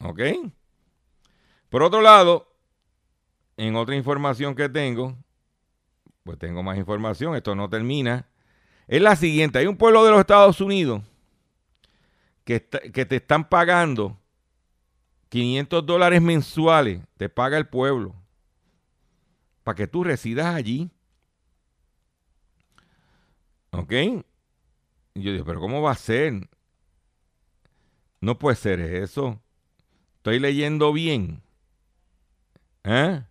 ¿Ok? 0.00 0.20
Por 1.68 1.82
otro 1.82 2.00
lado, 2.00 2.54
en 3.56 3.76
otra 3.76 3.96
información 3.96 4.54
que 4.54 4.68
tengo, 4.68 5.16
pues 6.28 6.38
tengo 6.38 6.62
más 6.62 6.76
información, 6.76 7.34
esto 7.36 7.54
no 7.54 7.70
termina, 7.70 8.26
es 8.86 9.00
la 9.00 9.16
siguiente. 9.16 9.60
Hay 9.60 9.66
un 9.66 9.78
pueblo 9.78 10.04
de 10.04 10.10
los 10.10 10.20
Estados 10.20 10.60
Unidos 10.60 11.02
que, 12.44 12.60
te 12.60 13.16
están 13.16 13.48
pagando 13.48 14.20
500 15.30 15.86
dólares 15.86 16.20
mensuales, 16.20 17.00
te 17.16 17.30
paga 17.30 17.56
el 17.56 17.66
pueblo, 17.66 18.14
para 19.64 19.74
que 19.74 19.86
tú 19.86 20.04
residas 20.04 20.54
allí. 20.54 20.90
¿Ok? 23.70 23.92
Y 25.14 25.22
yo 25.22 25.32
digo, 25.32 25.46
pero 25.46 25.60
¿cómo 25.60 25.80
va 25.80 25.92
a 25.92 25.94
ser? 25.94 26.46
No 28.20 28.38
puede 28.38 28.56
ser 28.56 28.80
eso. 28.80 29.40
Estoy 30.16 30.40
leyendo 30.40 30.92
bien. 30.92 31.40
¿Eh? 32.84 33.22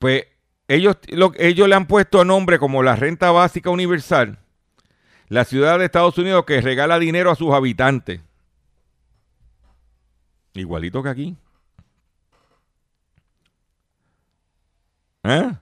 Pues 0.00 0.33
ellos, 0.68 0.96
lo- 1.08 1.32
ellos 1.36 1.68
le 1.68 1.74
han 1.74 1.86
puesto 1.86 2.24
nombre 2.24 2.58
como 2.58 2.82
la 2.82 2.96
renta 2.96 3.30
básica 3.30 3.70
universal, 3.70 4.38
la 5.28 5.44
ciudad 5.44 5.78
de 5.78 5.86
Estados 5.86 6.16
Unidos 6.18 6.44
que 6.46 6.60
regala 6.60 6.98
dinero 6.98 7.30
a 7.30 7.34
sus 7.36 7.52
habitantes. 7.52 8.20
Igualito 10.54 11.02
que 11.02 11.08
aquí. 11.08 11.36
¿Eh? 15.24 15.52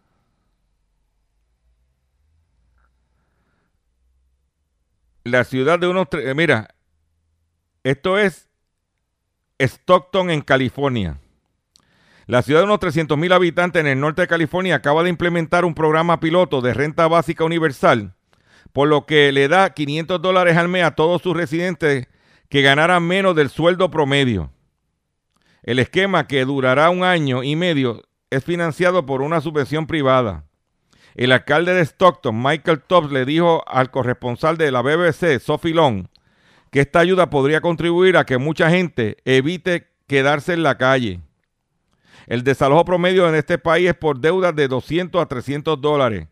La 5.24 5.44
ciudad 5.44 5.78
de 5.78 5.88
unos... 5.88 6.09
eh, 6.12 6.34
Mira, 6.34 6.74
esto 7.84 8.18
es 8.18 8.48
Stockton 9.59 10.30
en 10.30 10.40
California. 10.40 11.18
La 12.33 12.41
ciudad 12.41 12.61
de 12.61 12.64
unos 12.64 12.80
300 12.80 13.18
mil 13.18 13.30
habitantes 13.30 13.78
en 13.78 13.87
el 13.87 14.01
norte 14.01 14.22
de 14.22 14.26
California 14.26 14.76
acaba 14.76 15.03
de 15.03 15.11
implementar 15.11 15.66
un 15.66 15.74
programa 15.74 16.18
piloto 16.18 16.62
de 16.62 16.72
renta 16.72 17.07
básica 17.07 17.45
universal, 17.45 18.14
por 18.72 18.89
lo 18.89 19.05
que 19.05 19.30
le 19.33 19.49
da 19.49 19.74
500 19.74 20.22
dólares 20.22 20.57
al 20.57 20.68
mes 20.68 20.83
a 20.83 20.93
todos 20.93 21.20
sus 21.20 21.37
residentes 21.37 22.09
que 22.49 22.62
ganaran 22.62 23.03
menos 23.03 23.37
del 23.37 23.51
sueldo 23.51 23.91
promedio. 23.91 24.51
El 25.62 25.78
esquema, 25.78 26.26
que 26.26 26.47
durará 26.47 26.89
un 26.89 27.05
año 27.05 27.43
y 27.43 27.55
medio, 27.55 28.01
es 28.30 28.43
financiado 28.43 29.05
por 29.05 29.20
una 29.20 29.43
subvención 29.43 29.87
privada. 29.87 30.47
El 31.14 31.33
alcalde 31.33 31.74
de 31.74 31.85
Stockton, 31.85 32.43
Michael 32.43 32.80
Tops, 32.80 33.12
le 33.12 33.26
dijo 33.26 33.62
al 33.68 33.91
corresponsal 33.91 34.57
de 34.57 34.72
la 34.72 34.80
BBC, 34.80 35.39
Sophie 35.39 35.74
Long, 35.74 36.07
que 36.70 36.80
esta 36.80 37.01
ayuda 37.01 37.28
podría 37.28 37.61
contribuir 37.61 38.16
a 38.16 38.24
que 38.24 38.39
mucha 38.39 38.70
gente 38.70 39.18
evite 39.26 39.91
quedarse 40.07 40.55
en 40.55 40.62
la 40.62 40.78
calle. 40.78 41.20
El 42.27 42.45
desalojo 42.45 42.85
promedio 42.85 43.29
en 43.29 43.35
este 43.35 43.59
país 43.59 43.91
es 43.91 43.95
por 43.95 44.20
deudas 44.20 44.55
de 44.55 44.68
200 44.68 45.20
a 45.20 45.27
300 45.27 45.81
dólares. 45.81 46.29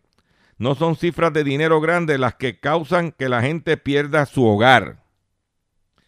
No 0.59 0.75
son 0.75 0.95
cifras 0.95 1.33
de 1.33 1.43
dinero 1.43 1.81
grandes 1.81 2.21
las 2.21 2.35
que 2.35 2.61
causan 2.61 3.13
que 3.13 3.29
la 3.29 3.41
gente 3.41 3.77
pierda 3.77 4.27
su 4.27 4.47
hogar. 4.47 5.03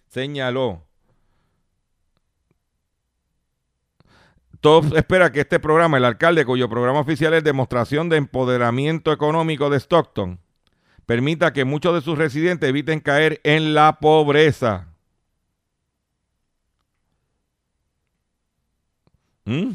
Señaló. 0.09 0.85
Todos 4.61 4.93
espera 4.93 5.33
que 5.33 5.41
este 5.41 5.59
programa, 5.59 5.97
el 5.97 6.05
alcalde, 6.05 6.45
cuyo 6.45 6.69
programa 6.69 7.01
oficial 7.01 7.35
es 7.35 7.43
demostración 7.43 8.09
de 8.09 8.19
empoderamiento 8.19 9.11
económico 9.11 9.71
de 9.71 9.81
Stockton, 9.81 10.39
permita 11.07 11.53
que 11.53 11.65
muchos 11.65 11.95
de 11.95 12.01
sus 12.01 12.17
residentes 12.17 12.69
eviten 12.69 13.01
caer 13.01 13.41
en 13.43 13.75
la 13.75 13.99
pobreza. 13.99 14.92
¿Mm? 19.45 19.73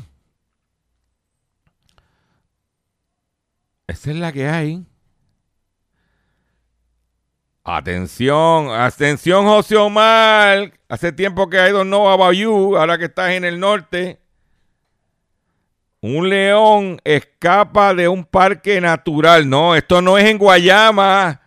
Esa 3.88 4.12
es 4.12 4.18
la 4.18 4.32
que 4.32 4.48
hay. 4.48 4.86
Atención, 7.64 8.70
atención 8.70 9.46
José 9.46 9.76
Omar. 9.76 10.72
Hace 10.88 11.12
tiempo 11.12 11.50
que 11.50 11.58
I 11.58 11.72
don't 11.72 11.88
know 11.88 12.10
about 12.10 12.34
you, 12.34 12.78
ahora 12.78 12.98
que 12.98 13.06
estás 13.06 13.32
en 13.32 13.44
el 13.44 13.60
norte. 13.60 14.20
Un 16.00 16.30
león 16.30 17.02
escapa 17.04 17.94
de 17.94 18.08
un 18.08 18.24
parque 18.24 18.80
natural. 18.80 19.50
No, 19.50 19.76
esto 19.76 20.02
no 20.02 20.18
es 20.18 20.26
en 20.26 20.38
Guayama. 20.38 21.42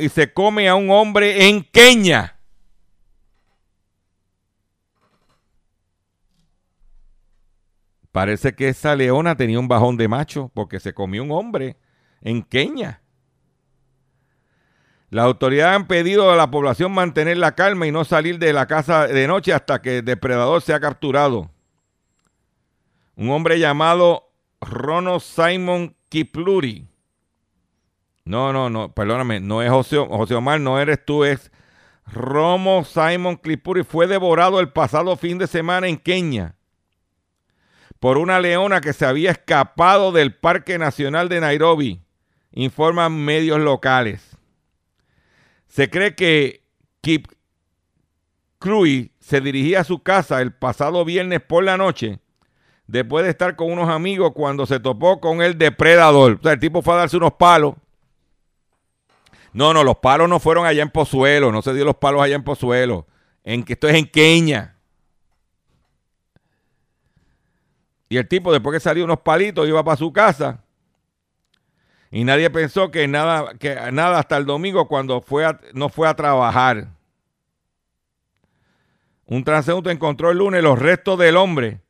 Y 0.00 0.08
se 0.08 0.32
come 0.32 0.68
a 0.68 0.74
un 0.74 0.90
hombre 0.90 1.48
en 1.48 1.62
Kenia. 1.62 2.35
Parece 8.16 8.54
que 8.54 8.70
esa 8.70 8.96
leona 8.96 9.36
tenía 9.36 9.60
un 9.60 9.68
bajón 9.68 9.98
de 9.98 10.08
macho 10.08 10.50
porque 10.54 10.80
se 10.80 10.94
comió 10.94 11.22
un 11.22 11.32
hombre 11.32 11.76
en 12.22 12.42
Kenia. 12.42 13.02
Las 15.10 15.26
autoridades 15.26 15.76
han 15.76 15.86
pedido 15.86 16.30
a 16.30 16.36
la 16.36 16.50
población 16.50 16.92
mantener 16.92 17.36
la 17.36 17.54
calma 17.54 17.86
y 17.86 17.92
no 17.92 18.06
salir 18.06 18.38
de 18.38 18.54
la 18.54 18.64
casa 18.66 19.06
de 19.06 19.26
noche 19.26 19.52
hasta 19.52 19.82
que 19.82 19.98
el 19.98 20.04
depredador 20.06 20.62
sea 20.62 20.80
capturado. 20.80 21.50
Un 23.16 23.28
hombre 23.28 23.58
llamado 23.58 24.32
Rono 24.62 25.20
Simon 25.20 25.94
Kipluri. 26.08 26.88
No, 28.24 28.50
no, 28.50 28.70
no, 28.70 28.94
perdóname, 28.94 29.40
no 29.40 29.60
es 29.60 29.68
José, 29.68 29.98
José 29.98 30.34
Omar, 30.36 30.58
no 30.58 30.80
eres 30.80 31.04
tú, 31.04 31.22
es 31.22 31.52
Romo 32.06 32.82
Simon 32.82 33.36
Kipluri. 33.36 33.84
Fue 33.84 34.06
devorado 34.06 34.58
el 34.58 34.70
pasado 34.70 35.14
fin 35.18 35.36
de 35.36 35.46
semana 35.46 35.86
en 35.86 35.98
Kenia 35.98 36.56
por 38.00 38.18
una 38.18 38.40
leona 38.40 38.80
que 38.80 38.92
se 38.92 39.06
había 39.06 39.30
escapado 39.30 40.12
del 40.12 40.34
Parque 40.34 40.78
Nacional 40.78 41.28
de 41.28 41.40
Nairobi, 41.40 42.00
informan 42.52 43.24
medios 43.24 43.60
locales. 43.60 44.36
Se 45.66 45.90
cree 45.90 46.14
que 46.14 46.62
Kip 47.00 47.26
Crui 48.58 49.12
se 49.20 49.40
dirigía 49.40 49.80
a 49.80 49.84
su 49.84 50.02
casa 50.02 50.40
el 50.40 50.52
pasado 50.52 51.04
viernes 51.04 51.40
por 51.40 51.64
la 51.64 51.76
noche, 51.76 52.20
después 52.86 53.24
de 53.24 53.30
estar 53.30 53.56
con 53.56 53.70
unos 53.70 53.88
amigos 53.88 54.32
cuando 54.34 54.66
se 54.66 54.80
topó 54.80 55.20
con 55.20 55.42
el 55.42 55.58
depredador. 55.58 56.38
O 56.40 56.42
sea, 56.42 56.52
el 56.52 56.60
tipo 56.60 56.82
fue 56.82 56.94
a 56.94 56.98
darse 56.98 57.16
unos 57.16 57.34
palos. 57.34 57.74
No, 59.52 59.72
no, 59.72 59.84
los 59.84 59.96
palos 59.96 60.28
no 60.28 60.38
fueron 60.38 60.66
allá 60.66 60.82
en 60.82 60.90
Pozuelo, 60.90 61.50
no 61.50 61.62
se 61.62 61.72
dio 61.72 61.84
los 61.84 61.96
palos 61.96 62.22
allá 62.22 62.34
en 62.34 62.44
Pozuelo. 62.44 63.06
En, 63.42 63.64
esto 63.66 63.88
es 63.88 63.94
en 63.94 64.06
Kenia. 64.06 64.75
Y 68.08 68.16
el 68.16 68.28
tipo, 68.28 68.52
después 68.52 68.74
que 68.74 68.80
salió 68.80 69.04
unos 69.04 69.20
palitos, 69.20 69.66
iba 69.66 69.82
para 69.82 69.96
su 69.96 70.12
casa. 70.12 70.62
Y 72.10 72.24
nadie 72.24 72.50
pensó 72.50 72.90
que 72.90 73.08
nada, 73.08 73.54
que 73.58 73.74
nada 73.92 74.20
hasta 74.20 74.36
el 74.36 74.46
domingo 74.46 74.86
cuando 74.86 75.20
fue 75.20 75.44
no 75.74 75.88
fue 75.88 76.08
a 76.08 76.14
trabajar. 76.14 76.88
Un 79.26 79.42
transeúnte 79.42 79.90
encontró 79.90 80.30
el 80.30 80.38
lunes 80.38 80.62
los 80.62 80.78
restos 80.78 81.18
del 81.18 81.36
hombre 81.36 81.80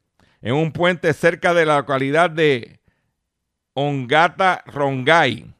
en 0.40 0.54
un 0.54 0.72
puente 0.72 1.12
cerca 1.12 1.52
de 1.52 1.66
la 1.66 1.78
localidad 1.78 2.30
de 2.30 2.80
Ongata 3.74 4.64
Rongai. 4.66 5.52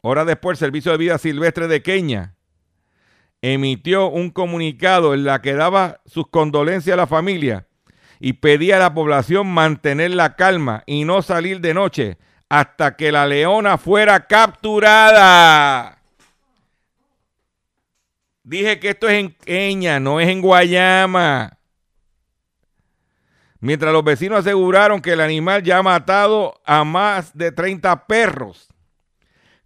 Horas 0.00 0.26
después, 0.26 0.56
el 0.56 0.66
Servicio 0.66 0.92
de 0.92 0.98
Vida 0.98 1.18
Silvestre 1.18 1.68
de 1.68 1.82
Kenia 1.82 2.34
emitió 3.42 4.08
un 4.08 4.30
comunicado 4.30 5.14
en 5.14 5.24
la 5.24 5.40
que 5.40 5.54
daba 5.54 6.00
sus 6.04 6.26
condolencias 6.28 6.94
a 6.94 6.96
la 6.96 7.06
familia 7.06 7.66
y 8.20 8.34
pedía 8.34 8.76
a 8.76 8.80
la 8.80 8.94
población 8.94 9.48
mantener 9.48 10.10
la 10.10 10.36
calma 10.36 10.84
y 10.86 11.04
no 11.04 11.22
salir 11.22 11.60
de 11.60 11.72
noche 11.72 12.18
hasta 12.50 12.94
que 12.96 13.10
la 13.10 13.26
leona 13.26 13.78
fuera 13.78 14.26
capturada. 14.26 15.98
Dije 18.42 18.78
que 18.78 18.90
esto 18.90 19.08
es 19.08 19.14
en 19.14 19.32
Kenia, 19.32 19.98
no 19.98 20.20
es 20.20 20.28
en 20.28 20.42
Guayama. 20.42 21.56
Mientras 23.60 23.92
los 23.92 24.04
vecinos 24.04 24.40
aseguraron 24.40 25.00
que 25.00 25.12
el 25.12 25.20
animal 25.20 25.62
ya 25.62 25.78
ha 25.78 25.82
matado 25.82 26.60
a 26.64 26.84
más 26.84 27.36
de 27.36 27.52
30 27.52 28.06
perros, 28.06 28.68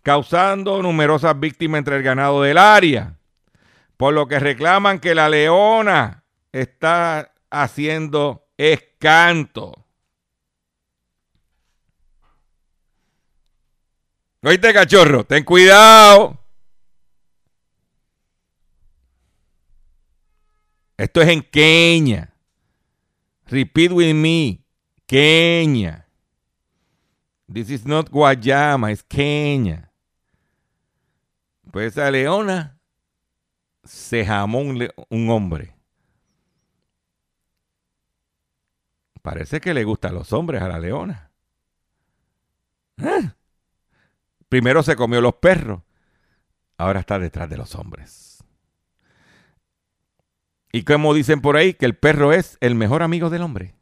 causando 0.02 0.82
numerosas 0.82 1.38
víctimas 1.38 1.78
entre 1.78 1.96
el 1.96 2.02
ganado 2.02 2.42
del 2.42 2.58
área, 2.58 3.16
por 3.96 4.12
lo 4.12 4.26
que 4.28 4.38
reclaman 4.38 4.98
que 4.98 5.14
la 5.14 5.28
leona 5.28 6.24
está 6.52 7.32
haciendo 7.50 8.43
escanto. 8.56 9.84
Oíste, 14.42 14.72
cachorro, 14.72 15.24
ten 15.24 15.42
cuidado. 15.42 16.38
Esto 20.96 21.22
es 21.22 21.28
en 21.28 21.42
Kenia. 21.42 22.32
Repeat 23.46 23.92
with 23.92 24.14
me. 24.14 24.60
Kenia. 25.06 26.06
This 27.52 27.70
is 27.70 27.84
not 27.84 28.10
Guayama, 28.10 28.90
es 28.92 29.02
Kenia. 29.02 29.90
Pues 31.70 31.92
esa 31.92 32.10
leona 32.10 32.78
se 33.82 34.24
jamó 34.24 34.60
un, 34.60 34.88
un 35.08 35.30
hombre. 35.30 35.73
Parece 39.24 39.58
que 39.58 39.72
le 39.72 39.84
gustan 39.84 40.14
los 40.14 40.34
hombres 40.34 40.60
a 40.60 40.68
la 40.68 40.78
leona. 40.78 41.30
¿Eh? 42.98 43.30
Primero 44.50 44.82
se 44.82 44.96
comió 44.96 45.22
los 45.22 45.36
perros. 45.36 45.80
Ahora 46.76 47.00
está 47.00 47.18
detrás 47.18 47.48
de 47.48 47.56
los 47.56 47.74
hombres. 47.74 48.44
Y 50.72 50.84
como 50.84 51.14
dicen 51.14 51.40
por 51.40 51.56
ahí, 51.56 51.72
que 51.72 51.86
el 51.86 51.96
perro 51.96 52.34
es 52.34 52.58
el 52.60 52.74
mejor 52.74 53.02
amigo 53.02 53.30
del 53.30 53.40
hombre. 53.40 53.74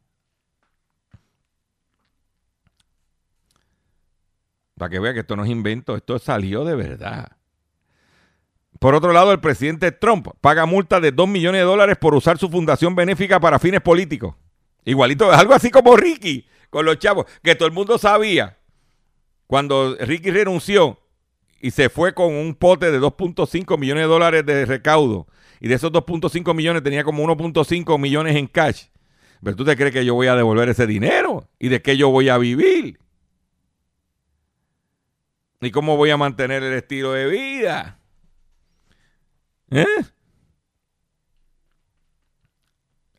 Para 4.79 4.91
que 4.91 5.01
vea 5.01 5.13
que 5.13 5.21
esto 5.21 5.35
no 5.35 5.43
es 5.43 5.51
invento, 5.51 5.97
esto 5.97 6.21
salió 6.21 6.65
de 6.65 6.77
verdad. 6.77 7.33
Por 8.79 8.95
otro 8.95 9.13
lado, 9.13 9.33
el 9.33 9.41
presidente 9.41 9.91
Trump 9.91 10.29
paga 10.41 10.67
multa 10.67 11.01
de 11.01 11.11
2 11.11 11.29
millones 11.29 11.63
de 11.63 11.67
dólares 11.67 11.97
por 11.97 12.15
usar 12.15 12.39
su 12.39 12.49
fundación 12.49 12.95
benéfica 12.95 13.41
para 13.41 13.59
fines 13.59 13.81
políticos. 13.81 14.37
Igualito, 14.85 15.31
algo 15.31 15.55
así 15.55 15.71
como 15.71 15.97
Ricky 15.97 16.47
con 16.71 16.87
los 16.87 16.99
chavos, 16.99 17.27
que 17.43 17.55
todo 17.55 17.69
el 17.69 17.75
mundo 17.75 17.99
sabía. 17.99 18.59
Cuando 19.47 19.95
Ricky 20.01 20.31
renunció 20.31 20.99
y 21.61 21.71
se 21.71 21.91
fue 21.91 22.15
con 22.15 22.33
un 22.33 22.55
pote 22.55 22.91
de 22.91 22.99
2.5 22.99 23.79
millones 23.79 24.05
de 24.05 24.09
dólares 24.09 24.47
de 24.47 24.65
recaudo, 24.65 25.27
y 25.61 25.69
de 25.69 25.75
esos 25.75 25.93
2.5 25.93 26.55
millones 26.55 26.83
tenía 26.83 27.05
como 27.05 27.23
1.5 27.25 27.99
millones 27.99 28.37
en 28.37 28.47
cash. 28.49 28.87
Pero 29.45 29.55
tú 29.55 29.65
te 29.65 29.77
crees 29.77 29.93
que 29.93 30.05
yo 30.05 30.15
voy 30.15 30.27
a 30.27 30.35
devolver 30.35 30.69
ese 30.69 30.87
dinero 30.87 31.49
y 31.59 31.69
de 31.69 31.83
qué 31.83 31.97
yo 31.97 32.11
voy 32.11 32.29
a 32.29 32.39
vivir. 32.39 32.99
¿Y 35.61 35.71
cómo 35.71 35.97
voy 35.97 36.11
a 36.11 36.17
mantener 36.17 36.65
el 36.65 36.73
estilo 36.73 37.13
de 37.13 37.27
vida? 37.27 38.01
¿Eh? 39.71 39.87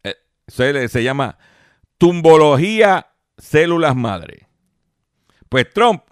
Eh, 0.04 0.16
se, 0.48 0.90
se 0.90 1.04
llama 1.04 1.38
tumbología 2.04 3.08
células 3.38 3.96
madre. 3.96 4.50
Pues 5.48 5.70
Trump 5.70 6.04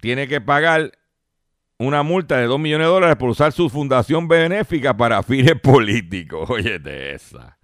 tiene 0.00 0.26
que 0.26 0.40
pagar 0.40 0.90
una 1.78 2.02
multa 2.02 2.38
de 2.38 2.46
2 2.46 2.58
millones 2.58 2.88
de 2.88 2.92
dólares 2.92 3.16
por 3.16 3.28
usar 3.28 3.52
su 3.52 3.68
fundación 3.68 4.26
benéfica 4.26 4.96
para 4.96 5.22
fines 5.22 5.54
políticos. 5.60 6.50
Oye, 6.50 6.80
de 6.80 7.14
esa. 7.14 7.58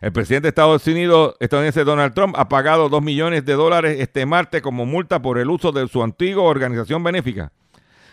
El 0.00 0.12
presidente 0.12 0.46
de 0.46 0.48
Estados 0.48 0.86
Unidos, 0.86 1.36
estadounidense 1.40 1.84
Donald 1.84 2.14
Trump, 2.14 2.34
ha 2.38 2.48
pagado 2.48 2.88
2 2.88 3.02
millones 3.02 3.44
de 3.44 3.52
dólares 3.52 4.00
este 4.00 4.24
martes 4.24 4.62
como 4.62 4.86
multa 4.86 5.20
por 5.20 5.36
el 5.36 5.50
uso 5.50 5.70
de 5.70 5.86
su 5.86 6.02
antigua 6.02 6.44
organización 6.44 7.04
benéfica 7.04 7.52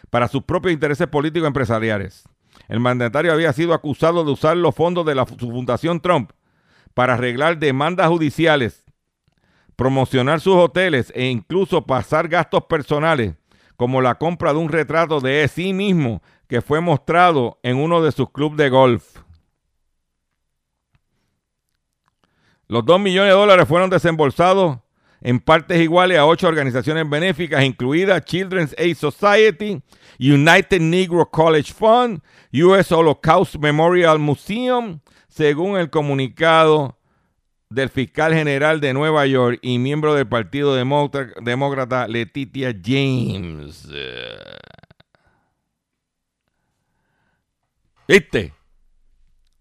para 0.09 0.27
sus 0.27 0.43
propios 0.43 0.73
intereses 0.73 1.07
políticos 1.07 1.47
empresariales. 1.47 2.25
El 2.67 2.79
mandatario 2.79 3.31
había 3.33 3.53
sido 3.53 3.73
acusado 3.73 4.23
de 4.23 4.31
usar 4.31 4.57
los 4.57 4.75
fondos 4.75 5.05
de 5.05 5.15
la, 5.15 5.25
su 5.25 5.49
fundación 5.51 5.99
Trump 5.99 6.31
para 6.93 7.13
arreglar 7.13 7.57
demandas 7.57 8.07
judiciales, 8.07 8.85
promocionar 9.75 10.39
sus 10.39 10.55
hoteles 10.55 11.11
e 11.15 11.27
incluso 11.27 11.85
pasar 11.85 12.27
gastos 12.27 12.65
personales, 12.65 13.35
como 13.77 14.01
la 14.01 14.15
compra 14.15 14.53
de 14.53 14.59
un 14.59 14.69
retrato 14.69 15.19
de 15.19 15.47
sí 15.47 15.73
mismo 15.73 16.21
que 16.47 16.61
fue 16.61 16.81
mostrado 16.81 17.59
en 17.63 17.77
uno 17.77 18.01
de 18.01 18.11
sus 18.11 18.29
clubes 18.31 18.57
de 18.57 18.69
golf. 18.69 19.17
Los 22.67 22.85
2 22.85 22.99
millones 22.99 23.33
de 23.33 23.39
dólares 23.39 23.67
fueron 23.67 23.89
desembolsados 23.89 24.79
en 25.21 25.39
partes 25.39 25.79
iguales 25.79 26.17
a 26.17 26.25
ocho 26.25 26.47
organizaciones 26.47 27.07
benéficas, 27.09 27.63
incluidas 27.63 28.25
Children's 28.25 28.75
Aid 28.77 28.95
Society, 28.95 29.81
United 30.19 30.81
Negro 30.81 31.29
College 31.29 31.71
Fund, 31.71 32.21
US 32.53 32.91
Holocaust 32.91 33.55
Memorial 33.57 34.19
Museum, 34.19 34.99
según 35.27 35.77
el 35.77 35.89
comunicado 35.89 36.97
del 37.69 37.89
fiscal 37.89 38.33
general 38.33 38.81
de 38.81 38.93
Nueva 38.93 39.25
York 39.25 39.59
y 39.61 39.77
miembro 39.77 40.13
del 40.13 40.27
Partido 40.27 40.75
Demócrata 40.75 42.07
Letitia 42.07 42.75
James. 42.83 43.87
¿Viste? 48.07 48.53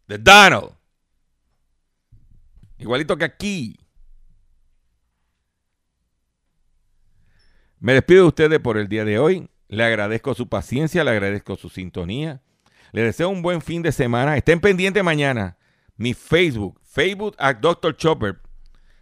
De 0.08 0.18
Donald. 0.18 0.72
Igualito 2.78 3.16
que 3.16 3.24
aquí. 3.24 3.79
Me 7.80 7.94
despido 7.94 8.22
de 8.22 8.28
ustedes 8.28 8.60
por 8.60 8.76
el 8.76 8.88
día 8.88 9.06
de 9.06 9.18
hoy. 9.18 9.48
Le 9.68 9.84
agradezco 9.84 10.34
su 10.34 10.48
paciencia, 10.48 11.02
le 11.02 11.12
agradezco 11.12 11.56
su 11.56 11.70
sintonía. 11.70 12.42
Le 12.92 13.02
deseo 13.02 13.30
un 13.30 13.40
buen 13.40 13.62
fin 13.62 13.80
de 13.80 13.90
semana. 13.90 14.36
Estén 14.36 14.60
pendientes 14.60 15.02
mañana. 15.02 15.56
Mi 15.96 16.12
Facebook, 16.12 16.78
Facebook 16.82 17.34
at 17.38 17.56
Dr. 17.56 17.96
Chopper. 17.96 18.38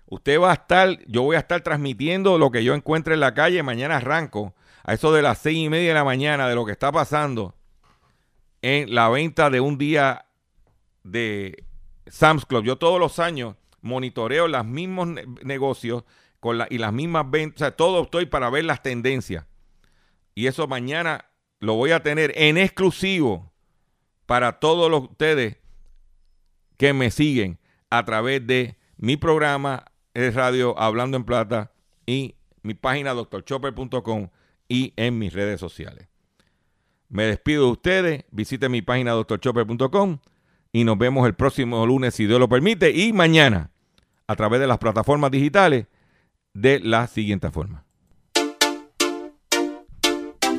Usted 0.07 0.41
va 0.41 0.53
a 0.53 0.55
estar, 0.55 0.97
yo 1.07 1.23
voy 1.23 1.35
a 1.35 1.41
estar 1.41 1.61
transmitiendo 1.61 2.39
lo 2.39 2.53
que 2.53 2.63
yo 2.63 2.75
encuentre 2.75 3.15
en 3.15 3.21
la 3.21 3.35
calle. 3.35 3.65
Mañana 3.65 3.97
arranco 3.97 4.55
a 4.85 4.95
eso 4.95 5.13
de 5.13 5.23
las 5.23 5.39
seis 5.39 5.59
y 5.59 5.69
media 5.69 5.89
de 5.89 5.95
la 5.95 6.05
mañana 6.05 6.49
de 6.49 6.55
lo 6.55 6.65
que 6.65 6.73
está 6.73 6.93
pasando 6.93 7.57
en 8.63 8.95
la 8.95 9.09
venta 9.09 9.51
de 9.51 9.61
un 9.61 9.77
día 9.77 10.27
de 11.03 11.65
Sam's 12.07 12.47
Club. 12.47 12.65
Yo 12.65 12.79
todos 12.79 13.01
los 13.01 13.19
años 13.19 13.57
monitoreo 13.81 14.47
los 14.47 14.65
mismos 14.65 15.09
negocios 15.43 16.05
con 16.41 16.59
la, 16.59 16.67
y 16.71 16.79
las 16.79 16.93
mismas 16.93 17.31
ventas, 17.31 17.57
o 17.57 17.59
sea, 17.65 17.77
todo 17.77 18.03
estoy 18.03 18.27
para 18.27 18.51
ver 18.51 18.65
las 18.65 18.83
tendencias. 18.83 19.47
Y 20.35 20.47
eso 20.47 20.67
mañana 20.69 21.27
lo 21.61 21.75
voy 21.75 21.91
a 21.91 22.03
tener 22.03 22.33
en 22.37 22.59
exclusivo 22.59 23.53
para 24.27 24.61
todos 24.61 24.91
ustedes 25.03 25.57
que 26.77 26.93
me 26.93 27.11
siguen 27.11 27.59
a 27.91 28.05
través 28.05 28.47
de 28.47 28.77
mi 28.97 29.17
programa 29.17 29.85
de 30.15 30.31
radio 30.31 30.79
Hablando 30.79 31.17
en 31.17 31.25
Plata 31.25 31.73
y 32.07 32.37
mi 32.63 32.75
página 32.75 33.15
doctorchopper.com 33.15 34.29
y 34.69 34.93
en 34.97 35.19
mis 35.19 35.33
redes 35.33 35.61
sociales. 35.61 36.09
Me 37.09 37.25
despido 37.25 37.65
de 37.65 37.71
ustedes, 37.73 38.25
visiten 38.31 38.71
mi 38.71 38.83
página 38.83 39.13
doctorchopper.com 39.13 40.19
y 40.73 40.85
nos 40.85 40.99
vemos 40.99 41.27
el 41.27 41.35
próximo 41.35 41.87
lunes, 41.87 42.15
si 42.15 42.27
Dios 42.27 42.39
lo 42.39 42.49
permite, 42.49 42.91
y 42.91 43.13
mañana 43.13 43.71
a 44.27 44.37
través 44.37 44.61
de 44.61 44.67
las 44.67 44.79
plataformas 44.79 45.31
digitales 45.31 45.87
de 46.61 46.81
la 46.81 47.07
siguiente 47.07 47.51
forma. 47.51 47.85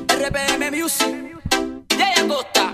RPM 0.07 0.71
Music, 0.71 1.15
Jay 1.89 2.13
Acosta, 2.23 2.73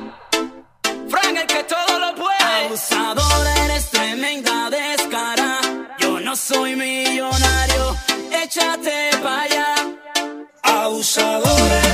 Frank 1.10 1.38
el 1.42 1.48
que 1.48 1.64
todo 1.64 2.00
lo 2.00 2.16
puede. 2.16 2.66
Abusadora, 2.66 3.66
eres 3.66 3.90
tremenda 3.90 4.70
descara. 4.70 5.60
Yo 6.00 6.20
no 6.20 6.36
soy 6.36 6.76
millonario, 6.76 7.96
échate 8.44 9.10
para 9.24 9.42
allá. 9.42 9.76
Abusadora. 10.64 11.85